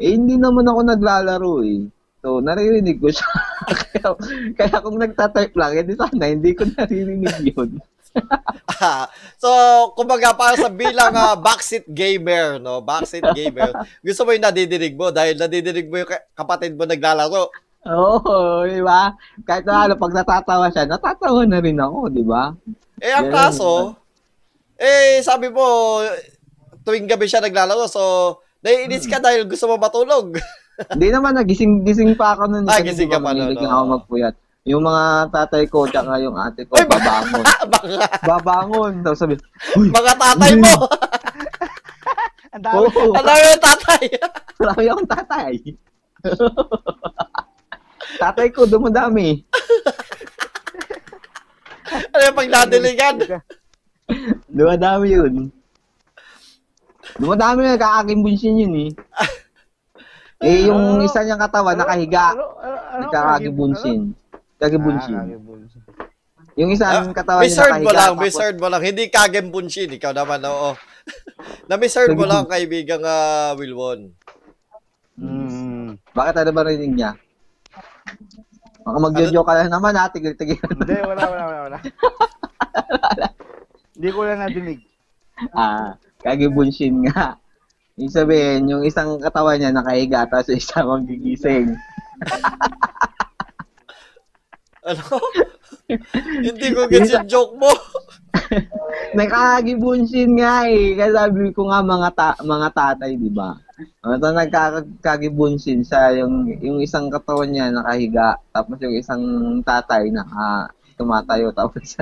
Eh, 0.00 0.10
hindi 0.16 0.38
naman 0.38 0.68
ako 0.68 0.80
naglalaro 0.86 1.54
eh. 1.66 1.90
So, 2.20 2.38
naririnig 2.44 3.00
ko 3.00 3.08
siya. 3.10 3.28
kaya, 3.82 4.08
kaya 4.54 4.76
kung 4.84 5.00
nagtatype 5.00 5.56
lang, 5.56 5.72
edi 5.74 5.96
sana 5.96 6.28
hindi 6.28 6.52
ko 6.54 6.68
naririnig 6.68 7.50
yun. 7.56 7.80
so, 9.42 9.50
kumbaga 9.94 10.34
para 10.34 10.56
sa 10.58 10.70
bilang 10.70 11.14
ah, 11.14 11.36
backseat 11.38 11.86
gamer, 11.86 12.58
no? 12.58 12.82
Backseat 12.82 13.34
gamer. 13.34 13.70
Gusto 14.06 14.26
mo 14.26 14.34
yung 14.34 14.44
nadidinig 14.44 14.94
mo 14.98 15.14
dahil 15.14 15.38
nadidinig 15.38 15.86
mo 15.86 16.02
yung 16.02 16.10
ka- 16.10 16.26
kapatid 16.34 16.74
mo 16.74 16.84
naglalaro. 16.86 17.50
Oo, 17.88 18.68
di 18.68 18.82
ba? 18.84 19.16
Kahit 19.48 19.64
na 19.64 19.88
ano, 19.88 19.96
pag 19.96 20.12
natatawa 20.12 20.68
siya, 20.68 20.84
natatawa 20.84 21.48
na 21.48 21.64
rin 21.64 21.80
ako, 21.80 22.12
di 22.12 22.24
ba? 22.24 22.52
Eh, 23.00 23.08
ang 23.08 23.32
kaso, 23.32 23.96
eh, 24.76 25.24
sabi 25.24 25.48
mo, 25.48 26.00
tuwing 26.84 27.08
gabi 27.08 27.24
siya 27.24 27.40
naglalaro, 27.40 27.88
so, 27.88 28.02
naiinis 28.60 29.08
ka 29.08 29.16
dahil 29.16 29.48
gusto 29.48 29.64
mo 29.64 29.80
matulog. 29.80 30.36
Hindi 30.92 31.08
naman, 31.08 31.36
nagising-gising 31.40 32.20
pa 32.20 32.36
ako 32.36 32.52
nun. 32.52 32.64
Ah, 32.68 32.84
gising 32.84 33.08
ka 33.08 33.20
pa 33.20 33.32
nun, 33.32 33.56
na 33.56 33.64
ako 33.64 33.84
magpuyat. 33.96 34.36
Yung 34.70 34.86
mga 34.86 35.04
tatay 35.34 35.66
ko, 35.66 35.82
tsaka 35.90 36.22
yung 36.22 36.38
ate 36.38 36.62
ko, 36.62 36.78
Ay, 36.78 36.86
babangon. 36.86 37.42
Baka, 37.74 38.06
babangon. 38.22 38.92
Tapos 39.02 39.18
sabi, 39.18 39.34
Uy, 39.74 39.90
mga 39.90 40.14
tatay 40.14 40.52
mo. 40.54 40.74
Ang 42.54 42.62
dami. 42.62 42.76
oo, 42.78 43.02
Ang 43.14 43.26
dami 43.26 43.42
ng 43.46 43.62
tatay. 43.62 44.02
marami 44.62 44.84
akong 44.86 45.10
tatay. 45.10 45.52
tatay 48.16 48.46
ko, 48.50 48.66
dumadami. 48.66 49.42
ano 52.14 52.22
yung 52.22 52.38
pag 52.38 52.50
nadiligan? 52.50 53.16
Dumadami 54.46 55.06
yun. 55.10 55.34
Dumadami 57.18 57.60
na 57.66 57.74
kakakimbunshin 57.74 58.62
yun 58.62 58.74
eh. 58.86 58.90
Eh, 60.40 60.66
yung 60.66 60.98
Ano? 60.98 61.04
isa 61.04 61.20
niyang 61.20 61.42
katawan, 61.42 61.74
nakahiga. 61.74 62.32
Ano? 62.34 62.46
Ano? 62.56 62.76
Ano? 62.78 63.00
Nagkakakibunsin. 63.06 64.00
Kakibunsin. 64.60 65.12
Kakakibunsin. 65.16 65.80
Yung 66.58 66.70
isang 66.70 67.14
katawan 67.16 67.46
niya 67.46 67.56
Ah, 67.56 67.80
mo 67.80 67.88
nakahiga. 67.88 67.96
lang, 67.96 68.12
tapos- 68.12 68.24
wizard 68.26 68.56
mo 68.60 68.68
lang. 68.68 68.82
Hindi 68.84 69.02
kagem 69.08 69.46
bunshin. 69.48 69.88
Ikaw 69.88 70.12
naman, 70.12 70.44
oo. 70.44 70.76
Na-wizard 71.70 72.12
mo 72.12 72.28
lang, 72.28 72.44
kaibigang 72.44 73.00
uh, 73.00 73.56
Wilwon. 73.56 74.12
Mm. 75.16 75.96
Bakit 76.12 76.34
ano 76.36 76.50
ba 76.52 76.66
rinig 76.66 76.92
niya? 76.92 77.16
Baka 78.80 78.98
magjojo 78.98 79.40
ka 79.40 79.52
lang 79.54 79.70
naman 79.70 79.94
ha, 79.94 80.08
tigil-tigil. 80.08 80.58
Hindi, 80.58 80.96
wala, 81.00 81.22
wala, 81.24 81.42
wala, 81.44 81.58
wala. 81.68 81.78
Hindi 83.96 84.08
ko 84.10 84.20
lang 84.24 84.40
nadinig. 84.40 84.80
ah, 85.52 85.96
kagibunshin 86.20 87.04
nga. 87.04 87.36
Yung 87.96 88.08
sabihin, 88.08 88.64
yung 88.64 88.82
isang 88.82 89.20
katawan 89.20 89.60
niya 89.60 89.72
nakahiga, 89.72 90.24
tapos 90.24 90.48
yung 90.50 90.60
isa 90.60 90.80
magigising. 90.82 91.68
Ano? 94.86 95.04
Hindi 96.44 96.66
ko 96.72 96.88
gets 96.88 97.12
yung 97.12 97.28
joke 97.28 97.54
mo. 97.58 97.70
Nakakagibunsin 99.18 100.38
nga 100.38 100.64
eh. 100.70 100.94
Kaya 100.96 101.12
sabi 101.12 101.50
ko 101.52 101.68
nga 101.68 101.82
mga 101.82 102.08
ta- 102.14 102.40
mga 102.40 102.68
tatay, 102.72 103.18
di 103.18 103.30
ba? 103.30 103.58
Ito 104.04 104.28
nagkakagibunsin 104.32 105.84
sa 105.84 106.12
yung 106.12 106.48
yung 106.60 106.78
isang 106.84 107.08
katawan 107.08 107.48
niya 107.48 107.72
nakahiga, 107.72 108.36
tapos 108.52 108.76
yung 108.84 108.96
isang 108.96 109.24
tatay 109.64 110.12
naka 110.12 110.68
tumatayo 111.00 111.48
tapos 111.56 111.96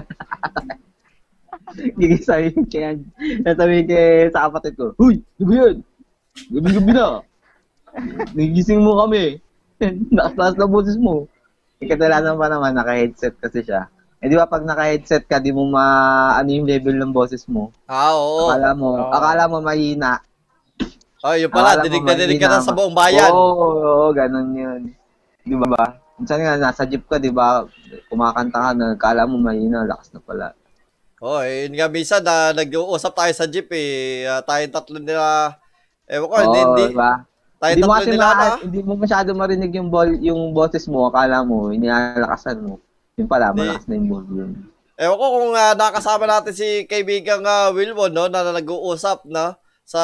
gigisahin 1.95 2.67
kaya 2.67 2.99
sabi 3.55 3.87
kay 3.87 4.27
sa 4.35 4.51
kapatid 4.51 4.75
ko, 4.75 4.91
Huy! 4.99 5.23
Ano 5.39 5.45
ba 5.47 5.55
yun? 5.55 5.77
Gabi-gabi 6.51 6.93
na. 6.95 7.09
Nagising 8.35 8.83
mo 8.83 8.99
kami. 9.07 9.39
Nakataas 10.11 10.55
na 10.59 10.67
boses 10.67 10.99
mo. 10.99 11.31
Eh, 11.79 11.87
kadalasan 11.87 12.35
pa 12.35 12.51
naman, 12.51 12.75
naka-headset 12.75 13.39
kasi 13.39 13.63
siya. 13.63 13.87
Eh, 14.19 14.27
di 14.27 14.35
ba 14.35 14.51
pag 14.51 14.67
naka-headset 14.67 15.31
ka, 15.31 15.39
di 15.39 15.55
mo 15.55 15.63
ma, 15.63 16.35
ano 16.35 16.51
yung 16.51 16.67
level 16.67 16.99
ng 16.99 17.15
boses 17.15 17.47
mo. 17.47 17.71
Ah, 17.87 18.19
oo. 18.19 18.51
Akala 18.51 18.75
mo, 18.75 18.89
Oo. 18.99 19.15
akala 19.15 19.45
mo 19.47 19.63
mahina. 19.63 20.19
Oh, 21.23 21.39
yun 21.39 21.47
pala, 21.51 21.79
Akala 21.79 21.87
dinig 21.87 22.03
na 22.03 22.15
dinig 22.19 22.43
ka 22.43 22.51
na 22.51 22.59
sa 22.59 22.75
buong 22.75 22.99
bayan. 22.99 23.31
Oo, 23.31 23.55
oo, 23.55 23.79
oo, 23.79 24.07
ganun 24.11 24.51
yun. 24.59 24.83
Di 25.47 25.55
ba 25.55 25.67
ba? 25.71 25.85
Minsan 26.19 26.43
nga, 26.43 26.59
nasa 26.59 26.83
jeep 26.83 27.07
ka, 27.07 27.23
di 27.23 27.31
ba? 27.31 27.63
Kumakanta 28.11 28.59
ka 28.59 28.71
na, 28.75 28.99
kala 28.99 29.23
mo 29.31 29.39
mahina, 29.39 29.87
lakas 29.87 30.11
na 30.11 30.19
pala. 30.19 30.51
Oh, 31.23 31.39
eh, 31.47 31.71
yun 31.71 31.79
nga 31.79 31.87
minsan 31.87 32.23
na 32.27 32.51
nag-uusap 32.51 33.15
tayo 33.15 33.33
sa 33.39 33.47
jeep 33.47 33.71
eh. 33.71 34.27
Uh, 34.27 34.43
tayong 34.43 34.75
tatlo 34.75 34.99
nila. 34.99 35.55
Ewan 36.11 36.27
ko, 36.27 36.35
Oo, 36.35 36.43
hindi, 36.43 36.61
hindi. 36.67 36.87
Tayong 37.59 37.75
Hindi 37.75 37.89
mo 37.91 37.95
kasi 37.99 38.11
nila, 38.15 38.27
ma- 38.31 38.61
hindi 38.63 38.81
mo 38.87 38.93
masyado 38.95 39.29
marinig 39.35 39.73
yung 39.75 39.91
bol, 39.91 40.11
yung 40.23 40.55
boses 40.55 40.87
mo, 40.87 41.11
akala 41.11 41.43
mo, 41.43 41.75
inilalakasan 41.75 42.63
mo. 42.63 42.79
Yung 43.19 43.27
pala, 43.27 43.51
Hindi. 43.51 43.67
malakas 43.67 43.85
na 43.91 43.95
yung 43.99 44.11
volume. 44.15 44.55
Ewan 44.99 45.19
ko 45.19 45.27
kung 45.27 45.53
uh, 45.55 45.75
nakasama 45.75 46.25
natin 46.31 46.55
si 46.55 46.87
kaibigang 46.87 47.43
uh, 47.43 47.75
Wilwon, 47.75 48.15
no, 48.15 48.31
na 48.31 48.47
nag-uusap, 48.47 49.27
na 49.27 49.59
sa 49.83 50.01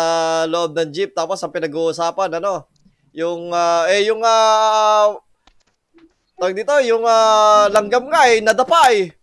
loob 0.50 0.74
ng 0.74 0.90
jeep. 0.90 1.14
Tapos 1.14 1.38
ang 1.42 1.54
pinag-uusapan, 1.54 2.42
ano, 2.42 2.66
yung, 3.14 3.54
ah, 3.54 3.86
eh, 3.86 4.02
yung, 4.10 4.18
ah, 4.26 5.14
tawag 6.34 6.58
dito, 6.58 6.74
yung 6.82 7.06
ah, 7.06 7.70
langgam 7.70 8.10
nga 8.10 8.26
eh, 8.34 8.42
nadapa 8.42 8.90
eh. 8.90 9.14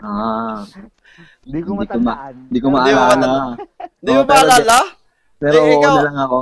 Ah, 0.00 0.64
Hindi 1.44 1.60
ko 1.64 1.72
ko 1.72 1.84
matandaan. 1.84 2.34
hindi 2.48 2.58
ko 2.60 2.68
maalala. 2.72 3.56
Hindi 4.00 4.12
pero 4.12 4.24
maalala? 4.24 4.78
Pero 5.36 5.58
Eh, 5.68 5.76
ikaw- 5.76 6.04
lang 6.04 6.18
ako. 6.18 6.38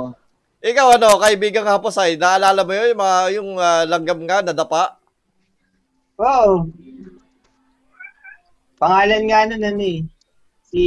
Ikaw, 0.65 0.87
ano, 0.97 1.21
kaibigang 1.21 1.69
Haposay, 1.69 2.17
naalala 2.17 2.65
mo 2.65 2.73
yun, 2.73 2.89
yung, 2.89 3.01
mga, 3.01 3.17
yung 3.37 3.49
ah, 3.61 3.83
langgam 3.85 4.19
nga, 4.25 4.41
nadapa? 4.41 4.97
Wow. 6.17 6.65
Pangalan 8.79 9.23
nga 9.27 9.39
nun 9.47 9.63
ano 9.63 9.83
eh. 9.83 9.99
Si 10.67 10.83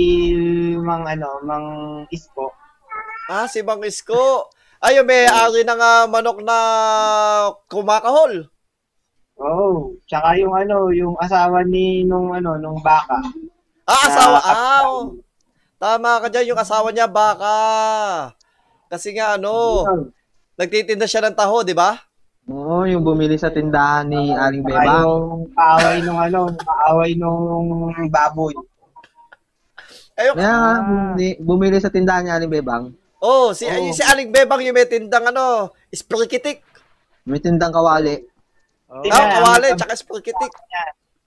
Mang 0.83 1.05
ano, 1.05 1.41
Mang 1.45 1.67
Isko. 2.11 2.53
Ah, 3.29 3.49
si 3.49 3.61
Mang 3.65 3.85
Isko. 3.85 4.49
Ay, 4.81 4.99
yung 5.01 5.09
may-ari 5.09 5.63
ng 5.65 5.81
ah, 5.81 6.05
manok 6.09 6.41
na 6.45 6.57
kumakahol. 7.71 8.49
Oh, 9.39 9.95
tsaka 10.11 10.35
yung 10.43 10.51
ano, 10.51 10.91
yung 10.91 11.15
asawa 11.23 11.63
ni 11.63 12.03
nung 12.03 12.35
ano, 12.35 12.59
nung 12.59 12.83
baka. 12.83 13.23
Ah, 13.87 14.03
asawa. 14.11 14.39
Ah, 14.43 14.83
oh. 14.91 15.15
Tama 15.79 16.19
ka 16.19 16.27
dyan, 16.27 16.53
yung 16.55 16.61
asawa 16.61 16.91
niya 16.91 17.07
baka. 17.07 17.55
Kasi 18.91 19.15
nga 19.15 19.39
ano, 19.39 19.87
nagtitinda 20.59 21.07
siya 21.07 21.23
ng 21.31 21.39
taho, 21.39 21.63
di 21.63 21.71
ba? 21.71 21.95
Oo, 22.51 22.83
yung 22.89 23.07
bumili 23.07 23.39
sa 23.39 23.53
tindahan 23.53 24.11
ni 24.11 24.35
Aling 24.35 24.67
Tsaka 24.67 24.75
Beba. 24.83 24.95
yung 25.07 25.47
kaaway 25.55 25.97
nung 26.03 26.19
ano, 26.19 26.39
kaaway 26.57 27.11
nung 27.15 27.93
baboy. 28.11 28.57
Ayun. 30.19 30.35
Kaya 30.35 30.55
nga, 30.59 30.73
bumili, 30.83 31.29
bumili 31.39 31.77
sa 31.79 31.95
tindahan 31.95 32.27
ni 32.27 32.31
Aling 32.35 32.51
Bebang. 32.51 32.91
Oh, 33.23 33.55
si, 33.55 33.71
Oo. 33.71 33.95
si 33.95 34.03
Aling 34.03 34.35
Bebang 34.35 34.59
yung 34.67 34.75
may 34.75 34.91
tindang 34.91 35.31
ano, 35.31 35.71
sprikitik. 35.95 36.67
May 37.23 37.39
tindang 37.39 37.71
kawali. 37.71 38.19
Ah, 38.91 39.05
na, 39.05 39.31
kawali, 39.45 39.69
tsaka 39.79 39.95
sprikitik. 39.95 40.51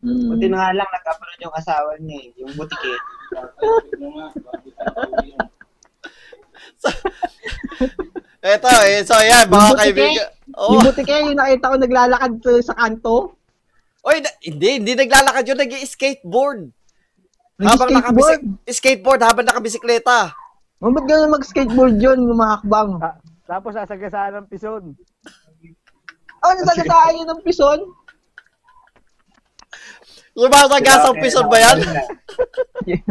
Mm. 0.01 0.33
Buti 0.33 0.45
na 0.49 0.57
nga 0.57 0.69
lang 0.73 0.89
nagka-upload 0.89 1.39
yung 1.45 1.55
asawa 1.55 1.93
niya 2.01 2.17
eh, 2.17 2.27
yung 2.41 2.51
butike. 2.57 2.97
Eto, 8.41 8.67
eh, 8.89 9.05
so 9.05 9.13
yan, 9.21 9.45
mga 9.45 9.69
Yung 9.69 9.77
kaibigan. 9.77 10.25
Oh. 10.57 10.73
Yung 10.75 10.83
buti 10.83 11.03
kayo, 11.05 11.29
yung 11.29 11.37
nakita 11.37 11.69
ko 11.69 11.75
naglalakad 11.77 12.31
sa- 12.41 12.73
sa 12.73 12.75
kanto. 12.75 13.37
Oy, 14.01 14.17
na- 14.17 14.37
hindi, 14.41 14.81
hindi 14.81 14.97
naglalakad 14.97 15.45
yun, 15.45 15.61
nag-skateboard. 15.61 16.73
Habang 17.61 17.93
nakabisik, 17.93 18.41
skateboard 18.73 19.21
habang 19.21 19.45
nakabisikleta. 19.45 20.33
Oh, 20.81 20.89
ba't 20.89 21.05
ganun 21.05 21.37
mag-skateboard 21.37 22.01
yun, 22.01 22.25
gumakbang? 22.25 22.97
Ta- 22.97 23.21
tapos 23.45 23.77
sasagasaan 23.77 24.41
ng 24.41 24.49
pison. 24.49 24.97
Oh, 26.41 26.53
nasagasaan 26.57 27.21
yun 27.21 27.29
ng 27.29 27.45
pison? 27.45 27.79
Lumalagas 30.35 31.03
ang 31.03 31.19
pison 31.19 31.47
ba 31.51 31.57
yan? 31.59 31.79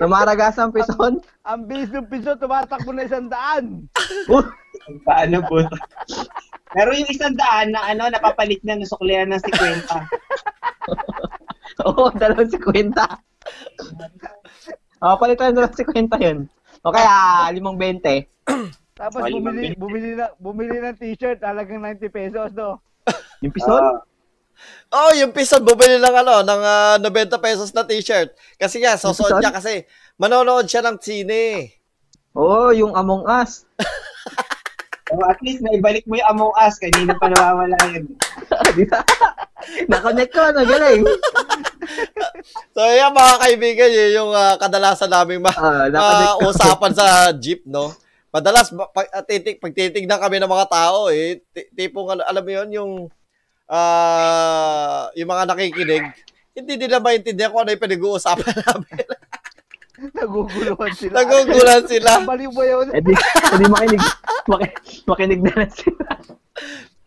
Namaragas 0.00 0.54
ang 0.60 0.70
pison? 0.70 1.18
Ang 1.42 1.60
bilis 1.66 1.90
ng 1.90 2.06
pison, 2.06 2.38
tumatakbo 2.38 2.92
na 2.92 3.08
isang 3.08 3.26
daan. 3.26 3.88
Oh, 4.30 4.44
Paano 5.08 5.42
po? 5.42 5.58
Pero 6.70 6.94
yung 6.94 7.10
isang 7.10 7.34
daan 7.34 7.74
na 7.74 7.82
ano, 7.90 8.06
napapalit 8.06 8.62
na 8.62 8.78
ng 8.78 8.86
suklian 8.86 9.32
ng 9.32 9.42
50. 9.42 10.06
Oo, 11.86 12.10
dalawang 12.14 12.50
si 12.50 12.58
kwenta. 12.60 13.18
Oh, 15.02 15.18
palitan 15.18 15.56
na 15.56 15.66
si 15.72 15.82
kwenta 15.82 16.20
yun. 16.20 16.46
O 16.86 16.94
kaya, 16.94 17.50
limang 17.50 17.80
bente. 17.80 18.30
Tapos 19.00 19.26
Wali 19.26 19.42
bumili, 19.42 19.74
bumili, 19.76 20.10
na, 20.16 20.32
bumili 20.40 20.80
ng 20.80 20.96
t-shirt, 20.96 21.42
talagang 21.42 21.84
90 21.84 22.08
pesos, 22.08 22.48
no? 22.56 22.80
Yung 23.44 23.52
pison? 23.52 23.76
Ah, 23.76 24.00
Oh, 24.92 25.10
yung 25.12 25.34
pison, 25.34 25.60
bumili 25.66 25.98
ng 25.98 26.16
ano, 26.22 26.34
ng 26.46 26.62
ah, 26.62 26.96
90 27.00 27.36
pesos 27.42 27.70
na 27.74 27.82
t-shirt. 27.82 28.32
Kasi 28.56 28.80
nga, 28.80 28.94
Pison? 28.96 29.42
niya 29.42 29.52
kasi 29.52 29.84
manonood 30.16 30.64
siya 30.70 30.84
ng 30.86 30.96
sine. 31.02 31.74
Oo, 32.36 32.70
yung 32.72 32.92
Among 32.92 33.24
Us. 33.24 33.64
oh, 35.12 35.24
at 35.24 35.40
least 35.40 35.64
naibalik 35.64 36.04
mo 36.04 36.20
yung 36.20 36.30
Among 36.36 36.54
Us, 36.54 36.76
kanina 36.76 37.16
pa 37.16 37.32
nawawala 37.32 37.76
yun. 37.92 38.06
Na-connect 39.90 40.32
ko, 40.32 40.42
nagaling. 40.52 41.02
So, 42.76 42.82
yan 42.82 43.14
mga 43.14 43.36
kaibigan, 43.40 43.90
yun 43.90 44.10
yung 44.22 44.32
ah, 44.34 44.58
kadalasan 44.58 45.08
naming 45.08 45.40
ma- 45.40 45.54
na-connect 45.88 46.34
ko. 46.42 46.50
usapan 46.50 46.92
sa 46.92 47.30
jeep, 47.32 47.62
no? 47.64 47.94
Madalas, 48.34 48.68
pag, 48.74 49.06
titig, 49.24 49.56
pag 49.62 49.72
titignan 49.72 50.20
kami 50.20 50.36
ng 50.42 50.50
mga 50.50 50.66
tao, 50.68 51.08
eh, 51.08 51.40
ti- 51.54 51.70
tipong, 51.72 52.12
ano, 52.12 52.22
alam 52.26 52.42
mo 52.44 52.50
yun, 52.52 52.68
yung, 52.74 52.90
ah, 53.66 55.10
yung 55.12 55.28
mga 55.28 55.44
nakikinig, 55.46 56.04
hindi 56.56 56.74
nila 56.76 56.98
maintindihan 56.98 57.52
kung 57.52 57.62
ano 57.62 57.72
yung 57.72 57.84
pinag-uusapan 57.84 58.54
namin. 58.64 59.04
Naguguluhan 59.96 60.92
sila. 60.92 61.12
Nagugulan 61.16 61.82
sila. 61.84 62.10
Baliw 62.28 62.52
ba 62.52 62.64
yun? 62.64 62.86
Eh 62.92 63.00
di, 63.00 63.12
eh 63.16 63.56
di 63.56 63.66
makinig, 63.66 64.02
maki, 64.44 64.66
makinig 65.04 65.40
na 65.40 65.52
lang 65.56 65.72
sila. 65.72 66.04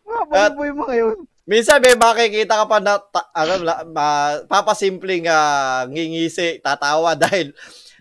Mga 0.06 0.24
baliw 0.26 0.54
ba 0.54 0.64
yung 0.66 0.80
mga 0.80 0.96
yun? 0.98 1.18
Minsan 1.50 1.82
may 1.82 1.98
makikita 1.98 2.62
ka 2.62 2.66
pa 2.66 2.78
na 2.78 3.02
ta- 3.02 3.30
ano, 3.34 3.54
la- 3.62 3.86
ma- 3.86 4.42
papasimpleng 4.46 5.26
ah, 5.26 5.86
ngingisi, 5.90 6.62
tatawa 6.62 7.18
dahil 7.18 7.54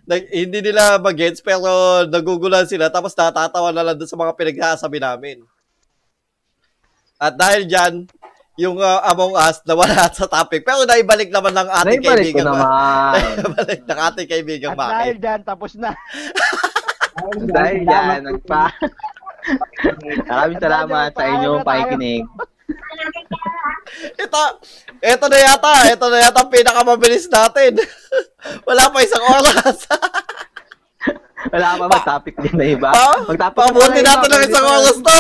nag- 0.05 0.29
hindi 0.29 0.61
nila 0.61 1.01
mag-gets 1.01 1.41
pero 1.41 1.65
nagugulan 2.05 2.69
sila 2.69 2.89
tapos 2.89 3.13
natatawa 3.13 3.73
na 3.73 3.85
lang 3.85 3.97
doon 3.97 4.09
sa 4.09 4.21
mga 4.21 4.37
pinagsasabi 4.37 5.01
namin. 5.01 5.41
At 7.17 7.35
dahil 7.35 7.65
dyan, 7.65 8.05
yung 8.59 8.83
ah, 8.83 9.07
Among 9.15 9.39
Us 9.39 9.63
nawala 9.63 10.11
sa 10.19 10.27
topic. 10.27 10.67
Pero 10.67 10.83
naibalik 10.83 11.31
naman 11.31 11.55
ng 11.55 11.69
ating 11.71 12.03
Naibalik 12.03 12.35
ko 12.35 12.43
kaibigan. 12.43 12.45
Ma- 12.45 12.59
naman. 12.59 13.15
naibalik 13.39 13.83
ng 13.87 13.99
ating 14.11 14.29
kaibigan 14.29 14.71
At 14.75 14.91
dahil 14.91 15.17
dyan, 15.23 15.41
tapos 15.47 15.71
na. 15.79 15.91
Dahil 17.55 17.79
yan, 17.87 18.21
nagpa... 18.27 18.63
Maraming 20.29 20.61
salamat 20.61 21.09
sa 21.15 21.25
inyong 21.25 21.65
pakikinig. 21.65 22.27
Ito, 24.19 24.41
ito 25.01 25.25
na 25.31 25.39
yata, 25.41 25.73
ito 25.89 26.07
na 26.11 26.19
yata 26.21 26.39
ang 26.45 26.53
pinakamabilis 26.53 27.25
natin. 27.33 27.81
Wala 28.69 28.93
pa 28.93 28.99
isang 29.01 29.25
oras. 29.25 29.89
Wala 31.49 31.69
pa 31.79 31.85
ba 31.87 31.99
topic 32.05 32.35
din 32.45 32.55
na 32.59 32.67
iba? 32.67 32.91
Mag-topic 33.25 33.57
Pabuti 33.57 34.01
na 34.05 34.21
natin 34.21 34.29
ng 34.29 34.45
isang 34.45 34.67
oras 34.69 34.97
to. 35.01 35.17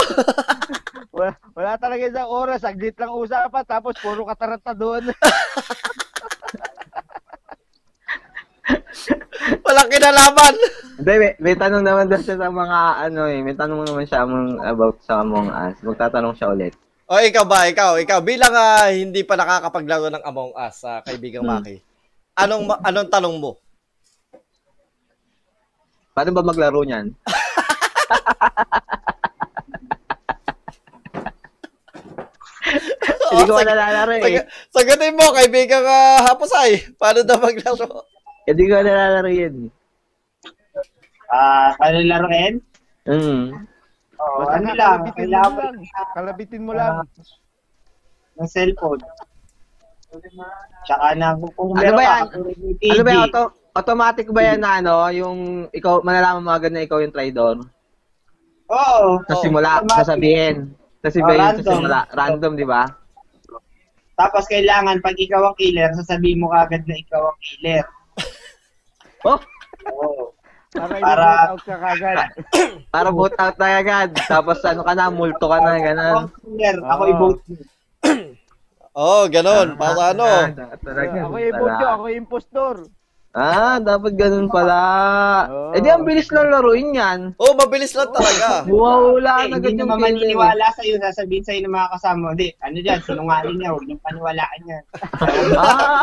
Wala, 1.18 1.34
wala 1.52 1.72
talaga 1.74 2.02
isang 2.06 2.30
oras. 2.30 2.62
Saglit 2.62 2.94
lang 2.94 3.10
usapan. 3.10 3.66
Tapos 3.66 3.98
puro 3.98 4.22
kataranta 4.22 4.70
doon. 4.70 5.10
Walang 9.64 9.88
kinalaman. 9.88 10.54
Hindi, 10.98 11.12
may, 11.18 11.32
may 11.40 11.54
tanong 11.56 11.82
naman 11.82 12.06
daw 12.06 12.18
siya 12.18 12.36
sa 12.36 12.50
mga 12.50 12.78
ano 13.08 13.22
eh. 13.26 13.40
May 13.40 13.54
tanong 13.54 13.80
naman 13.82 14.06
siya 14.06 14.22
among, 14.22 14.60
about 14.60 14.96
sa 15.02 15.22
Among 15.22 15.48
Us. 15.48 15.76
Magtatanong 15.80 16.34
siya 16.36 16.52
ulit. 16.52 16.74
O 17.08 17.16
ikaw 17.16 17.48
ba, 17.48 17.64
ikaw, 17.64 17.96
ikaw 17.96 18.20
bilang 18.20 18.52
ah, 18.52 18.92
hindi 18.92 19.24
pa 19.24 19.32
nakakapaglaro 19.32 20.12
ng 20.12 20.22
Among 20.22 20.52
Us, 20.52 20.84
sa 20.84 21.00
kaibigang 21.00 21.40
Hmm. 21.40 21.56
Maki. 21.56 21.80
Anong 22.36 22.68
ma- 22.68 22.82
anong 22.84 23.08
tanong 23.08 23.34
mo? 23.40 23.56
Paano 26.12 26.30
ba 26.30 26.44
maglaro 26.44 26.84
niyan? 26.84 27.14
Hindi 33.29 33.43
ko 33.45 33.53
Oh, 33.53 33.59
sag- 33.59 33.68
nalalaro 33.68 34.12
eh. 34.14 34.22
sag- 34.22 34.49
Sagutin 34.70 35.14
mo, 35.14 35.26
kaibigang 35.31 35.85
uh, 35.85 36.24
Hapusay. 36.24 36.70
Paano 36.95 37.20
daw 37.22 37.37
maglaro? 37.39 38.05
Hindi 38.45 38.62
ko 38.64 38.74
nalalaro 38.79 39.29
yan. 39.29 39.55
Ah, 41.29 41.76
ano 41.79 41.97
laruin? 42.03 42.55
Mm. 43.05 43.53
Oh, 44.18 44.43
Basta 44.43 44.57
ano 44.57 44.68
lang, 44.72 44.99
kalabitin 45.05 45.29
mo 45.29 45.53
lang. 45.53 45.74
Kalabitin 46.11 46.62
mo 46.62 46.72
lang. 46.72 46.95
ng 48.35 48.49
cellphone. 48.49 49.03
Tsaka 50.83 51.12
na, 51.14 51.37
kung, 51.53 51.70
Ano 51.70 51.79
meron 51.79 51.95
ba 51.95 52.01
ka, 52.01 52.09
yan? 52.09 52.24
may 52.81 52.89
Ano 52.89 53.03
ba 53.03 53.11
yan? 53.11 53.20
Auto- 53.26 53.53
automatic 53.74 54.26
ba 54.31 54.41
yan 54.43 54.59
na 54.59 54.70
ano, 54.79 54.95
yung 55.11 55.39
ikaw, 55.68 56.01
malalaman 56.01 56.41
mo 56.41 56.51
agad 56.51 56.70
na 56.70 56.81
ikaw 56.81 56.99
yung 56.99 57.12
traidor? 57.12 57.61
Oo. 58.68 59.20
Sa 59.26 59.35
Oh, 59.35 59.43
simula, 59.43 59.68
automatic. 59.76 60.01
sasabihin. 60.01 60.57
Sasabihin 60.99 61.41
Oh, 61.41 61.57
sa 61.59 61.66
simula. 61.68 62.01
Random, 62.09 62.53
di 62.55 62.64
ba? 62.64 62.83
Tapos 64.18 64.50
kailangan, 64.50 64.98
pag 64.98 65.14
ikaw 65.14 65.46
ang 65.46 65.56
killer, 65.56 65.94
sasabihin 65.94 66.42
mo 66.42 66.50
kagad 66.50 66.82
na 66.84 66.96
ikaw 66.98 67.22
ang 67.24 67.38
killer. 67.40 67.86
Oh, 69.26 69.34
Oo. 69.90 70.30
Para 70.70 70.94
Para- 70.94 71.26
i-vote 71.26 71.50
out 71.50 71.62
ka 71.66 71.76
kagad. 71.76 72.16
para 72.94 73.08
vote 73.10 73.34
out 73.34 73.56
na 73.58 73.68
agad. 73.78 74.08
Tapos 74.30 74.62
ano 74.62 74.86
ka 74.86 74.94
na, 74.94 75.10
multo 75.10 75.42
ka 75.42 75.58
na, 75.58 75.74
Ako 75.74 75.82
ganun. 75.82 76.14
ang 76.14 76.30
killer, 76.38 76.76
ako 76.78 77.02
Oo. 77.02 77.10
i-vote 77.10 77.42
mo. 77.48 77.56
Oh, 78.98 79.30
ganun. 79.30 79.78
Para 79.78 80.10
ano? 80.10 80.26
Ah, 80.26 80.74
talaga. 80.74 81.18
ako 81.22 81.34
i-vote 81.38 81.84
ako 81.86 82.04
impostor. 82.10 82.74
Ah, 83.31 83.76
dapat 83.79 84.16
ganun 84.16 84.49
pala. 84.49 84.81
Oo. 85.47 85.70
Eh 85.70 85.79
di, 85.79 85.87
ang 85.87 86.03
bilis 86.03 86.33
lang 86.33 86.49
laruin 86.49 86.91
yan. 86.91 87.18
Oh, 87.37 87.53
mabilis 87.55 87.93
lang 87.93 88.09
talaga. 88.09 88.64
Wow, 88.68 89.14
wala 89.14 89.45
Eh, 89.45 89.47
na 89.47 89.57
agad 89.57 89.70
hindi 89.70 89.79
yung 89.79 89.91
naman 89.91 90.16
maniniwala 90.16 90.66
sa'yo, 90.72 90.97
sasabihin 90.99 91.45
sa'yo 91.45 91.61
ng 91.62 91.70
mga 91.70 91.89
kasama 91.93 92.18
mo, 92.18 92.29
hindi, 92.33 92.49
ano 92.59 92.76
dyan, 92.79 92.99
sinungaling 93.01 93.57
niya, 93.57 93.70
huwag 93.70 93.85
niyong 93.85 94.03
paniwalaan 94.03 94.61
yan. 94.64 94.83
Ah, 95.55 96.03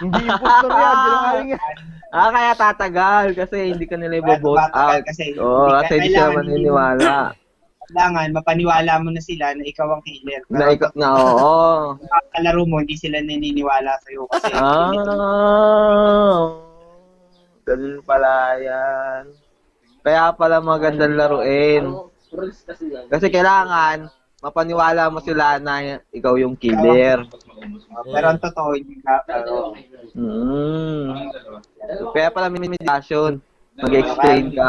Hindi 0.00 0.20
impostor 0.22 0.70
yan, 0.70 0.96
sinungaling 0.96 1.48
yan. 1.52 1.74
ah, 2.16 2.30
kaya 2.30 2.52
tatagal 2.54 3.24
kasi 3.34 3.56
hindi 3.70 3.84
ka 3.84 3.94
nila 3.94 4.14
Tatagal 4.18 4.70
out. 4.72 5.02
kasi 5.04 5.24
Oo, 5.36 5.44
hindi- 5.62 5.76
kasi 5.76 5.92
hindi 5.92 6.08
sila 6.08 6.16
kailangan 6.18 6.38
maniniwala. 6.40 7.14
Kailangan, 7.90 8.30
mapaniwala 8.30 9.02
mo 9.02 9.10
na 9.10 9.18
sila 9.18 9.50
na 9.50 9.66
ikaw 9.66 9.90
ang 9.90 10.02
killer. 10.06 10.46
Na, 10.46 10.70
ikaw, 10.70 10.94
na 10.94 11.10
oo. 11.10 11.98
Pero 11.98 12.26
kalaro 12.30 12.62
mo, 12.62 12.78
hindi 12.78 12.94
sila 12.94 13.18
naniniwala 13.18 13.98
sa'yo 14.06 14.30
kasi 14.30 14.54
Ah, 14.54 14.94
ganun 17.66 17.98
pala 18.06 18.54
yan. 18.62 19.34
Kaya 20.06 20.30
pala 20.38 20.62
magandang 20.62 21.18
laruin. 21.18 21.90
Kasi 23.10 23.26
kailangan, 23.26 24.06
mapaniwala 24.38 25.10
mo 25.10 25.18
sila 25.18 25.58
na 25.58 25.98
ikaw 26.14 26.38
yung 26.38 26.54
killer. 26.54 27.26
pero 28.06 28.26
ang 28.30 28.38
totoo, 28.38 28.78
hindi 28.78 29.02
ka, 29.02 29.18
pero, 29.26 29.74
Mm. 30.10 31.10
Kaya 32.14 32.30
pala 32.30 32.46
may 32.50 32.70
meditation. 32.70 33.42
Mag-explain 33.80 34.44
ka. 34.52 34.68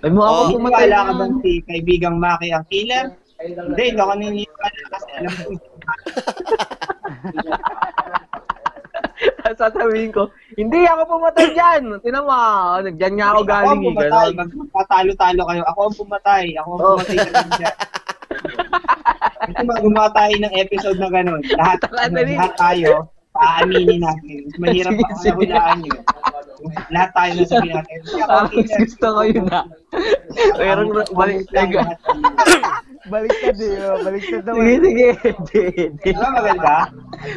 Ay 0.00 0.10
mo 0.10 0.20
ako 0.20 0.34
Oh. 0.34 0.48
pumatay 0.52 0.86
Naniniwala 0.86 0.98
ka 1.00 1.12
bang 1.14 1.34
si 1.40 1.50
kaibigang 1.62 2.16
Maki 2.16 2.48
ang 2.50 2.66
killer? 2.66 3.06
Hindi, 3.36 3.82
hindi 3.84 4.00
ako 4.00 4.12
naniniwala 4.14 4.80
kasi 4.88 5.08
alam 5.14 5.32
ko. 5.34 5.50
Sasabihin 9.54 10.10
ko, 10.10 10.26
hindi 10.54 10.82
ako 10.84 11.02
pumatay 11.08 11.46
dyan. 11.52 11.82
Tinan 12.00 12.24
mo, 12.24 12.34
ano, 12.74 12.88
dyan 12.90 13.14
nga 13.14 13.26
ako 13.30 13.38
Ako 13.38 13.44
ang 13.44 13.46
galing. 13.46 13.78
eh, 13.78 13.86
pumatay, 13.86 14.28
magpatalo-talo 14.34 15.42
kayo. 15.46 15.62
Ako 15.70 15.80
ang 15.80 15.96
pumatay. 15.96 16.44
Ako 16.56 16.68
ang 16.68 16.80
Oh. 16.80 16.96
pumatay. 16.98 17.16
Kasi 19.44 19.60
tayo 20.10 20.34
ng 20.40 20.54
episode 20.56 20.98
na 20.98 21.08
gano'n, 21.10 21.40
lahat, 21.54 21.78
Dali. 21.86 22.32
lahat 22.34 22.54
tayo, 22.56 22.90
paaminin 23.34 24.00
natin. 24.00 24.40
Mahirap 24.62 24.94
pa 24.94 25.08
sige. 25.18 25.34
hulaan 25.34 25.78
yun. 25.82 26.00
Lahat 26.88 27.10
tayo 27.12 27.30
na 27.34 27.44
sabihin 27.44 27.74
natin. 27.76 27.98
Tapos 28.24 28.50
killer. 28.54 28.76
gusto 28.80 29.06
ko 29.10 29.20
yun 29.26 29.46
ah. 29.50 29.66
Pero 30.56 30.80
balik, 31.12 31.44
Lang, 31.50 31.68
sige, 31.68 31.76
lahat 31.76 31.98
killer. 32.00 32.32
Baliktad 33.04 33.60
eh, 33.60 33.84
oh, 33.84 34.00
baliktad 34.00 34.42
naman. 34.48 34.80
sige, 34.80 35.08
sige. 35.52 36.10
Ba 36.16 36.28
maganda? 36.32 36.88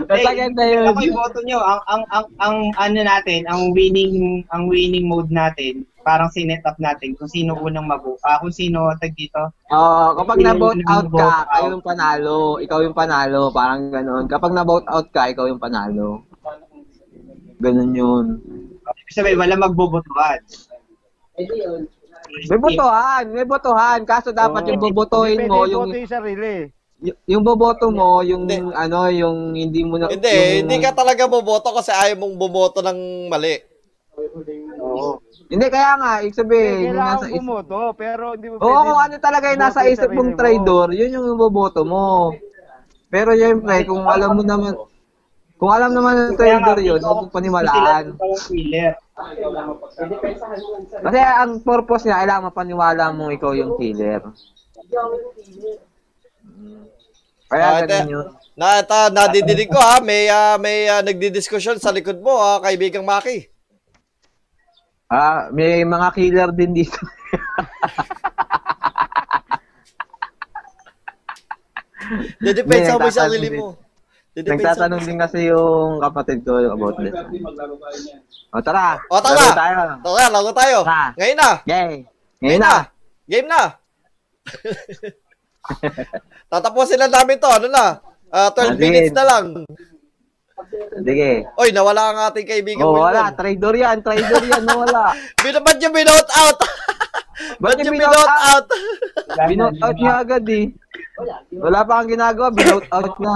Mas 0.07 0.15
Eh, 0.15 0.23
maganda 0.23 0.63
yun. 0.63 0.85
Ako 0.87 0.99
yung 1.03 1.17
boto 1.19 1.39
nyo. 1.43 1.59
Ang, 1.59 1.81
ang, 1.91 2.03
ang, 2.07 2.25
ang, 2.39 2.55
ano 2.79 2.99
natin, 3.03 3.43
ang 3.51 3.75
winning, 3.75 4.47
ang 4.55 4.71
winning 4.71 5.03
mode 5.11 5.27
natin, 5.27 5.83
parang 6.07 6.31
sinet 6.31 6.63
up 6.63 6.79
natin 6.79 7.11
kung 7.13 7.27
sino 7.27 7.59
unang 7.59 7.83
mabu, 7.83 8.15
ah, 8.23 8.39
kung 8.39 8.47
sino 8.49 8.87
tag 8.95 9.11
dito. 9.11 9.43
Oo, 9.67 10.15
kapag 10.15 10.39
Sino 10.39 10.47
na-vote 10.47 10.83
out 10.87 11.03
ka, 11.03 11.11
vote 11.11 11.47
kayo 11.51 11.65
out? 11.67 11.73
yung 11.75 11.83
panalo. 11.83 12.37
Ikaw 12.63 12.79
yung 12.79 12.95
panalo. 12.95 13.41
Parang 13.51 13.81
ganun. 13.91 14.23
Kapag 14.25 14.55
na-vote 14.55 14.87
out 14.87 15.07
ka, 15.11 15.27
ikaw 15.27 15.45
yung 15.45 15.59
panalo. 15.59 16.23
Ganun 17.59 17.91
yun. 17.91 18.25
Ibig 19.03 19.11
sabihin, 19.11 19.35
wala 19.35 19.59
magbobotohan. 19.59 20.39
May 22.47 22.55
botohan, 22.57 23.23
may 23.29 23.43
botohan. 23.43 23.99
Kaso 24.03 24.31
dapat 24.31 24.63
Oo. 24.63 24.69
yung 24.69 24.81
bobotohin 24.81 25.37
Hindi 25.37 25.51
mo, 25.51 25.59
pwede 25.59 25.73
yung 25.73 25.83
iboto 25.85 25.99
yung 25.99 26.11
sarili. 26.11 26.53
y- 26.97 27.19
yung 27.27 27.43
boboto 27.43 27.85
mo, 27.89 28.21
yung 28.21 28.47
Hindi. 28.47 28.63
ano, 28.73 29.11
yung 29.11 29.37
hindi 29.53 29.81
mo 29.83 29.99
na... 29.99 30.07
Hindi, 30.07 30.31
yung- 30.31 30.55
hindi 30.63 30.75
ka 30.79 30.95
talaga 30.95 31.27
boboto 31.27 31.71
kasi 31.71 31.91
ayaw 31.91 32.15
mong 32.15 32.35
bumoto 32.35 32.79
ng 32.79 32.99
mali. 33.27 33.59
Oo. 34.81 35.19
Hindi, 35.47 35.65
kaya 35.71 35.91
nga, 35.95 36.11
ibig 36.19 36.35
sabihin, 36.35 36.91
yung 36.91 36.99
nasa 36.99 37.25
isip... 37.31 37.39
bumoto, 37.39 37.95
pero 37.95 38.35
hindi 38.35 38.51
mo 38.51 38.59
Oo, 38.59 38.83
kung 38.83 38.99
ano 38.99 39.15
talaga 39.15 39.45
yung 39.55 39.63
nasa 39.63 39.87
isip 39.87 40.11
mong 40.11 40.35
traidor, 40.35 40.91
yun 40.91 41.15
yung 41.15 41.39
boboto 41.39 41.87
mo. 41.87 42.35
Pero 43.07 43.31
syempre, 43.31 43.87
kung 43.87 44.03
alam 44.03 44.35
mo 44.35 44.43
naman, 44.43 44.75
kung 45.55 45.71
alam 45.71 45.95
naman 45.95 46.35
ng 46.35 46.37
traidor 46.37 46.83
yun, 46.83 46.99
huwag 46.99 47.23
mong 47.23 47.33
paniwalaan. 47.33 48.05
Kasi 50.99 51.19
ang 51.23 51.63
purpose 51.63 52.03
niya, 52.03 52.19
kailangan 52.19 52.51
mapaniwala 52.51 53.15
mo 53.15 53.31
ikaw 53.31 53.55
yung 53.55 53.79
killer. 53.79 54.19
Kaya 57.47 57.65
Ah, 57.71 57.81
ganun 57.87 58.11
yun. 58.11 58.27
Na, 58.59 58.83
ta, 58.83 59.07
nadidinig 59.07 59.71
ko 59.71 59.79
ha, 59.79 60.03
may, 60.03 60.27
ah, 60.27 60.59
may 60.59 60.91
ah, 60.91 60.99
nagdidiskusyon 60.99 61.79
sa 61.79 61.95
likod 61.95 62.19
mo 62.19 62.35
ha, 62.35 62.59
kaibigang 62.59 63.07
Maki. 63.07 63.47
Ah, 65.07 65.47
may 65.55 65.87
mga 65.87 66.07
killer 66.11 66.49
din 66.51 66.83
dito. 66.83 66.99
May 72.67 72.83
sa 72.83 72.99
nagtatanong 72.99 73.15
sarili 73.15 73.49
mo. 73.55 73.79
Nagtatanong 74.35 75.01
din 75.07 75.17
kasi 75.17 75.47
yung 75.47 76.03
kapatid 76.03 76.43
ko 76.43 76.59
about 76.59 76.99
this. 76.99 77.15
O 78.51 78.59
tara. 78.59 78.99
O, 79.07 79.23
tara. 79.23 79.35
laro 79.35 79.55
tayo. 79.55 79.79
Tara, 80.03 80.25
laro 80.27 80.51
tayo. 80.51 80.77
Tara. 80.83 81.15
Ngayon 81.15 81.37
na. 81.39 81.51
Yay. 81.65 81.93
Ngayon 82.43 82.61
na. 82.61 82.73
Game 83.27 83.47
na. 83.47 83.61
Tatapusin 86.51 86.99
na 86.99 87.11
namin 87.11 87.39
to. 87.39 87.49
Ano 87.49 87.67
na? 87.71 87.99
Ah, 88.27 88.51
12 88.51 88.75
Adin. 88.75 88.79
minutes 88.79 89.15
na 89.15 89.23
lang. 89.23 89.63
Sige. 90.97 91.45
Oy, 91.53 91.69
nawala 91.69 92.03
ang 92.09 92.19
ating 92.27 92.47
kaibigan 92.49 92.81
Oh, 92.81 92.97
Wilbon. 92.97 93.13
wala. 93.13 93.29
Traidor 93.31 93.75
yan. 93.77 94.01
Traidor 94.01 94.41
yan. 94.41 94.63
Nawala. 94.65 95.13
Binabat 95.45 95.77
yung 95.77 95.93
binout 95.93 96.29
out. 96.33 96.57
Ba't 97.61 97.77
Ba't 97.77 97.77
yung 97.77 97.93
yung 97.93 97.95
binout 98.01 98.33
out? 98.49 98.65
Binout 99.45 99.77
out 99.77 99.97
niya 99.97 100.15
agad 100.17 100.45
eh. 100.49 100.65
Wala 101.53 101.85
pa 101.85 102.01
kang 102.01 102.09
ginagawa. 102.09 102.49
Binout 102.49 102.87
out 102.89 103.15
na. 103.21 103.33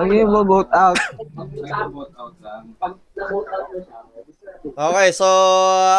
Ang 0.00 0.08
yung 0.10 0.32
vote 0.42 0.72
out. 0.72 0.98
Okay, 4.72 5.08
so 5.12 5.26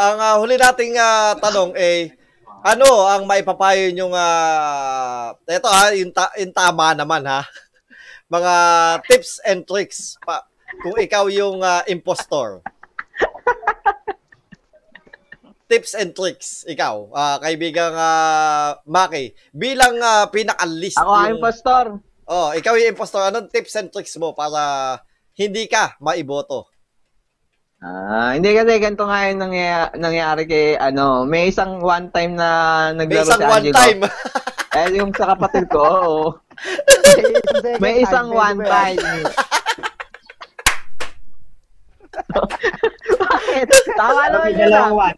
ang 0.01 0.17
ah, 0.19 0.35
huli 0.41 0.57
nating 0.57 0.97
ah, 0.97 1.37
tanong 1.37 1.71
ay 1.77 2.11
ano 2.63 3.07
ang 3.07 3.23
maipapayo 3.23 3.91
yung 3.91 4.11
ah 4.11 5.31
ito 5.45 5.67
ha, 5.67 5.91
yung, 5.93 6.11
ta- 6.11 6.33
yung 6.35 6.51
tama 6.51 6.91
naman 6.91 7.23
ha. 7.23 7.43
Mga 8.33 8.55
tips 9.05 9.31
and 9.45 9.61
tricks 9.61 10.17
pa 10.25 10.41
kung 10.81 10.97
ikaw 10.97 11.29
yung 11.29 11.61
ah, 11.61 11.85
impostor. 11.85 12.65
tips 15.69 15.93
and 15.93 16.17
tricks 16.17 16.65
ikaw, 16.65 17.13
ah, 17.13 17.37
kaibigang 17.37 17.93
ah, 17.93 18.81
Maki, 18.89 19.37
bilang 19.53 20.01
ah, 20.01 20.25
pinaka-list 20.33 20.97
Ako 20.97 21.11
ang 21.13 21.37
impostor. 21.37 21.85
Oh, 22.25 22.49
ikaw 22.57 22.73
yung 22.73 22.97
impostor. 22.97 23.21
Anong 23.21 23.53
tips 23.53 23.77
and 23.77 23.93
tricks 23.93 24.17
mo 24.17 24.33
para 24.33 24.97
hindi 25.37 25.69
ka 25.69 26.01
maiboto? 26.01 26.73
Ah, 27.83 28.31
hindi 28.31 28.49
kasi 28.55 28.79
ganito 28.79 29.03
nga 29.03 29.27
yung 29.27 29.41
nangyayari, 29.43 29.91
nangyayari 29.99 30.43
kay 30.47 30.67
ano, 30.79 31.27
may 31.27 31.51
isang 31.51 31.83
one 31.83 32.07
time 32.15 32.33
na 32.39 32.49
May 32.95 33.05
naglaro 33.05 33.27
isang 33.27 33.41
si 33.41 33.45
one 33.45 33.57
Angelo. 33.59 33.77
time. 33.77 34.01
Eh, 34.73 34.97
yung 34.97 35.13
sa 35.13 35.33
kapatid 35.33 35.69
ko, 35.69 35.81
oo. 35.81 36.23
Second 37.05 37.77
May 37.77 38.01
isang 38.01 38.33
one 38.33 38.57
time. 38.65 38.97
Bakit? 43.21 43.67
Tama 43.93 44.21
naman 44.29 44.49
May 44.49 44.53
yun 44.53 44.61
dalawang 44.69 44.95
one. 44.97 45.15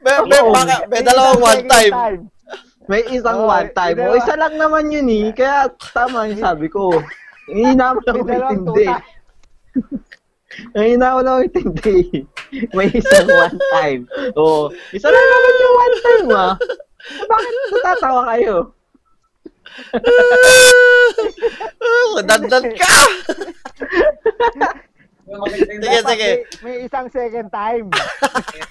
May, 0.00 0.14
may, 0.28 0.40
baka, 0.44 0.74
may 0.88 1.00
dalawang 1.02 1.36
Isang 1.36 1.44
one 1.44 1.62
time. 1.66 1.94
May 2.86 3.02
isang 3.10 3.38
Oo, 3.42 3.50
one 3.50 3.70
time. 3.74 3.96
may 3.98 4.06
O, 4.06 4.14
isa 4.14 4.34
lang 4.38 4.54
naman 4.54 4.92
yun 4.92 5.08
eh. 5.10 5.26
Kaya 5.34 5.66
tama 5.90 6.30
yung 6.30 6.38
sabi 6.38 6.70
ko. 6.70 6.94
Hihina 7.50 7.96
mo 7.96 8.00
lang 8.00 8.16
May 8.16 8.28
dalawang 8.30 8.54
intindi. 8.54 8.86
tuta. 8.86 8.96
Hihina 10.76 11.08
mo 11.10 11.20
lang 11.20 11.38
intindi. 11.42 11.98
May 12.70 12.88
isang 12.94 13.26
one 13.42 13.58
time. 13.74 14.00
Oo. 14.36 14.70
Isa 14.94 15.08
lang 15.10 15.26
naman 15.26 15.52
yung 15.58 15.74
one 15.74 15.96
time 15.98 16.28
ah. 16.30 16.54
Bakit 17.06 17.52
natatawa 17.70 18.22
kayo? 18.34 18.74
Dandan 22.26 22.66
ka! 22.74 22.96
sige, 25.52 25.98
sige. 26.02 26.30
May, 26.62 26.64
may 26.64 26.76
isang 26.88 27.06
second 27.12 27.48
time. 27.52 27.90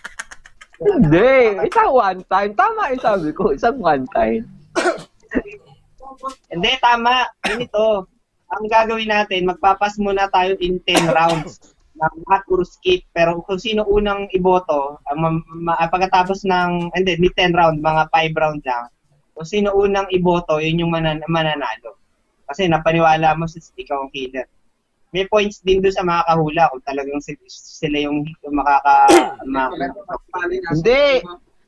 Hindi. 0.83 1.61
Isang 1.71 1.91
one 1.95 2.21
time. 2.27 2.51
Tama 2.57 2.91
yung 2.91 3.03
sabi 3.03 3.29
ko. 3.31 3.55
Isang 3.55 3.79
one 3.79 4.05
time. 4.11 4.43
Hindi, 6.51 6.71
tama. 6.83 7.27
Ganito. 7.43 8.07
Ang 8.55 8.65
gagawin 8.71 9.11
natin, 9.11 9.47
magpapas 9.47 9.99
muna 9.99 10.27
tayo 10.31 10.55
in 10.59 10.79
10 10.83 11.11
rounds 11.11 11.74
ng 11.95 12.15
lahat 12.27 12.41
puro 12.45 12.63
skip. 12.67 13.07
Pero 13.11 13.39
kung 13.41 13.57
sino 13.57 13.87
unang 13.87 14.27
iboto, 14.31 14.99
ang 15.07 15.17
ma- 15.19 15.45
ma- 15.75 15.89
pagkatapos 15.89 16.43
ng, 16.43 16.91
hindi, 16.91 17.15
hindi 17.15 17.29
10 17.31 17.55
round, 17.55 17.77
mga 17.79 18.03
5 18.11 18.35
round 18.35 18.61
lang. 18.63 18.85
Kung 19.35 19.47
sino 19.47 19.75
unang 19.75 20.07
iboto, 20.11 20.59
yun 20.59 20.83
yung 20.83 20.91
manan- 20.91 21.23
mananalo. 21.27 21.99
Kasi 22.45 22.69
napaniwala 22.69 23.33
mo 23.35 23.47
sa 23.47 23.57
ikaw 23.57 24.05
ang 24.05 24.11
killer. 24.13 24.45
May 25.15 25.25
points 25.25 25.63
din 25.63 25.79
doon 25.79 25.95
sa 25.95 26.03
mga 26.03 26.27
kahula 26.27 26.67
kung 26.69 26.83
talagang 26.83 27.19
si- 27.23 27.39
sila 27.47 27.97
yung, 28.03 28.27
yung 28.43 28.55
makaka... 28.55 29.07
ma- 29.47 29.71
Hindi. 30.71 31.23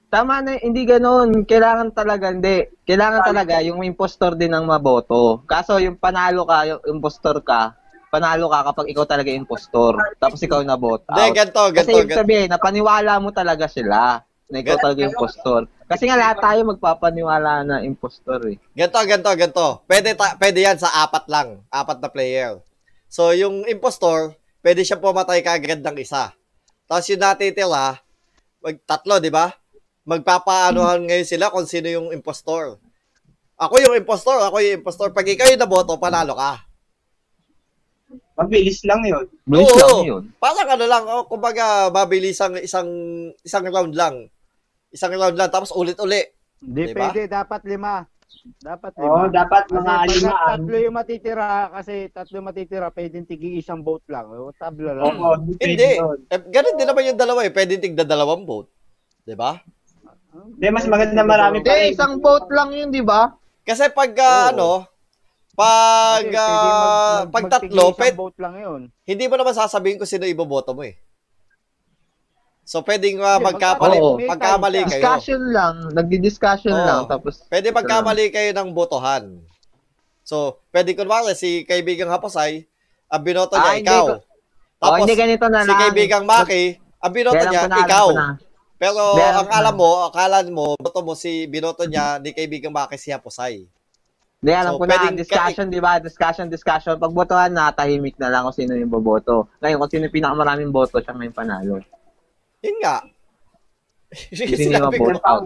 Tama 0.07 0.39
na, 0.39 0.55
hindi 0.55 0.87
ganoon. 0.87 1.43
Kailangan 1.43 1.91
talaga, 1.91 2.31
hindi. 2.31 2.63
Kailangan 2.87 3.27
talaga 3.27 3.59
yung 3.59 3.83
impostor 3.83 4.39
din 4.39 4.55
ang 4.55 4.63
maboto. 4.63 5.43
Kaso 5.43 5.83
yung 5.83 5.99
panalo 5.99 6.47
ka, 6.47 6.63
yung 6.63 6.81
impostor 6.87 7.43
ka, 7.43 7.75
panalo 8.07 8.47
ka 8.47 8.71
kapag 8.71 8.87
ikaw 8.91 9.05
talaga 9.05 9.29
impostor. 9.29 9.93
Tapos 10.17 10.39
ikaw 10.39 10.63
na 10.63 10.79
vote 10.79 11.03
Hindi, 11.07 11.23
out. 11.23 11.35
ganito, 11.35 11.61
Kasi 11.61 11.73
ganito, 11.75 11.97
ibig 11.97 12.09
ganito. 12.09 12.19
sabihin, 12.23 12.47
napaniwala 12.49 13.13
mo 13.19 13.29
talaga 13.31 13.65
sila 13.67 14.23
na 14.47 14.57
ikaw 14.57 14.75
talaga 14.79 15.01
impostor. 15.03 15.61
Kasi 15.87 16.03
nga 16.07 16.19
lahat 16.19 16.37
tayo 16.39 16.59
magpapaniwala 16.67 17.63
na 17.63 17.75
impostor 17.83 18.43
eh. 18.51 18.59
Ganto, 18.75 18.99
ganto, 19.07 19.31
ganto. 19.35 19.67
Pwede, 19.87 20.15
ta- 20.15 20.35
pwede 20.35 20.59
yan 20.63 20.75
sa 20.75 20.91
apat 21.03 21.27
lang. 21.31 21.63
Apat 21.71 22.03
na 22.03 22.11
player. 22.11 22.59
So, 23.07 23.31
yung 23.31 23.63
impostor, 23.67 24.35
pwede 24.63 24.83
siya 24.83 24.99
pumatay 24.99 25.39
kagad 25.39 25.79
ng 25.79 25.97
isa. 25.99 26.35
Tapos 26.87 27.07
yung 27.07 27.23
natitira, 27.23 27.99
mag 28.59 28.75
tatlo, 28.83 29.19
di 29.19 29.31
ba? 29.31 29.47
Magpapaanuhan 30.07 31.03
ngayon 31.03 31.27
sila 31.27 31.51
kung 31.51 31.67
sino 31.67 31.87
yung 31.87 32.11
impostor. 32.11 32.79
Ako 33.59 33.75
yung 33.79 33.95
impostor, 33.95 34.39
ako 34.39 34.59
yung 34.63 34.79
impostor. 34.79 35.11
Pag 35.11 35.27
ikaw 35.27 35.47
yung 35.51 35.59
naboto, 35.59 35.95
panalo 35.99 36.35
ka. 36.35 36.66
Mabilis 38.37 38.85
lang 38.85 39.01
yun. 39.01 39.25
Bilis 39.49 39.65
Oo. 39.73 39.81
lang 39.81 40.01
yun. 40.05 40.23
Parang 40.37 40.69
ano 40.69 40.85
lang, 40.85 41.03
oh, 41.09 41.25
kumbaga, 41.25 41.89
mabilis 41.89 42.37
ang 42.37 42.53
isang, 42.61 42.89
isang 43.41 43.65
round 43.65 43.97
lang. 43.97 44.29
Isang 44.93 45.17
round 45.17 45.33
lang, 45.33 45.49
tapos 45.49 45.73
ulit-uli. 45.73 46.21
Hindi 46.61 46.93
Diba? 46.93 47.09
pwede, 47.09 47.25
dapat 47.25 47.65
lima. 47.65 48.05
Dapat 48.61 48.93
lima. 49.01 49.09
Oo, 49.09 49.25
dapat 49.33 49.63
Kasi 49.65 49.73
mga 49.73 49.89
pag 49.89 50.09
limaan. 50.13 50.57
tatlo 50.61 50.75
yung 50.77 50.95
matitira, 50.95 51.49
kasi 51.73 51.93
tatlo 52.13 52.37
matitira, 52.45 52.87
pwedeng 52.93 53.25
tigi 53.25 53.57
isang 53.57 53.81
vote 53.81 54.05
lang. 54.05 54.29
O, 54.29 54.53
tabla 54.53 54.93
lang. 54.93 55.17
Oo, 55.17 55.33
Hindi. 55.57 55.97
Eh, 56.29 56.41
ganun 56.53 56.77
din 56.77 56.87
naman 56.87 57.09
yung 57.09 57.19
dalawa 57.19 57.41
eh. 57.41 57.49
Pwede 57.49 57.81
tigda 57.81 58.05
dalawang 58.05 58.45
vote. 58.45 58.69
Di 59.25 59.33
ba? 59.33 59.57
Hindi, 60.37 60.67
mas 60.69 60.85
maganda 60.85 61.25
marami 61.25 61.65
pa 61.65 61.73
Hindi, 61.73 61.97
isang 61.97 62.21
vote 62.21 62.53
lang 62.53 62.69
yun, 62.69 62.93
di 62.93 63.01
ba? 63.01 63.33
Kasi 63.65 63.89
pag 63.89 64.13
ah, 64.21 64.29
Oo. 64.29 64.49
ano, 64.53 64.69
pag, 65.57 66.21
Kasi 66.21 66.37
pwede 66.37 66.69
mag- 66.69 66.85
ah, 66.85 67.17
mag- 67.17 67.33
pag 67.33 67.43
tatlo, 67.49 67.83
pwede, 67.91 68.13
vote 68.13 68.37
lang 68.37 68.55
yun. 68.55 68.81
hindi 69.01 69.25
mo 69.25 69.35
naman 69.35 69.57
sasabihin 69.57 69.97
kung 69.97 70.05
sino 70.05 70.29
iboboto 70.29 70.77
mo 70.77 70.85
eh. 70.85 70.93
So, 72.61 72.83
pwedeng 72.83 73.17
uh, 73.17 73.39
Hindi, 73.39 73.47
magkamali, 73.47 73.97
may 74.19 74.27
magkamali 74.27 74.79
kayo. 74.85 74.99
Discussion 75.01 75.41
lang. 75.49 75.75
Nagdi-discussion 75.95 76.75
Oo. 76.75 76.83
lang. 76.83 77.01
Tapos, 77.07 77.47
Pwede 77.47 77.71
magkamali 77.71 78.27
kayo 78.27 78.51
ng 78.51 78.75
botohan. 78.75 79.39
So, 80.21 80.59
pwede 80.69 80.91
kunwari 80.91 81.31
si 81.31 81.63
kaibigang 81.63 82.11
Haposay, 82.11 82.67
ang 83.07 83.23
binoto 83.23 83.55
niya, 83.55 83.71
Ah, 83.71 83.77
hindi 83.79 83.87
ikaw. 83.87 84.05
ko- 84.05 84.19
oh, 84.19 84.83
Tapos, 84.83 84.99
hindi 84.99 85.15
ganito 85.15 85.45
na 85.47 85.63
si 85.63 85.71
lang. 85.71 85.79
kaibigang 85.79 86.25
Maki, 86.27 86.63
ang 86.99 87.13
binoto 87.15 87.39
niya, 87.39 87.63
na, 87.65 87.77
ikaw. 87.81 88.07
Pero 88.77 89.01
Hindi, 89.15 89.23
alam 89.25 89.41
ang 89.41 89.49
alam 89.49 89.73
mo, 89.73 89.91
akala 90.05 90.37
mo, 90.45 90.75
boto 90.75 90.99
mo 91.01 91.15
si 91.15 91.47
binoto 91.47 91.87
niya 91.87 92.19
ni 92.19 92.29
kaibigang 92.29 92.75
Maki 92.75 92.99
si 92.99 93.09
Haposay. 93.09 93.63
Hindi, 94.37 94.53
alam 94.53 94.71
So, 94.71 94.77
ko 94.77 94.83
na. 94.83 94.89
pwedeng 94.93 95.17
Discussion, 95.17 95.65
di 95.67 95.81
ba? 95.81 95.97
Discussion, 95.97 96.45
discussion. 96.47 96.93
Pag 96.95 97.09
botohan 97.09 97.51
na, 97.51 97.73
tahimik 97.73 98.15
na 98.17 98.29
lang 98.29 98.45
kung 98.45 98.53
sino 98.53 98.77
yung 98.77 98.87
boboto. 98.87 99.49
Ngayon, 99.59 99.77
kung 99.77 99.89
sino 99.89 100.03
yung 100.05 100.15
pinakamaraming 100.15 100.69
boto, 100.69 101.01
siya 101.01 101.11
ngayon 101.11 101.33
panalo. 101.33 101.81
Yun 102.61 102.77
nga. 102.79 103.01
Sino 104.13 104.45
yung 104.45 104.61
Sinabi 104.77 104.95
ko, 104.95 105.09
out. 105.19 105.43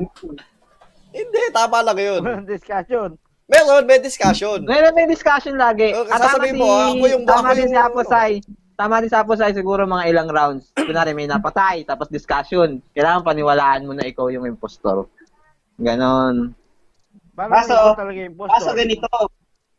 hindi, 1.10 1.42
tama 1.50 1.80
lang 1.82 1.98
yun. 1.98 2.22
Discussion. 2.46 3.16
Meron, 3.48 3.84
may 3.84 4.00
discussion. 4.00 4.64
Ngayon, 4.64 4.92
may 4.94 5.08
discussion 5.08 5.56
lagi. 5.56 5.92
Oh, 5.92 6.04
At 6.06 6.20
tama 6.20 6.24
sasabihin 6.30 6.56
si, 6.56 6.60
mo, 6.60 6.68
ah, 6.68 6.88
ako 6.90 7.06
yung- 7.06 7.26
tama 7.26 7.40
ako 7.42 7.52
din 7.52 7.60
yung- 7.62 7.72
si 7.72 7.78
Aposay. 7.78 8.32
Tama 8.74 8.94
din 8.98 9.10
si 9.10 9.18
Aposay, 9.18 9.52
siguro 9.52 9.82
mga 9.84 10.06
ilang 10.08 10.30
rounds. 10.30 10.66
Kunwari, 10.88 11.12
may 11.12 11.28
napatay, 11.28 11.84
tapos 11.84 12.08
discussion. 12.08 12.80
Kailangan 12.92 13.24
paniwalaan 13.24 13.84
mo 13.84 13.92
na 13.92 14.04
ikaw 14.04 14.28
yung 14.28 14.44
impostor. 14.46 15.08
Ganon. 15.76 16.56
Paano 17.32 17.52
Kaso- 17.56 17.74
ikaw 17.74 17.96
talaga 17.96 18.18
yung 18.20 18.32
impostor? 18.36 18.54
Kaso 18.60 18.70
ganito, 18.76 19.08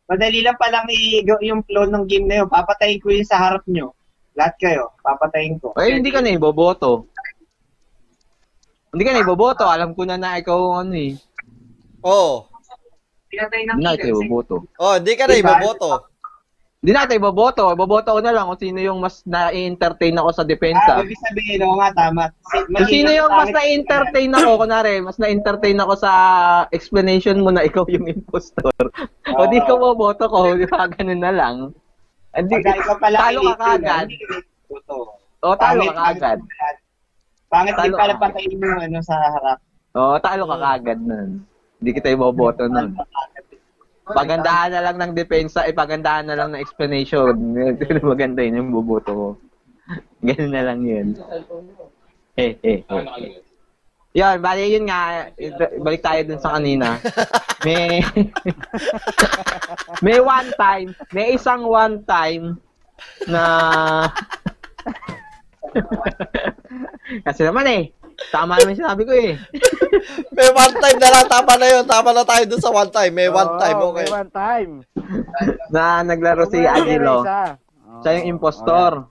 madali 0.09 0.39
lang 0.41 0.57
palang 0.57 0.87
i- 0.89 1.23
yung 1.23 1.61
flow 1.63 1.85
ng 1.85 2.05
game 2.09 2.25
na 2.27 2.35
yun. 2.43 2.49
Papatayin 2.49 2.99
ko 2.99 3.07
yun 3.13 3.27
sa 3.27 3.37
harap 3.39 3.63
nyo. 3.69 3.93
Lahat 4.33 4.57
kayo, 4.57 4.89
papatayin 5.05 5.61
ko. 5.61 5.77
Eh, 5.77 5.93
hindi 5.93 6.09
ka 6.09 6.21
na 6.21 6.33
iboboto. 6.33 7.05
Hindi 8.93 9.03
ka 9.05 9.11
na 9.13 9.21
iboboto. 9.21 9.65
Alam 9.65 9.93
ko 9.93 10.05
na 10.05 10.17
na 10.17 10.37
ikaw 10.41 10.81
ano 10.81 10.93
eh. 10.97 11.13
Oo. 12.05 12.49
Pinatay 13.29 13.65
Hindi 13.65 13.81
na 13.81 13.93
ito 13.97 14.09
iboboto. 14.09 14.55
Oh, 14.77 14.93
hindi 14.97 15.13
ka 15.17 15.25
na 15.25 15.37
iboboto. 15.37 16.12
Hindi 16.83 16.91
na 16.91 17.07
ito 17.07 17.15
iboboto. 17.15 17.71
Iboboto 17.71 18.11
ko 18.11 18.19
na 18.19 18.35
lang 18.35 18.43
kung 18.43 18.59
sino 18.59 18.75
yung 18.77 18.99
mas 18.99 19.23
na-entertain 19.23 20.19
ako 20.19 20.35
sa 20.35 20.43
Ah, 20.43 20.49
depensa. 20.51 20.91
ibig 20.99 21.15
sabihin, 21.23 21.63
oo 21.63 21.79
nga, 21.79 21.95
tama. 21.95 22.27
Kung 22.43 22.91
sino 22.91 23.07
yung 23.07 23.31
mas 23.31 23.55
na-entertain 23.55 24.27
ako, 24.29 24.49
kunwari, 24.59 24.99
mas 24.99 25.15
na-entertain 25.15 25.79
ako 25.79 25.95
sa 25.95 26.11
explanation 26.69 27.39
mo 27.39 27.55
na 27.55 27.63
ikaw 27.63 27.87
yung 27.87 28.11
impostor. 28.11 28.75
o 29.31 29.47
di 29.47 29.63
ko 29.63 29.79
boboto 29.79 30.27
ko, 30.27 30.51
di 30.51 30.67
ba? 30.67 30.91
Ganun 30.91 31.23
na 31.23 31.31
lang. 31.31 31.55
Hindi, 32.35 32.59
talo 32.59 32.83
ka 32.99 33.07
elite 33.07 33.31
yun, 33.31 33.55
kaagad. 33.55 34.05
hindi 34.05 34.19
ka 34.19 34.35
iboboto. 34.43 34.97
O, 35.39 35.55
talo 35.55 35.81
ka 35.87 35.93
kaagad. 35.95 36.39
Pangit 37.47 37.73
din 37.73 37.79
Talo 37.79 37.95
pala 37.95 38.13
ka. 38.13 38.21
patayin 38.27 38.59
mo 38.59 38.67
ano, 38.75 38.99
sa 38.99 39.15
harap. 39.15 39.59
O, 39.95 40.19
talo 40.19 40.43
ka 40.45 40.57
kaagad 40.59 40.99
nun. 40.99 41.47
Hindi 41.79 41.89
kita 41.95 42.11
iboboto 42.11 42.67
nun. 42.67 42.91
Pagandahan 44.03 44.71
na 44.75 44.83
lang 44.83 44.97
ng 44.99 45.13
depensa, 45.15 45.63
eh, 45.63 45.71
pagandahan 45.71 46.27
na 46.27 46.35
lang 46.35 46.51
ng 46.51 46.59
explanation. 46.59 47.31
Maganda 48.03 48.43
yun 48.43 48.59
yung 48.59 48.75
boboto 48.75 49.11
ko. 49.15 49.27
Ganun 50.27 50.51
na 50.51 50.63
lang 50.67 50.79
yun. 50.83 51.07
Eh, 52.35 52.59
eh, 52.59 52.83
eh. 52.83 53.39
Yan, 54.13 54.43
bali 54.43 54.75
yun 54.75 54.85
nga, 54.85 55.31
balik 55.81 56.03
tayo 56.03 56.21
dun 56.27 56.41
sa 56.43 56.59
kanina. 56.59 56.99
May, 57.65 58.03
may 60.03 60.19
one 60.19 60.51
time, 60.59 60.91
may 61.15 61.31
isang 61.39 61.63
one 61.63 62.03
time 62.03 62.59
na, 63.23 63.39
kasi 67.23 67.47
naman 67.47 67.63
eh, 67.71 67.83
tama 68.29 68.55
naman 68.61 68.77
sinabi 68.77 69.01
ko 69.03 69.11
eh. 69.11 69.35
May 70.37 70.49
one 70.53 70.75
time 70.79 70.99
na 70.99 71.09
lang. 71.11 71.25
Tama 71.27 71.53
na 71.57 71.67
yun. 71.67 71.83
Tama 71.85 72.09
na 72.13 72.23
tayo 72.23 72.43
dun 72.47 72.61
sa 72.61 72.71
one 72.71 72.91
time. 72.91 73.13
May 73.13 73.29
one 73.29 73.51
Oo, 73.51 73.59
time. 73.59 73.79
Okay. 73.91 74.05
May 74.07 74.13
one 74.13 74.31
time. 74.31 74.71
Na 75.73 76.05
naglaro 76.05 76.45
si 76.47 76.63
Angelo. 76.63 77.25
Siya 78.01 78.11
yung 78.21 78.37
impostor. 78.37 79.07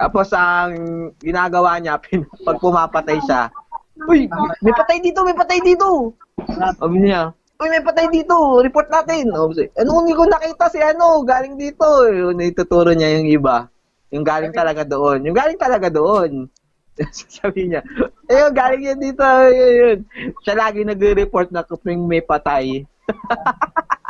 Tapos 0.00 0.32
ang 0.32 0.72
ginagawa 1.20 1.76
niya, 1.76 2.00
pin- 2.00 2.28
pag 2.46 2.56
pumapatay 2.56 3.18
siya, 3.24 3.52
Uy, 4.08 4.24
may 4.64 4.72
patay 4.72 4.96
dito, 5.04 5.20
may 5.20 5.36
patay 5.36 5.60
dito. 5.60 6.16
Sabi 6.80 7.04
niya, 7.04 7.36
Uy, 7.60 7.68
may 7.68 7.84
patay 7.84 8.08
dito, 8.08 8.64
report 8.64 8.88
natin. 8.88 9.28
O, 9.36 9.52
sabi, 9.52 9.68
ano 9.76 10.00
hindi 10.00 10.16
ko 10.16 10.24
nakita 10.24 10.72
si 10.72 10.80
ano, 10.80 11.20
galing 11.20 11.60
dito. 11.60 12.08
Yung 12.08 12.40
ituturo 12.40 12.96
niya 12.96 13.20
yung 13.20 13.28
iba. 13.28 13.68
Yung 14.08 14.24
galing 14.24 14.56
talaga 14.56 14.88
doon. 14.88 15.28
Yung 15.28 15.36
galing 15.36 15.60
talaga 15.60 15.92
doon. 15.92 16.48
Sabi 17.40 17.70
niya, 17.70 17.80
ayun, 18.28 18.52
galing 18.52 18.82
yan 18.84 19.00
dito. 19.00 19.24
Yun, 19.24 19.72
yun. 19.76 19.98
Siya 20.44 20.54
lagi 20.58 20.84
nagre-report 20.84 21.50
na 21.50 21.64
kapring 21.64 22.04
may 22.04 22.20
patay. 22.20 22.84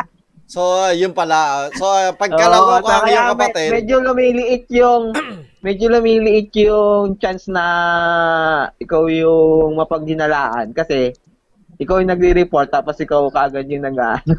So, 0.50 0.90
yun 0.90 1.14
pala. 1.14 1.70
So, 1.78 1.86
pagkalaro 2.18 2.82
Oo, 2.82 2.82
ko 2.82 2.90
ang 2.90 3.06
iyong 3.06 3.30
kapatid, 3.38 3.70
medyo 3.70 4.02
lumiliit 4.02 4.66
yung 4.74 5.14
medyo 5.66 5.86
lumiliit 5.86 6.50
yung 6.58 7.14
chance 7.22 7.46
na 7.46 7.64
ikaw 8.82 9.06
yung 9.06 9.78
mapagginalaan 9.78 10.74
kasi 10.74 11.14
ikaw 11.78 12.02
yung 12.02 12.10
nagre-report 12.10 12.66
tapos 12.66 12.98
ikaw 12.98 13.30
kagad 13.30 13.70
yung 13.70 13.86
nag-ano. 13.86 14.34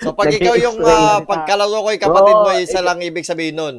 so 0.00 0.16
pag 0.16 0.32
ikaw 0.40 0.56
yung 0.56 0.80
uh, 0.80 1.20
pagkalaro 1.28 1.76
ko 1.76 1.88
yung 1.92 2.04
kapatid 2.08 2.36
mo, 2.40 2.48
isa 2.56 2.80
lang 2.80 3.04
ibig 3.04 3.28
sabihin 3.28 3.60
nun. 3.60 3.76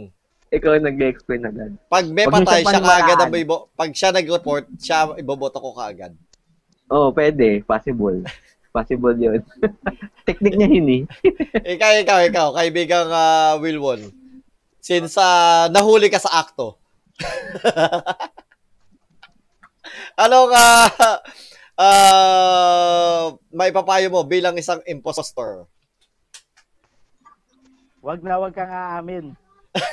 Ikaw 0.50 0.78
yung 0.78 0.89
nag-explain 0.89 1.45
agad. 1.45 1.72
Pag 1.86 2.06
may 2.10 2.26
niyo 2.26 2.34
patay, 2.34 2.62
siya 2.66 2.82
kaagad 2.82 3.20
ang 3.22 3.34
ibo- 3.38 3.70
Pag 3.78 3.91
siya 3.93 4.10
nag-report, 4.10 4.66
siya 4.82 5.14
iboboto 5.22 5.62
ko 5.62 5.78
kaagad. 5.78 6.14
Oo, 6.89 7.14
pwede. 7.14 7.62
Possible. 7.62 8.26
Possible 8.76 9.18
yun. 9.18 9.41
Technique 10.28 10.58
niya 10.58 10.70
yun 10.70 10.89
eh. 10.89 11.02
ikaw, 11.78 11.91
ikaw, 12.02 12.20
ikaw, 12.26 12.47
kaibigang 12.54 13.10
uh, 13.10 13.58
Wilwon. 13.62 14.10
Since 14.82 15.18
uh, 15.18 15.70
nahuli 15.70 16.10
ka 16.10 16.18
sa 16.18 16.41
akto. 16.41 16.78
Anong 20.18 20.52
uh, 20.54 20.89
uh, 21.78 23.24
may 23.54 23.70
papayo 23.70 24.10
mo 24.10 24.26
bilang 24.26 24.58
isang 24.58 24.82
impostor? 24.86 25.70
Wag 28.00 28.24
na 28.24 28.39
wag 28.39 28.56
kang 28.56 28.72
aamin. 28.72 29.36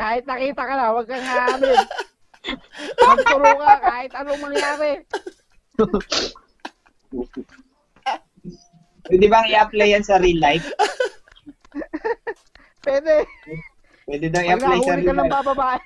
kahit 0.00 0.24
nakita 0.26 0.62
ka 0.62 0.74
na, 0.74 0.92
wag 0.92 1.06
kang 1.06 1.24
aamin. 1.24 1.78
Magturo 3.00 3.50
ka 3.56 3.74
kahit 3.80 4.12
anong 4.14 4.42
mangyari. 4.42 4.92
Pwede 9.04 9.26
bang 9.28 9.46
i-apply 9.52 9.88
yan 9.92 10.04
sa 10.04 10.16
real 10.16 10.40
life? 10.40 10.64
Pwede. 12.84 13.24
Pwede 14.04 14.26
daw 14.28 14.40
Pag 14.40 14.48
i-apply 14.48 14.78
sa 14.80 14.92
nahuli 14.92 15.04
ka 15.04 15.10
real 15.12 15.12
ng 15.12 15.28
life. 15.28 15.32
bababae. 15.32 15.78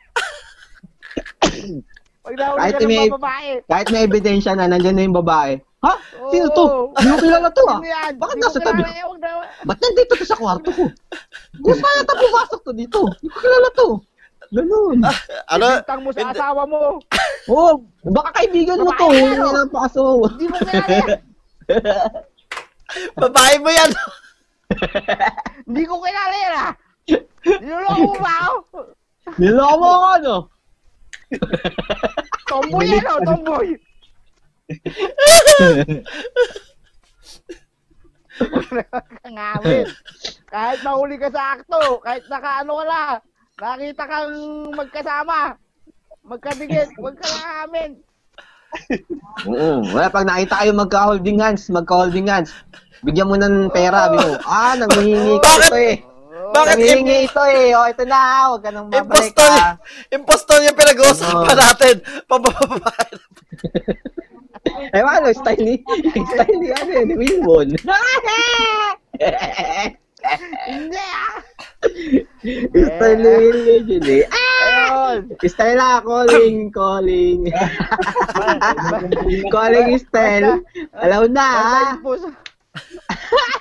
Pag 2.29 2.37
nahuli 2.37 2.59
Kahit 2.61 2.74
ka 2.74 2.79
ng 2.79 2.91
may- 2.91 3.09
babae. 3.11 3.51
Kahit 3.64 3.87
may 3.89 4.03
ebidensya 4.05 4.53
na 4.53 4.68
nandiyan 4.68 4.95
na 4.95 5.03
yung 5.03 5.16
babae. 5.16 5.53
Ha? 5.79 5.93
Sino 6.29 6.47
Oo. 6.47 6.55
to? 6.55 6.64
Hindi 6.93 7.09
ko 7.09 7.16
kilala 7.24 7.49
to 7.49 7.62
ah. 7.64 7.79
Sino? 7.81 8.18
Bakit 8.18 8.37
nasa 8.37 8.59
tabi? 8.61 8.83
eh, 8.83 9.01
na- 9.16 9.49
Ba't 9.64 9.79
nandito 9.79 10.12
to 10.12 10.24
sa 10.24 10.37
kwarto 10.37 10.68
ko? 10.68 10.85
Kung 11.59 11.74
saan 11.74 12.03
ata 12.03 12.14
pumasok 12.14 12.61
to 12.62 12.72
dito? 12.72 13.01
Hindi 13.14 13.29
ko 13.29 13.39
kilala 13.39 13.68
to. 13.72 13.89
Ganun. 14.49 14.99
Ano? 15.47 15.66
Ibintang 15.70 16.03
mo 16.03 16.11
sa 16.11 16.29
asawa 16.31 16.62
mo. 16.64 17.01
Oo, 17.49 17.70
baka 18.07 18.31
kaibigan 18.35 18.76
mo 18.79 18.93
to. 18.93 19.09
Hindi 19.09 19.24
yan, 19.35 19.55
lang 19.57 19.70
paso. 19.70 20.24
Hindi 20.26 20.45
mo 20.47 20.57
kilala 20.59 20.89
yan. 20.91 21.09
Babae 23.20 23.55
mo 23.59 23.68
yan! 23.68 23.91
Hindi 25.64 25.83
ko 25.85 25.95
kilala 25.99 26.35
yan 26.35 26.55
ah. 26.59 26.72
Niloloko 27.45 28.01
mo 28.03 28.14
ba 28.18 28.33
ako? 28.43 28.57
Niloko 29.37 29.74
mo 29.76 29.87
ako 29.91 30.07
ano? 30.14 30.35
Tomboy 32.49 32.89
yan 32.89 33.05
oh, 33.12 33.20
tomboy. 33.24 33.68
Kangamin. 39.24 39.87
Kahit 40.49 40.81
nahuli 40.87 41.16
ka 41.20 41.29
sa 41.29 41.59
akto, 41.59 42.01
kahit 42.01 42.24
nakaano 42.31 42.72
ka 42.81 42.85
na, 42.87 43.03
nakita 43.59 44.05
kang 44.09 44.35
magkasama, 44.72 45.39
magkadikit, 46.24 46.89
huwag 46.97 47.16
ka 47.20 47.26
nangamin. 47.29 47.91
Oo. 49.49 49.85
Wala, 49.93 50.09
pag 50.12 50.29
nakita 50.29 50.61
kayo 50.64 50.72
magka-holding 50.76 51.39
hands, 51.41 51.68
magka-holding 51.68 52.29
hands, 52.29 52.53
bigyan 53.05 53.29
mo 53.29 53.37
ng 53.37 53.68
pera, 53.72 54.12
mo. 54.12 54.41
Ah, 54.45 54.76
nanghihingi 54.76 55.37
ka 55.41 55.51
ito 55.61 55.76
eh. 55.76 55.97
Bakit 56.55 56.76
Nanghihingi 56.78 57.16
ito 57.28 57.42
eh. 57.49 57.76
O, 57.76 57.88
ito 57.88 58.05
na. 58.09 58.53
Huwag 58.53 58.62
ka 58.64 58.70
nang 58.72 58.88
babalik 58.88 59.05
Impostor, 59.05 59.53
ka. 59.53 59.78
impostor 60.12 60.59
yung 60.64 60.76
pinag-uusapan 60.78 61.57
Oo. 61.57 61.61
natin. 61.61 61.94
Pabababae. 62.26 63.14
Eh, 64.68 65.01
ano, 65.01 65.32
style 65.32 65.64
ni, 65.64 65.74
style 66.28 66.57
ni, 66.61 66.68
ano, 66.68 66.92
ni 67.09 67.14
Wilbon. 67.16 67.72
Hindi 70.68 70.99
ah! 70.99 71.40
style 72.76 73.22
ni 73.22 73.32
Wilbon 73.32 73.84
yun 73.88 74.07
eh. 74.12 74.24
Ah! 74.28 74.68
Ayun. 75.09 75.32
Style 75.40 75.76
na, 75.80 76.05
calling, 76.05 76.68
calling. 76.68 77.49
calling 79.55 79.88
style. 79.96 80.61
Alam 81.01 81.32
na, 81.32 81.49
ah. 81.49 81.96
impos. 81.96 82.28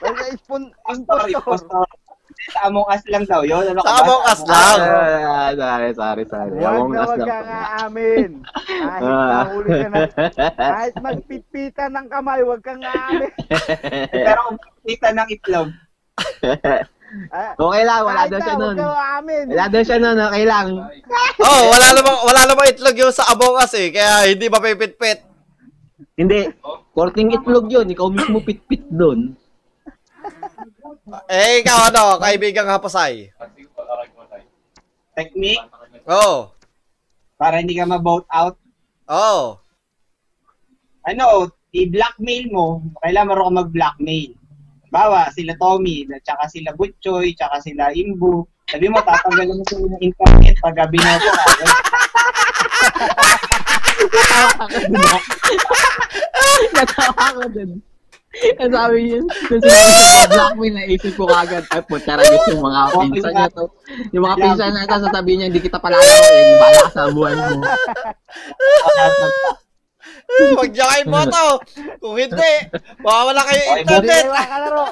Basta 0.04 1.04
Sorry, 1.08 1.34
impostor. 1.34 1.86
Sa 2.48 2.60
Among 2.64 2.88
Us 2.88 3.04
lang 3.08 3.26
daw 3.26 3.42
yun. 3.42 3.64
Ano 3.66 3.82
ka 3.82 3.90
Sa? 3.90 4.00
Among 4.00 4.24
Us 4.24 4.42
lang. 4.46 4.78
Ah, 4.80 5.50
sorry, 5.52 5.90
sorry, 5.92 6.24
sorry. 6.26 6.52
Huwag 6.54 6.70
Among 6.70 6.90
na 6.90 6.98
Us 6.98 7.08
huwag 7.08 7.20
lang 7.20 7.28
ka 7.28 7.38
nga 7.42 7.62
amin. 7.84 8.30
Kahit 8.46 9.02
Ah. 9.02 9.30
nahuli 9.44 9.70
ka 9.70 9.88
na. 9.88 10.00
Kahit 10.72 10.94
magpitpitan 10.98 11.92
ng 11.92 12.08
kamay, 12.08 12.40
huwag 12.42 12.62
kang 12.62 12.80
aamin. 12.80 13.32
Pero 14.28 14.40
kung 14.48 14.60
kita 14.84 15.10
ng 15.12 15.30
itlog, 15.30 15.70
Ah, 17.30 17.56
Okay 17.56 17.84
lang, 17.84 18.04
wala 18.04 18.20
kahit 18.20 18.30
daw 18.30 18.40
na, 18.40 18.44
siya 18.44 18.56
nun. 18.58 18.76
Huwag. 18.76 19.46
Wala 19.48 19.66
daw 19.72 19.82
siya 19.82 19.98
nun, 19.98 20.18
okay 20.20 20.44
lang. 20.44 20.68
Oh, 21.48 21.62
wala 21.70 21.88
namang 21.94 22.20
wala 22.20 22.42
namang 22.44 22.68
itlog 22.68 22.98
yung 22.98 23.14
sa 23.14 23.30
Among 23.30 23.56
Us 23.56 23.72
eh, 23.74 23.88
kaya 23.90 24.28
hindi 24.28 24.46
mapipit-pit. 24.46 25.24
Hindi, 26.14 26.50
korting 26.92 27.32
itlog 27.32 27.70
yun. 27.70 27.88
Ikaw 27.88 28.08
mismo 28.10 28.42
pit-pit 28.42 28.84
doon. 28.90 29.38
Eh, 31.08 31.64
ikaw 31.64 31.88
ano, 31.88 32.20
kaibigang 32.20 32.68
hapasay. 32.68 33.32
technique, 35.18 35.64
Oh. 36.06 36.54
para 37.42 37.58
hindi 37.58 37.74
ka 37.74 37.90
ma-vote 37.90 38.28
out, 38.30 38.54
Oh. 39.10 39.58
ano, 41.08 41.50
i-blackmail 41.74 42.52
mo, 42.54 42.86
kailangan 43.02 43.34
marunong 43.34 43.56
ka 43.56 43.60
mag-blackmail. 43.64 44.32
Bawa, 44.94 45.32
sila 45.34 45.58
Tommy, 45.58 46.06
at 46.12 46.22
saka 46.22 46.46
sila 46.52 46.76
Butchoy, 46.78 47.34
tsaka 47.34 47.60
sila 47.66 47.90
Imbu. 47.96 48.46
Sabi 48.68 48.92
mo, 48.92 49.00
tatanggalin 49.02 49.58
mo 49.58 49.64
sila 49.66 49.86
ng 49.96 50.04
internet 50.04 50.56
pag 50.60 50.78
binoto 50.92 51.30
ka. 51.32 51.44
Natawa 56.76 57.26
ko 57.36 57.46
dun. 57.52 57.72
Ang 58.62 58.74
sabi 58.74 58.98
yun, 59.18 59.26
sinabi 59.50 60.28
blackmail 60.30 60.74
na 60.74 60.84
isip 60.90 61.14
ko 61.18 61.26
kagad, 61.26 61.64
ay 61.74 61.82
po, 61.86 61.98
charagis 62.02 62.44
yung 62.52 62.64
mga 62.64 62.80
pinsan 62.94 63.34
niya 63.34 63.50
to. 63.54 63.66
Yung 64.14 64.24
mga 64.26 64.38
pinsan 64.38 64.72
na 64.74 64.86
ito, 64.86 64.96
sasabihin 65.08 65.38
niya, 65.42 65.48
hindi 65.50 65.62
kita 65.64 65.80
palalawin, 65.82 66.48
bala 66.62 66.80
ka 66.86 66.90
sa 66.92 67.10
buhay 67.12 67.34
mo. 67.36 67.62
Huwag 70.28 70.76
niyo 70.76 70.86
kayo 70.92 71.04
boto. 71.08 71.46
Kung 72.04 72.20
hindi, 72.20 72.54
mawawala 73.00 73.48
kayo 73.48 73.80
internet. 73.80 74.28
Hindi 74.28 74.44
ka 74.44 74.58
laro. 74.60 74.86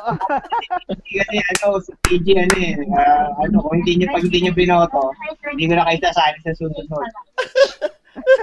Kasi 0.96 1.36
ano, 1.44 1.68
sa 1.84 1.92
PG, 2.08 2.28
ano 2.40 2.56
eh, 2.56 2.74
ah, 2.96 3.28
ano, 3.44 3.56
kung 3.60 3.76
hindi 3.84 4.00
nyo, 4.00 4.16
pag 4.16 4.24
hindi 4.24 4.40
nyo 4.48 4.54
binoto, 4.56 5.12
hindi 5.52 5.68
ko 5.68 5.74
na 5.76 5.86
kayo 5.92 6.00
sasali 6.08 6.40
sa 6.40 6.56
susunod. 6.56 7.10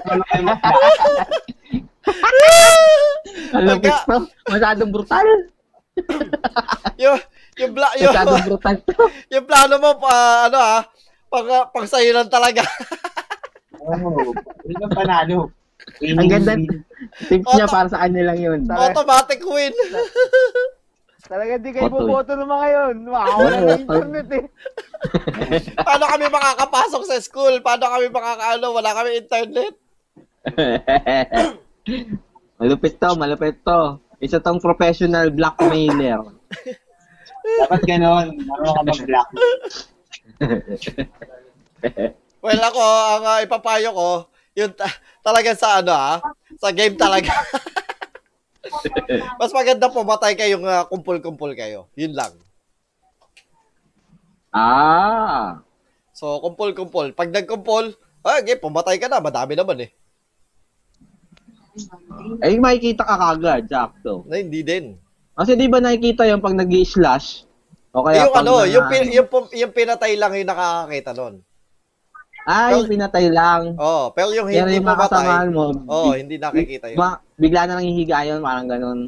Ano 0.03 0.23
Alam 3.53 3.77
mo 3.79 3.81
Pagka- 3.81 4.05
to, 4.05 4.17
masyadong 4.49 4.91
brutal. 4.93 5.29
yung, 6.97 7.19
yung, 7.61 7.73
bla, 7.73 7.89
yung, 7.97 8.13
Masyadong 8.13 8.45
brutal 8.49 8.77
to. 8.85 9.05
yung 9.33 9.45
plano 9.45 9.75
mo, 9.79 9.91
pa, 9.97 10.13
ano 10.49 10.59
ah, 10.59 10.83
pang, 11.29 11.49
pang 11.71 11.87
sayo 11.87 12.13
lang 12.13 12.29
talaga. 12.29 12.65
Oo, 13.81 14.33
hindi 14.65 14.75
ka 14.77 14.89
panalo. 14.91 15.53
Ang 16.01 16.31
ganda, 16.31 16.55
tips 17.27 17.51
niya 17.55 17.67
para 17.67 17.89
sa 17.91 18.01
kanya 18.07 18.33
lang 18.33 18.39
yun. 18.39 18.61
Automatic 18.67 19.43
win. 19.43 19.75
Talaga 21.23 21.55
di 21.55 21.71
kayo 21.71 21.87
Boto 21.87 22.03
eh. 22.03 22.09
boboto 22.11 22.33
naman 22.35 22.57
ngayon. 22.59 22.95
Makawala 23.07 23.47
Oo, 23.47 23.63
ng 23.63 23.83
internet 23.87 24.29
eh. 24.35 24.47
Paano 25.87 26.05
kami 26.11 26.27
makakapasok 26.27 27.03
sa 27.07 27.17
school? 27.23 27.55
Paano 27.63 27.87
kami 27.87 28.07
makakaano? 28.11 28.67
Wala 28.75 28.91
kami 28.91 29.11
internet. 29.23 29.75
malupit 32.59 32.95
to, 32.99 33.11
malupit 33.15 33.57
to. 33.63 34.03
Isa 34.19 34.43
tong 34.43 34.59
professional 34.59 35.31
blackmailer. 35.31 36.23
Dapat 37.67 37.83
ganon, 37.87 38.39
marunong 38.47 38.75
ka 38.75 38.83
mag-block. 38.87 39.29
Well, 42.43 42.63
ako, 42.63 42.83
ang 43.19 43.25
uh, 43.27 43.39
ipapayo 43.43 43.91
ko, 43.91 44.11
yung 44.55 44.75
ta- 44.79 44.99
talaga 45.23 45.51
sa 45.59 45.83
ano 45.83 45.91
ah, 45.95 46.19
sa 46.59 46.71
game 46.71 46.95
talaga. 46.95 47.31
Mas 49.41 49.51
maganda 49.51 49.91
pumatay 49.91 50.39
kayong 50.39 50.63
uh, 50.63 50.87
kumpul-kumpul 50.87 51.51
kayo. 51.59 51.91
Yun 51.99 52.15
lang. 52.15 52.33
Ah. 54.55 55.65
So, 56.15 56.39
kumpul-kumpul. 56.45 57.17
Pag 57.17 57.33
nagkumpul, 57.35 57.97
Ah, 58.23 58.39
okay, 58.39 58.55
pumatay 58.55 58.97
ka 59.03 59.11
na. 59.11 59.19
Madami 59.19 59.59
naman 59.59 59.83
eh. 59.83 59.91
Ay, 62.39 62.63
makikita 62.63 63.03
ka 63.03 63.17
kagad, 63.19 63.67
sakto. 63.67 64.23
Na 64.31 64.39
hindi 64.39 64.63
din. 64.63 64.95
Kasi 65.35 65.59
di 65.59 65.67
ba 65.67 65.83
nakikita 65.83 66.29
yung 66.31 66.45
pag 66.45 66.55
nag 66.55 66.71
slash 66.85 67.49
O 67.93 68.05
kaya 68.05 68.29
yung 68.29 68.37
pag 68.37 68.45
ano, 68.45 68.63
na- 68.63 68.69
yung, 68.69 68.87
pin, 68.87 69.09
yung, 69.11 69.29
yung 69.53 69.73
pinatay 69.75 70.15
lang 70.15 70.33
yung 70.39 70.49
nakakakita 70.49 71.13
nun. 71.17 71.35
Ah, 72.43 72.75
yung 72.75 72.91
pinatay 72.91 73.31
lang. 73.31 73.79
Oh, 73.79 74.11
pero 74.11 74.35
yung 74.35 74.51
Pero 74.51 74.67
hindi 74.67 74.83
yung 74.83 74.99
kasamahan 74.99 75.51
mo, 75.55 75.71
oh, 75.87 76.13
hindi 76.15 76.43
nakikita 76.43 76.91
yun. 76.91 76.99
ba, 76.99 77.23
bigla 77.39 77.71
na 77.71 77.79
lang 77.79 77.87
hihiga 77.87 78.27
yun, 78.27 78.43
parang 78.43 78.67
ganun. 78.67 79.01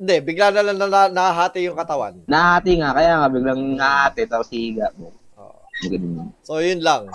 Hindi, 0.00 0.16
bigla 0.26 0.50
na 0.50 0.62
lang 0.64 0.76
na, 0.80 0.86
na, 0.90 1.02
nahati 1.06 1.62
yung 1.70 1.78
katawan. 1.78 2.18
Nahati 2.26 2.82
nga, 2.82 2.90
kaya 2.90 3.20
nga 3.22 3.28
biglang 3.30 3.62
nahati, 3.78 4.26
tapos 4.26 4.50
hihiga 4.50 4.90
mo. 4.98 5.14
Oo. 5.38 5.60
Ganun. 5.86 6.34
So, 6.42 6.58
yun 6.58 6.82
lang. 6.82 7.06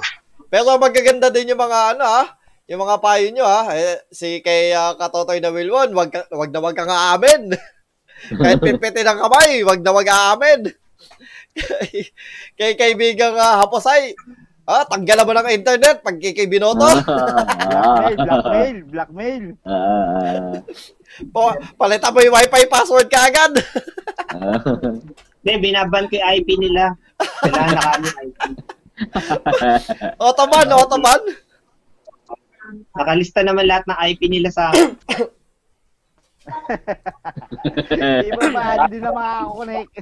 Pero 0.47 0.80
magaganda 0.80 1.28
din 1.28 1.51
yung 1.51 1.59
mga 1.59 1.97
ano 1.97 2.03
ah, 2.07 2.28
yung 2.65 2.82
mga 2.82 2.97
payo 3.01 3.28
nyo 3.30 3.45
ha. 3.45 3.61
Eh, 3.76 3.99
si 4.09 4.41
kay 4.41 4.73
uh, 4.73 4.97
Katotoy 4.97 5.38
na 5.41 5.53
Wilwon, 5.53 5.93
wag, 5.93 6.09
wag 6.32 6.49
na 6.49 6.61
wag 6.61 6.78
kang 6.78 6.89
aamin. 6.89 7.53
Kahit 8.41 8.57
pipitin 8.63 9.05
ang 9.05 9.21
kamay, 9.21 9.61
wag 9.61 9.82
na 9.86 9.91
wag 9.93 10.09
aamin. 10.09 10.71
kay, 11.59 12.09
kay 12.57 12.71
kaibigang 12.73 13.38
uh, 13.38 13.61
Haposay, 13.61 14.17
ah, 14.66 14.84
tanggalan 14.86 15.26
mo 15.26 15.34
ng 15.34 15.53
internet 15.53 16.01
pag 16.01 16.18
kay, 16.18 16.45
Binoto. 16.49 16.82
Blackmail, 16.86 18.18
blackmail, 18.18 18.78
blackmail. 18.89 19.43
Ah, 19.66 20.59
Pa, 21.32 21.55
palitan 21.80 22.11
mo 22.11 22.20
yung 22.20 22.36
wifi 22.36 22.68
password 22.68 23.07
ka 23.07 23.32
agad. 23.32 23.55
ah. 24.36 24.59
Hindi, 25.45 25.72
binaban 25.72 26.09
ko 26.09 26.18
yung 26.18 26.30
IP 26.41 26.49
nila. 26.59 26.91
Kailangan 27.39 27.72
na 27.72 27.82
kami 27.86 28.09
IP. 28.09 28.38
Otoman, 30.28 30.68
Otoman. 30.74 31.22
Nakalista 32.97 33.45
naman 33.45 33.70
lahat 33.70 33.86
ng 33.86 33.99
IP 34.11 34.22
nila 34.28 34.49
sa 34.49 34.74
akin. 34.74 34.97
Di 37.95 38.30
ba 38.34 38.45
ba, 38.49 38.63
hindi 38.86 38.97
na 38.99 39.11
makakakonect. 39.13 39.93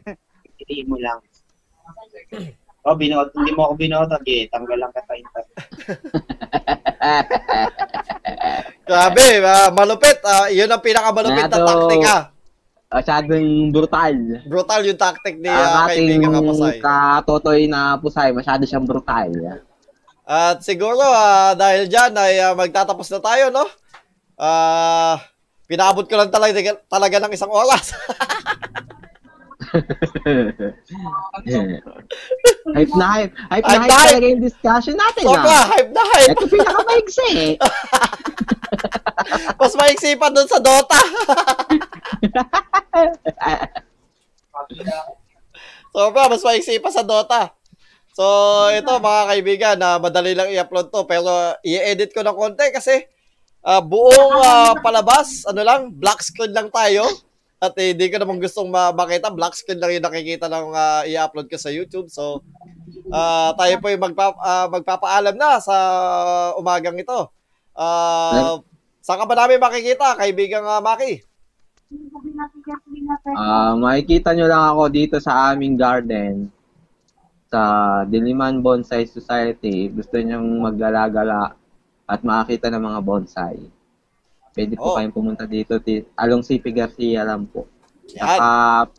Hindi 0.64 0.78
mo 0.88 0.95
lang. 0.97 1.20
Oh, 2.84 2.99
binoto, 2.99 3.31
hindi 3.39 3.55
mo 3.55 3.71
ako 3.71 3.73
binoto. 3.79 4.19
Okay, 4.19 4.51
tanggal 4.51 4.75
lang 4.75 4.91
ka 4.91 4.99
sa 5.07 5.15
internet. 5.15 5.57
Grabe, 8.88 9.25
ah, 9.39 9.71
malupit. 9.71 10.19
Ah, 10.27 10.51
yun 10.51 10.67
ang 10.67 10.84
pinakamalupit 10.84 11.47
na 11.47 11.63
taktika. 11.63 12.17
Masyadong 12.93 13.73
brutal. 13.73 14.15
Brutal 14.45 14.81
yung 14.86 14.99
tactic 14.99 15.41
ni 15.41 15.49
uh, 15.49 15.89
ating 15.89 16.21
kaibigang 16.21 16.36
Kapasay. 16.38 16.77
katotoy 16.77 17.61
na 17.65 17.97
pusay, 17.97 18.29
masyado 18.29 18.67
siyang 18.69 18.86
brutal. 18.86 19.34
At 20.27 20.61
siguro 20.61 21.01
ah, 21.01 21.57
dahil 21.57 21.89
dyan 21.89 22.13
ay 22.13 22.38
ah, 22.38 22.53
magtatapos 22.53 23.09
na 23.15 23.19
tayo, 23.23 23.49
no? 23.49 23.65
Ah, 24.38 25.17
pinabot 25.65 26.05
ko 26.05 26.15
lang 26.19 26.29
talaga, 26.29 26.77
talaga 26.86 27.15
ng 27.23 27.34
isang 27.34 27.49
oras. 27.49 27.95
hype 32.74 32.93
na 32.93 33.07
hype. 33.17 33.34
Hype 33.34 33.65
na 33.65 33.74
Hype 33.74 33.89
hype 33.89 33.89
talaga 33.89 34.26
yung 34.30 34.43
discussion 34.43 34.95
natin. 34.95 35.24
Sobra, 35.26 35.49
ah. 35.49 35.65
hype 35.74 35.91
na 35.91 36.03
hype. 36.05 36.38
Ito 36.38 36.45
pinakamaigsi 36.45 37.28
eh. 37.34 37.53
Mas 39.59 39.74
maiksi 39.78 40.13
pa 40.19 40.30
dun 40.30 40.47
sa 40.49 40.59
Dota. 40.61 40.99
Sobra, 45.93 46.26
mas 46.26 46.41
maiksi 46.41 46.82
pa 46.82 46.89
sa 46.89 47.05
Dota. 47.05 47.53
So, 48.13 48.26
ito 48.74 48.89
mga 48.97 49.24
kaibigan, 49.30 49.78
na 49.78 49.97
madali 49.97 50.34
lang 50.38 50.49
i-upload 50.53 50.93
to 50.93 51.05
pero 51.09 51.57
i-edit 51.65 52.13
ko 52.13 52.21
ng 52.21 52.38
konti 52.38 52.69
kasi 52.69 53.05
ah, 53.65 53.82
buong 53.82 54.38
ah, 54.41 54.74
palabas, 54.82 55.45
ano 55.49 55.61
lang, 55.65 55.93
black 55.93 56.21
screen 56.21 56.53
lang 56.53 56.69
tayo. 56.69 57.05
At 57.64 57.80
eh, 57.80 57.95
hindi 57.95 58.11
ko 58.11 58.20
naman 58.20 58.43
gustong 58.43 58.68
ma- 58.68 58.91
makita, 58.91 59.32
black 59.32 59.55
screen 59.55 59.80
lang 59.80 59.95
yung 59.95 60.03
nakikita 60.03 60.51
ng 60.51 60.76
ah, 60.76 61.07
i-upload 61.07 61.47
ko 61.47 61.55
sa 61.55 61.72
YouTube. 61.72 62.11
So, 62.11 62.43
ah, 63.07 63.55
tayo 63.55 63.80
po 63.80 63.88
yung 63.88 64.03
magpa- 64.03 64.36
ah, 64.43 64.68
magpapaalam 64.68 65.39
na 65.39 65.64
sa 65.64 65.76
umagang 66.59 66.99
ito. 66.99 67.32
Ah, 67.72 68.59
saan 68.99 69.24
ka 69.24 69.26
ba 69.32 69.39
namin 69.39 69.64
makikita, 69.64 70.20
kaibigang 70.20 70.68
ah, 70.68 70.84
Maki? 70.84 71.24
Ah, 73.32 73.80
makikita 73.80 74.36
nyo 74.36 74.51
lang 74.51 74.64
ako 74.76 74.84
dito 74.91 75.16
sa 75.24 75.55
aming 75.55 75.80
garden 75.80 76.51
sa 77.47 77.61
Diliman 78.03 78.59
Bonsai 78.59 79.07
Society. 79.07 79.88
Gusto 79.88 80.20
nyong 80.20 80.68
maggalagala 80.68 81.55
at 82.03 82.20
makakita 82.28 82.68
ng 82.68 82.84
mga 82.91 82.99
bonsai. 82.99 83.55
Pwede 84.54 84.78
po 84.78 84.93
Oh. 84.93 84.95
kayong 84.95 85.12
pumunta 85.12 85.43
dito. 85.43 85.82
Along 86.16 86.45
CP 86.45 86.70
Garcia 86.72 87.26
lang 87.26 87.49
po. 87.49 87.66
Yan. 88.14 88.22
Saka 88.22 88.49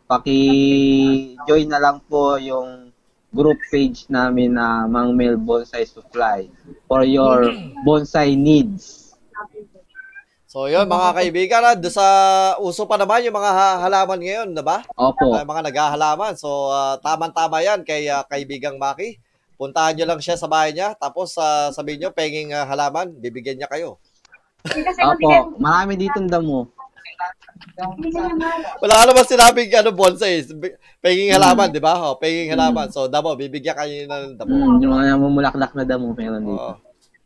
paki-join 0.05 1.67
na 1.67 1.79
lang 1.79 1.97
po 2.03 2.35
yung 2.35 2.91
group 3.31 3.59
page 3.67 4.07
namin 4.07 4.51
na 4.51 4.83
Mang 4.85 5.11
Mel 5.11 5.35
Bonsai 5.35 5.83
Supply 5.83 6.47
for 6.87 7.03
your 7.03 7.51
bonsai 7.83 8.31
needs. 8.33 9.11
So 10.47 10.71
yun 10.71 10.87
mga 10.87 11.11
kaibigan, 11.13 11.67
ah, 11.67 11.75
doon 11.75 11.91
sa 11.91 12.07
uso 12.63 12.87
pa 12.87 12.95
naman 12.95 13.27
yung 13.27 13.35
mga 13.35 13.51
ha- 13.51 13.79
halaman 13.83 14.23
ngayon, 14.23 14.55
'di 14.55 14.63
ba? 14.63 14.87
Opo. 14.95 15.35
Ah, 15.35 15.43
mga 15.43 15.67
naghahalaman. 15.67 16.39
So 16.39 16.71
ah, 16.71 16.95
tamang-tama 16.97 17.59
'yan 17.59 17.83
kay 17.83 18.07
ah, 18.07 18.23
kaibigang 18.23 18.79
Maki. 18.79 19.19
Puntahan 19.55 19.95
nyo 19.95 20.07
lang 20.07 20.19
siya 20.23 20.39
sa 20.39 20.47
bahay 20.47 20.71
niya, 20.71 20.95
tapos 20.95 21.35
ah, 21.35 21.75
sabihin 21.75 22.07
nyo, 22.07 22.09
penging 22.11 22.55
ah, 22.55 22.63
halaman, 22.63 23.11
bibigyan 23.13 23.59
niya 23.59 23.67
kayo. 23.67 23.99
Opo. 25.05 25.59
Marami 25.61 25.93
dito 25.99 26.17
damo. 26.25 26.73
Wala 28.79 29.03
naman 29.07 29.25
sinabing 29.27 29.71
ano, 29.75 29.91
bonsai. 29.91 30.43
Penging 31.03 31.35
halaman, 31.35 31.71
di 31.71 31.81
ba? 31.83 31.95
Oh, 31.99 32.15
penging 32.15 32.51
halaman. 32.55 32.89
So, 32.91 33.07
damo, 33.07 33.35
bibigyan 33.35 33.75
kayo 33.75 34.07
ng 34.07 34.39
damo. 34.39 34.53
Hmm, 34.55 34.79
yung 34.79 34.91
mga 34.95 35.05
namumulaklak 35.15 35.71
na 35.75 35.83
damo 35.83 36.11
meron 36.15 36.43
dito. 36.43 36.55
Oo. 36.55 36.73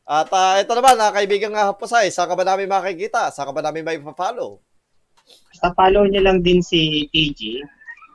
At 0.10 0.26
ah, 0.34 0.58
ito 0.58 0.74
naman, 0.74 0.98
ah, 0.98 1.14
kaibigang 1.14 1.54
uh, 1.54 1.70
Pusay, 1.78 2.10
saan 2.10 2.26
ka 2.26 2.34
ba 2.34 2.42
namin 2.42 2.66
makikita? 2.66 3.30
Saan 3.30 3.46
ka 3.46 3.54
ba 3.54 3.62
namin 3.62 3.86
may 3.86 4.02
follow 4.18 4.58
Basta 5.54 5.70
follow 5.78 6.10
nyo 6.10 6.22
lang 6.26 6.42
din 6.42 6.66
si 6.66 7.06
TG. 7.14 7.62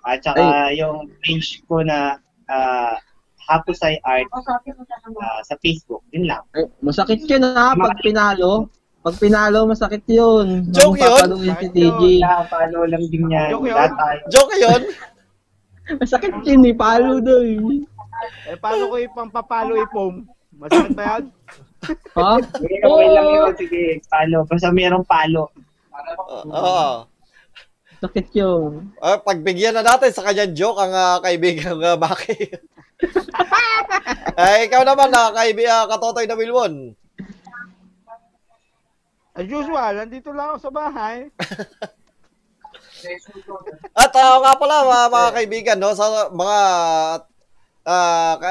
At 0.03 0.27
saka 0.27 0.75
yung 0.75 1.07
page 1.23 1.63
ko 1.71 1.87
na 1.87 2.19
uh, 2.51 2.99
Hapusay 3.45 4.01
Art 4.03 4.27
ah, 4.33 5.41
sa 5.45 5.55
Facebook. 5.61 6.03
Din 6.11 6.25
lang. 6.27 6.43
Eh, 6.57 6.65
masakit 6.81 7.23
yun 7.29 7.45
ha, 7.45 7.77
pag 7.77 8.01
pinalo. 8.01 8.73
Pag 9.05 9.21
pinalo, 9.21 9.69
masakit 9.69 10.01
yun. 10.09 10.65
Joke 10.73 10.97
yun? 10.97 11.13
Mapapaluin 11.13 11.53
si 11.61 11.69
TG. 11.77 12.03
Kaya 12.25 12.41
follow 12.49 12.89
lang 12.89 13.05
din 13.13 13.25
yan. 13.29 13.49
Joke 13.53 13.69
yun. 13.69 13.91
Joke 14.33 14.57
yun? 14.57 14.83
Masakit 16.01 16.33
yun 16.49 16.65
eh, 16.65 16.73
palo 16.73 17.21
doon. 17.21 17.85
Eh, 18.49 18.57
paano 18.57 18.89
ko 18.89 18.97
ipampapalo 18.97 19.77
ipom? 19.77 20.25
Masakit 20.57 20.97
ba 20.97 21.05
yan? 21.05 21.25
Ha? 22.17 22.41
Sige, 22.41 22.81
okay 22.81 23.09
lang 23.13 23.29
yun. 23.29 23.53
Sige, 23.61 23.85
follow. 24.09 24.41
Basta 24.49 24.73
merong 24.73 25.05
follow. 25.05 25.53
Oo. 26.33 26.49
Oo. 26.49 26.89
Sakit 28.01 28.33
yun. 28.33 28.89
Ah, 29.05 29.21
pagbigyan 29.21 29.77
na 29.77 29.85
natin 29.85 30.09
sa 30.09 30.25
kanyang 30.25 30.57
joke 30.57 30.81
ang 30.81 30.97
ah, 30.97 31.21
kaibigang 31.21 31.77
uh, 31.77 32.01
Maki. 32.01 32.57
Ay, 34.33 34.65
ikaw 34.73 34.81
naman, 34.81 35.13
na 35.13 35.29
kaibigan 35.37 35.85
katotoy 35.93 36.25
na 36.25 36.41
Wilwon. 36.41 36.97
As 39.35 39.51
usual, 39.51 39.93
nandito 39.99 40.31
lang 40.31 40.55
ako 40.55 40.59
sa 40.63 40.73
bahay. 40.73 41.27
At 43.93 44.15
ah, 44.17 44.39
nga 44.41 44.55
pala, 44.57 44.87
mga, 44.87 45.05
mga 45.11 45.31
kaibigan, 45.35 45.79
no, 45.83 45.93
sa 45.93 46.31
mga 46.31 46.59
ah 47.85 48.35
ka, 48.41 48.51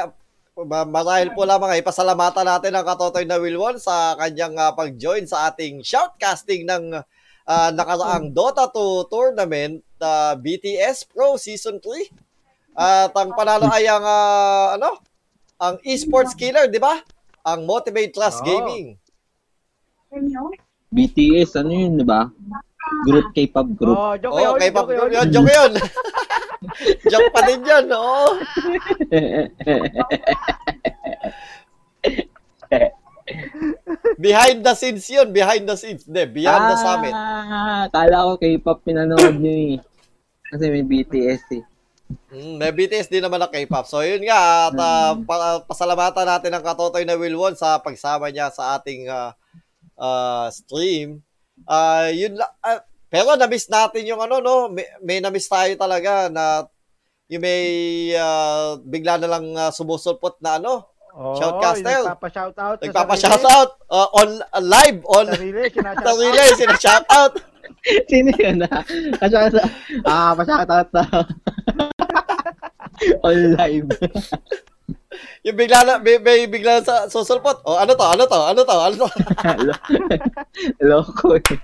ma- 0.62 0.86
marahil 0.86 1.34
po 1.34 1.42
lamang 1.42 1.74
ay 1.74 1.82
pasalamatan 1.82 2.46
natin 2.46 2.76
ang 2.76 2.86
katotoy 2.86 3.26
na 3.26 3.40
Wilwon 3.40 3.82
sa 3.82 4.14
kanyang 4.14 4.54
ah, 4.54 4.70
pag-join 4.76 5.26
sa 5.26 5.50
ating 5.50 5.82
shoutcasting 5.82 6.68
ng 6.68 7.02
ah, 7.48 7.70
nakaraang 7.74 8.30
Dota 8.30 8.70
2 8.70 9.10
tournament 9.10 9.82
ah, 9.98 10.38
BTS 10.38 11.10
Pro 11.10 11.34
Season 11.40 11.80
3. 11.82 12.12
At 12.74 13.14
ang 13.14 13.34
panalo 13.34 13.66
ay 13.70 13.88
ang 13.90 14.04
ah, 14.06 14.78
ano? 14.78 15.02
Ang 15.58 15.80
esports 15.86 16.34
killer, 16.36 16.68
di 16.68 16.82
ba? 16.82 16.98
Ang 17.46 17.64
Motivate 17.64 18.12
Plus 18.12 18.36
Oo. 18.38 18.46
Gaming. 18.46 18.98
BTS, 20.94 21.58
ano 21.58 21.74
yun, 21.74 21.98
di 21.98 22.06
ba? 22.06 22.30
Group 23.02 23.34
K-pop 23.34 23.68
group. 23.74 23.98
Oh, 23.98 24.14
joke 24.14 24.32
Oh, 24.32 24.40
yun, 24.40 24.54
kay 24.62 24.70
Pop 24.70 24.86
joke 24.86 24.94
yun. 24.94 25.10
yun, 25.10 25.26
joke 25.34 25.50
yun. 25.50 25.72
joke 27.12 27.28
pa 27.34 27.40
din 27.42 27.60
yun, 27.66 27.86
oo. 27.90 28.26
Behind 34.20 34.60
the 34.60 34.74
scenes 34.76 35.08
yun, 35.08 35.32
behind 35.32 35.64
the 35.64 35.76
scenes. 35.76 36.04
Hindi, 36.04 36.28
beyond 36.30 36.64
the 36.70 36.76
summit. 36.76 37.14
Ah, 37.16 37.88
kala 37.88 38.28
ko 38.28 38.32
K-pop 38.36 38.84
pinanood 38.84 39.40
nyo 39.40 39.52
eh. 39.74 39.76
Kasi 40.52 40.64
may 40.68 40.84
BTS 40.84 41.42
eh. 41.56 41.62
Mm, 42.30 42.60
may 42.60 42.70
BTS 42.70 43.08
din 43.08 43.24
naman 43.24 43.40
na 43.40 43.48
K-pop. 43.48 43.88
So 43.88 44.04
yun 44.04 44.22
nga, 44.28 44.68
at 44.70 44.76
ah, 44.76 45.16
pa- 45.16 45.64
pasalamatan 45.64 46.28
natin 46.28 46.52
ang 46.52 46.64
katotoy 46.64 47.08
na 47.08 47.16
Wilwon 47.16 47.56
sa 47.56 47.80
pagsama 47.80 48.28
niya 48.28 48.52
sa 48.52 48.76
ating 48.76 49.08
ah, 49.08 49.32
ah, 49.98 50.50
stream. 50.50 51.22
Ah, 51.64 52.10
yun 52.10 52.34
la- 52.34 52.54
ah, 52.60 52.82
pero 53.06 53.38
na-miss 53.38 53.70
natin 53.70 54.10
yung 54.10 54.18
ano 54.18 54.42
no, 54.42 54.66
may, 54.68 54.86
may 55.02 55.18
na-miss 55.22 55.46
tayo 55.46 55.70
talaga 55.78 56.26
na 56.28 56.66
yung 57.30 57.42
may 57.42 57.62
ah, 58.18 58.74
bigla 58.82 59.22
na 59.22 59.30
lang 59.30 59.44
ah, 59.54 59.70
sumusulpot 59.70 60.38
na 60.42 60.58
ano, 60.58 60.90
Oh, 61.14 61.38
Shoutcastle. 61.38 62.10
Nagpapa-shoutout. 62.10 62.82
nagpapa-shoutout 62.82 63.70
ah, 63.86 64.08
on 64.18 64.42
ah, 64.50 64.58
live 64.58 64.98
on 65.06 65.30
Sarili, 65.30 65.70
sinashoutout. 65.70 66.10
sarili, 66.10 66.42
sina-shoutout. 66.58 67.32
Sino 68.10 68.30
yun 68.34 68.66
ah? 68.66 68.82
Ah, 70.02 70.34
na. 70.34 71.04
On 73.26 73.34
live. 73.58 73.90
Yung 75.44 75.58
bigla 75.58 75.84
na, 75.84 75.94
may, 76.00 76.16
may 76.18 76.48
bigla 76.48 76.80
sa 76.80 77.06
susulpot. 77.06 77.60
Oh, 77.68 77.76
ano 77.76 77.92
to? 77.92 78.06
Ano 78.06 78.24
to? 78.24 78.40
Ano 78.40 78.60
to? 78.64 78.76
Ano 78.76 78.94
to? 78.98 79.08
Loko 80.88 81.36
eh. 81.36 81.58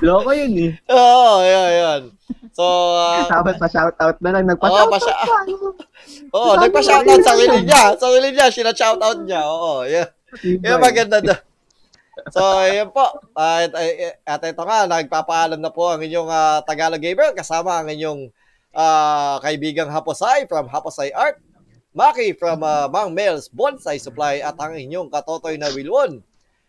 Loko 0.00 0.30
yun 0.32 0.52
eh. 0.56 0.72
Oo, 0.92 0.96
oh, 0.96 1.36
yan, 1.44 1.70
yan. 1.72 2.02
So, 2.52 2.64
ah, 2.98 3.24
Tapos 3.28 3.54
pa-shoutout 3.60 4.18
na 4.20 4.30
lang. 4.34 4.44
Nagpa-shoutout 4.48 4.92
pa 4.92 4.98
siya. 4.98 5.16
pa. 5.16 5.36
Oo, 6.34 6.46
oh, 6.52 6.54
nagpa-shoutout 6.58 7.20
sa 7.22 7.32
sarili 7.34 7.58
niya. 7.64 7.82
Sarili 7.96 8.28
niya, 8.32 8.46
sina-shoutout 8.50 9.18
niya. 9.24 9.40
Oo, 9.46 9.84
yeah. 9.86 10.08
Yan 10.44 10.80
maganda 10.82 11.24
na. 11.24 11.36
So, 12.34 12.42
yun 12.66 12.90
po. 12.90 13.06
At, 13.38 13.72
at 14.26 14.40
ito 14.42 14.62
nga, 14.66 14.90
nagpapaalam 14.90 15.60
na 15.62 15.70
po 15.70 15.88
ang 15.88 16.02
inyong 16.02 16.28
ah, 16.28 16.60
Tagalog 16.66 17.00
Gamer 17.00 17.32
kasama 17.32 17.78
ang 17.78 17.88
inyong 17.88 18.28
ah, 18.74 19.38
kaibigang 19.40 19.88
Haposay 19.88 20.44
from 20.50 20.66
Haposay 20.68 21.14
Art, 21.14 21.38
Maki 21.98 22.30
from 22.30 22.62
ah, 22.62 22.86
Mang 22.86 23.10
Mel's 23.10 23.50
Bonsai 23.50 23.98
Supply 23.98 24.38
at 24.38 24.54
ang 24.54 24.78
inyong 24.78 25.10
katotoy 25.10 25.58
na 25.58 25.66
Wilwon. 25.68 26.22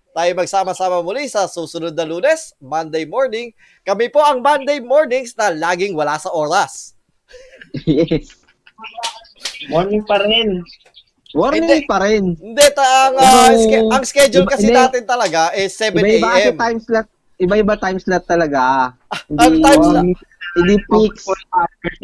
Tayo 0.09 0.31
magsama-sama 0.33 1.05
muli 1.05 1.29
sa 1.29 1.45
susunod 1.45 1.93
na 1.93 2.01
lunes, 2.01 2.57
Monday 2.57 3.05
morning. 3.05 3.53
Kami 3.85 4.09
po 4.09 4.25
ang 4.25 4.41
Monday 4.41 4.81
mornings 4.81 5.37
na 5.37 5.53
laging 5.53 5.93
wala 5.93 6.17
sa 6.17 6.33
oras. 6.33 6.97
Yes. 7.85 8.33
Morning 9.69 10.01
pa 10.01 10.17
rin. 10.17 10.65
Warning 11.37 11.61
Hindi. 11.61 11.85
pa 11.85 12.01
rin. 12.01 12.33
Hindi, 12.33 12.65
ta, 12.73 12.81
ang, 12.81 13.15
ah, 13.21 13.53
Oo. 13.53 13.61
ske- 13.61 13.85
ang 13.85 14.03
schedule 14.03 14.45
Iba- 14.49 14.53
kasi 14.57 14.65
hindi. 14.65 14.81
natin 14.81 15.03
talaga 15.05 15.53
is 15.53 15.77
7 15.77 15.93
Iba-iba 15.93 16.25
kasi 16.33 16.49
a.m. 16.49 16.57
time 16.57 16.79
slot. 16.81 17.07
Iba-iba 17.37 17.73
time 17.77 17.99
slot 18.01 18.25
talaga. 18.25 18.61
Ano 19.29 19.61
time 19.61 19.83
slot? 19.85 20.05
Hindi 20.51 20.75
fix. 20.81 21.13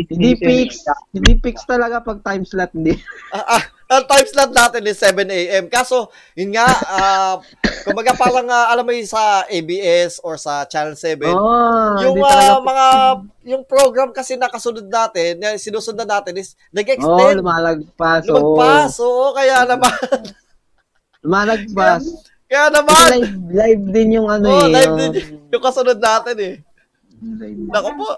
Hindi 0.08 0.32
fix. 0.36 0.70
Hindi 1.10 1.34
fix 1.39 1.64
talaga 1.64 1.98
pag 2.00 2.22
time 2.22 2.43
slot. 2.43 2.72
Hindi. 2.72 2.93
Ah, 3.28 3.60
ah, 3.60 3.64
ang 3.91 4.06
time 4.08 4.26
slot 4.26 4.50
natin 4.50 4.82
is 4.84 4.98
7 4.98 5.28
a.m. 5.28 5.68
Kaso, 5.68 6.08
yun 6.34 6.52
nga, 6.52 6.64
ah, 6.88 7.36
kumbaga 7.84 8.14
parang, 8.14 8.48
ah, 8.48 8.70
alam 8.70 8.82
mo 8.82 8.89
yun 8.89 9.04
sa 9.04 9.43
ABS 9.46 10.18
or 10.20 10.36
sa 10.36 10.64
Channel 10.64 10.96
7, 10.96 11.22
Oh, 11.28 12.00
yung 12.00 12.16
ah, 12.18 12.32
fix. 12.56 12.64
mga, 12.64 12.86
yung 13.46 13.64
program 13.64 14.10
kasi 14.10 14.34
nakasunod 14.36 14.88
natin, 14.88 15.38
na 15.38 15.54
sinusundan 15.56 16.08
natin 16.08 16.34
is 16.36 16.56
Oh, 16.56 16.74
nag-extend. 16.74 17.38
lumalagpas. 17.38 18.24
Oo. 18.26 18.56
lumagpas. 18.56 18.93
Oo, 19.00 19.26
kaya 19.34 19.68
naman, 19.68 19.91
Lumalagpas. 21.24 22.04
kaya 22.46 22.66
naman, 22.70 23.10
live, 23.12 23.34
live 23.52 23.84
din 23.91 24.10
yung 24.14 24.30
ano 24.30 24.48
oh, 24.48 24.62
eh. 24.62 24.70
live 24.72 24.86
yung- 24.88 24.98
din 25.12 25.14
yung 25.50 25.64
kasunod 25.64 25.98
natin 25.98 26.36
eh. 26.39 26.56
Nako 27.72 27.89
po. 27.95 28.09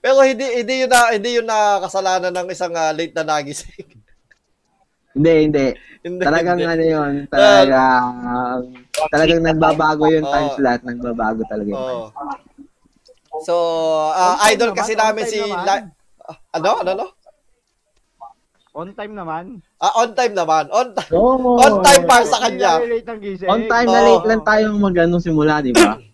Pero 0.00 0.24
hindi 0.24 0.46
hindi 0.64 0.74
yun 0.86 0.90
na 0.90 1.00
hindi 1.12 1.30
yun 1.36 1.46
na 1.48 1.76
kasalanan 1.84 2.32
ng 2.32 2.48
isang 2.48 2.72
ah, 2.72 2.92
late 2.94 3.12
na 3.12 3.24
nagising. 3.26 4.00
Hindi, 5.10 5.32
hindi. 5.50 5.66
hindi. 6.06 6.22
Talagang 6.22 6.62
hindi. 6.62 6.70
ano 6.70 6.84
yun, 6.86 7.12
talagang, 7.26 8.14
talagang 9.10 9.42
nagbabago 9.42 10.06
yung 10.06 10.22
Oo. 10.22 10.30
time 10.32 10.50
slot, 10.54 10.80
nagbabago 10.86 11.42
talaga 11.50 11.66
yung 11.66 11.82
time. 11.82 12.06
So, 13.42 13.54
time 14.14 14.54
idol 14.54 14.70
kasi 14.70 14.94
namin 14.94 15.24
si. 15.26 15.42
La- 15.42 15.90
Ah, 16.30 16.38
ano 16.62 16.70
ano 16.78 16.90
ano? 16.94 17.06
On 18.80 18.88
time 18.96 19.12
naman. 19.12 19.60
Ah, 19.76 19.92
on 20.00 20.16
time 20.16 20.32
naman. 20.32 20.64
On 20.72 20.88
time. 20.96 21.12
Oo. 21.12 21.60
On 21.60 21.84
time 21.84 22.04
para 22.08 22.24
sa 22.24 22.48
kanya. 22.48 22.80
On 23.52 23.60
time 23.68 23.88
na 23.92 24.00
late 24.08 24.24
lang 24.24 24.40
tayong 24.40 24.80
mag-ano 24.80 25.20
simula, 25.20 25.60
di 25.60 25.76
ba? 25.76 26.00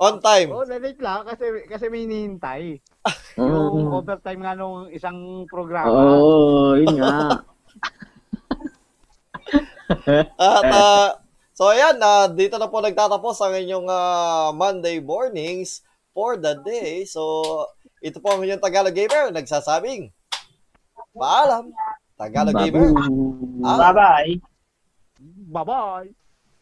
On 0.00 0.16
time. 0.24 0.48
Oh, 0.48 0.64
na 0.64 0.80
late 0.80 0.96
lang 1.04 1.28
kasi 1.28 1.68
kasi 1.68 1.92
may 1.92 2.08
hinihintay. 2.08 2.80
Yung 3.36 3.92
overtime 3.92 4.40
nga 4.40 4.56
nung 4.56 4.88
isang 4.88 5.44
programa. 5.44 5.92
Oo, 5.92 6.80
yun 6.80 6.96
nga. 6.96 7.44
At 10.40 10.64
ah, 10.64 11.08
so 11.52 11.68
ayan, 11.68 12.00
ah, 12.00 12.32
dito 12.32 12.56
na 12.56 12.72
po 12.72 12.80
nagtatapos 12.80 13.36
ang 13.44 13.52
inyong 13.60 13.88
ah, 13.92 14.56
Monday 14.56 14.96
mornings 15.04 15.84
for 16.16 16.40
the 16.40 16.56
day. 16.64 17.04
So, 17.04 17.68
ito 18.00 18.16
po 18.24 18.32
ang 18.32 18.40
inyong 18.40 18.64
Tagalog 18.64 18.96
Gamer 18.96 19.28
nagsasabing 19.28 20.08
paalam. 21.20 21.64
Tagalog 22.16 22.56
Gamer. 22.56 22.88
Ah. 23.64 23.76
Bye-bye. 23.92 24.40
Bye-bye. 25.52 26.19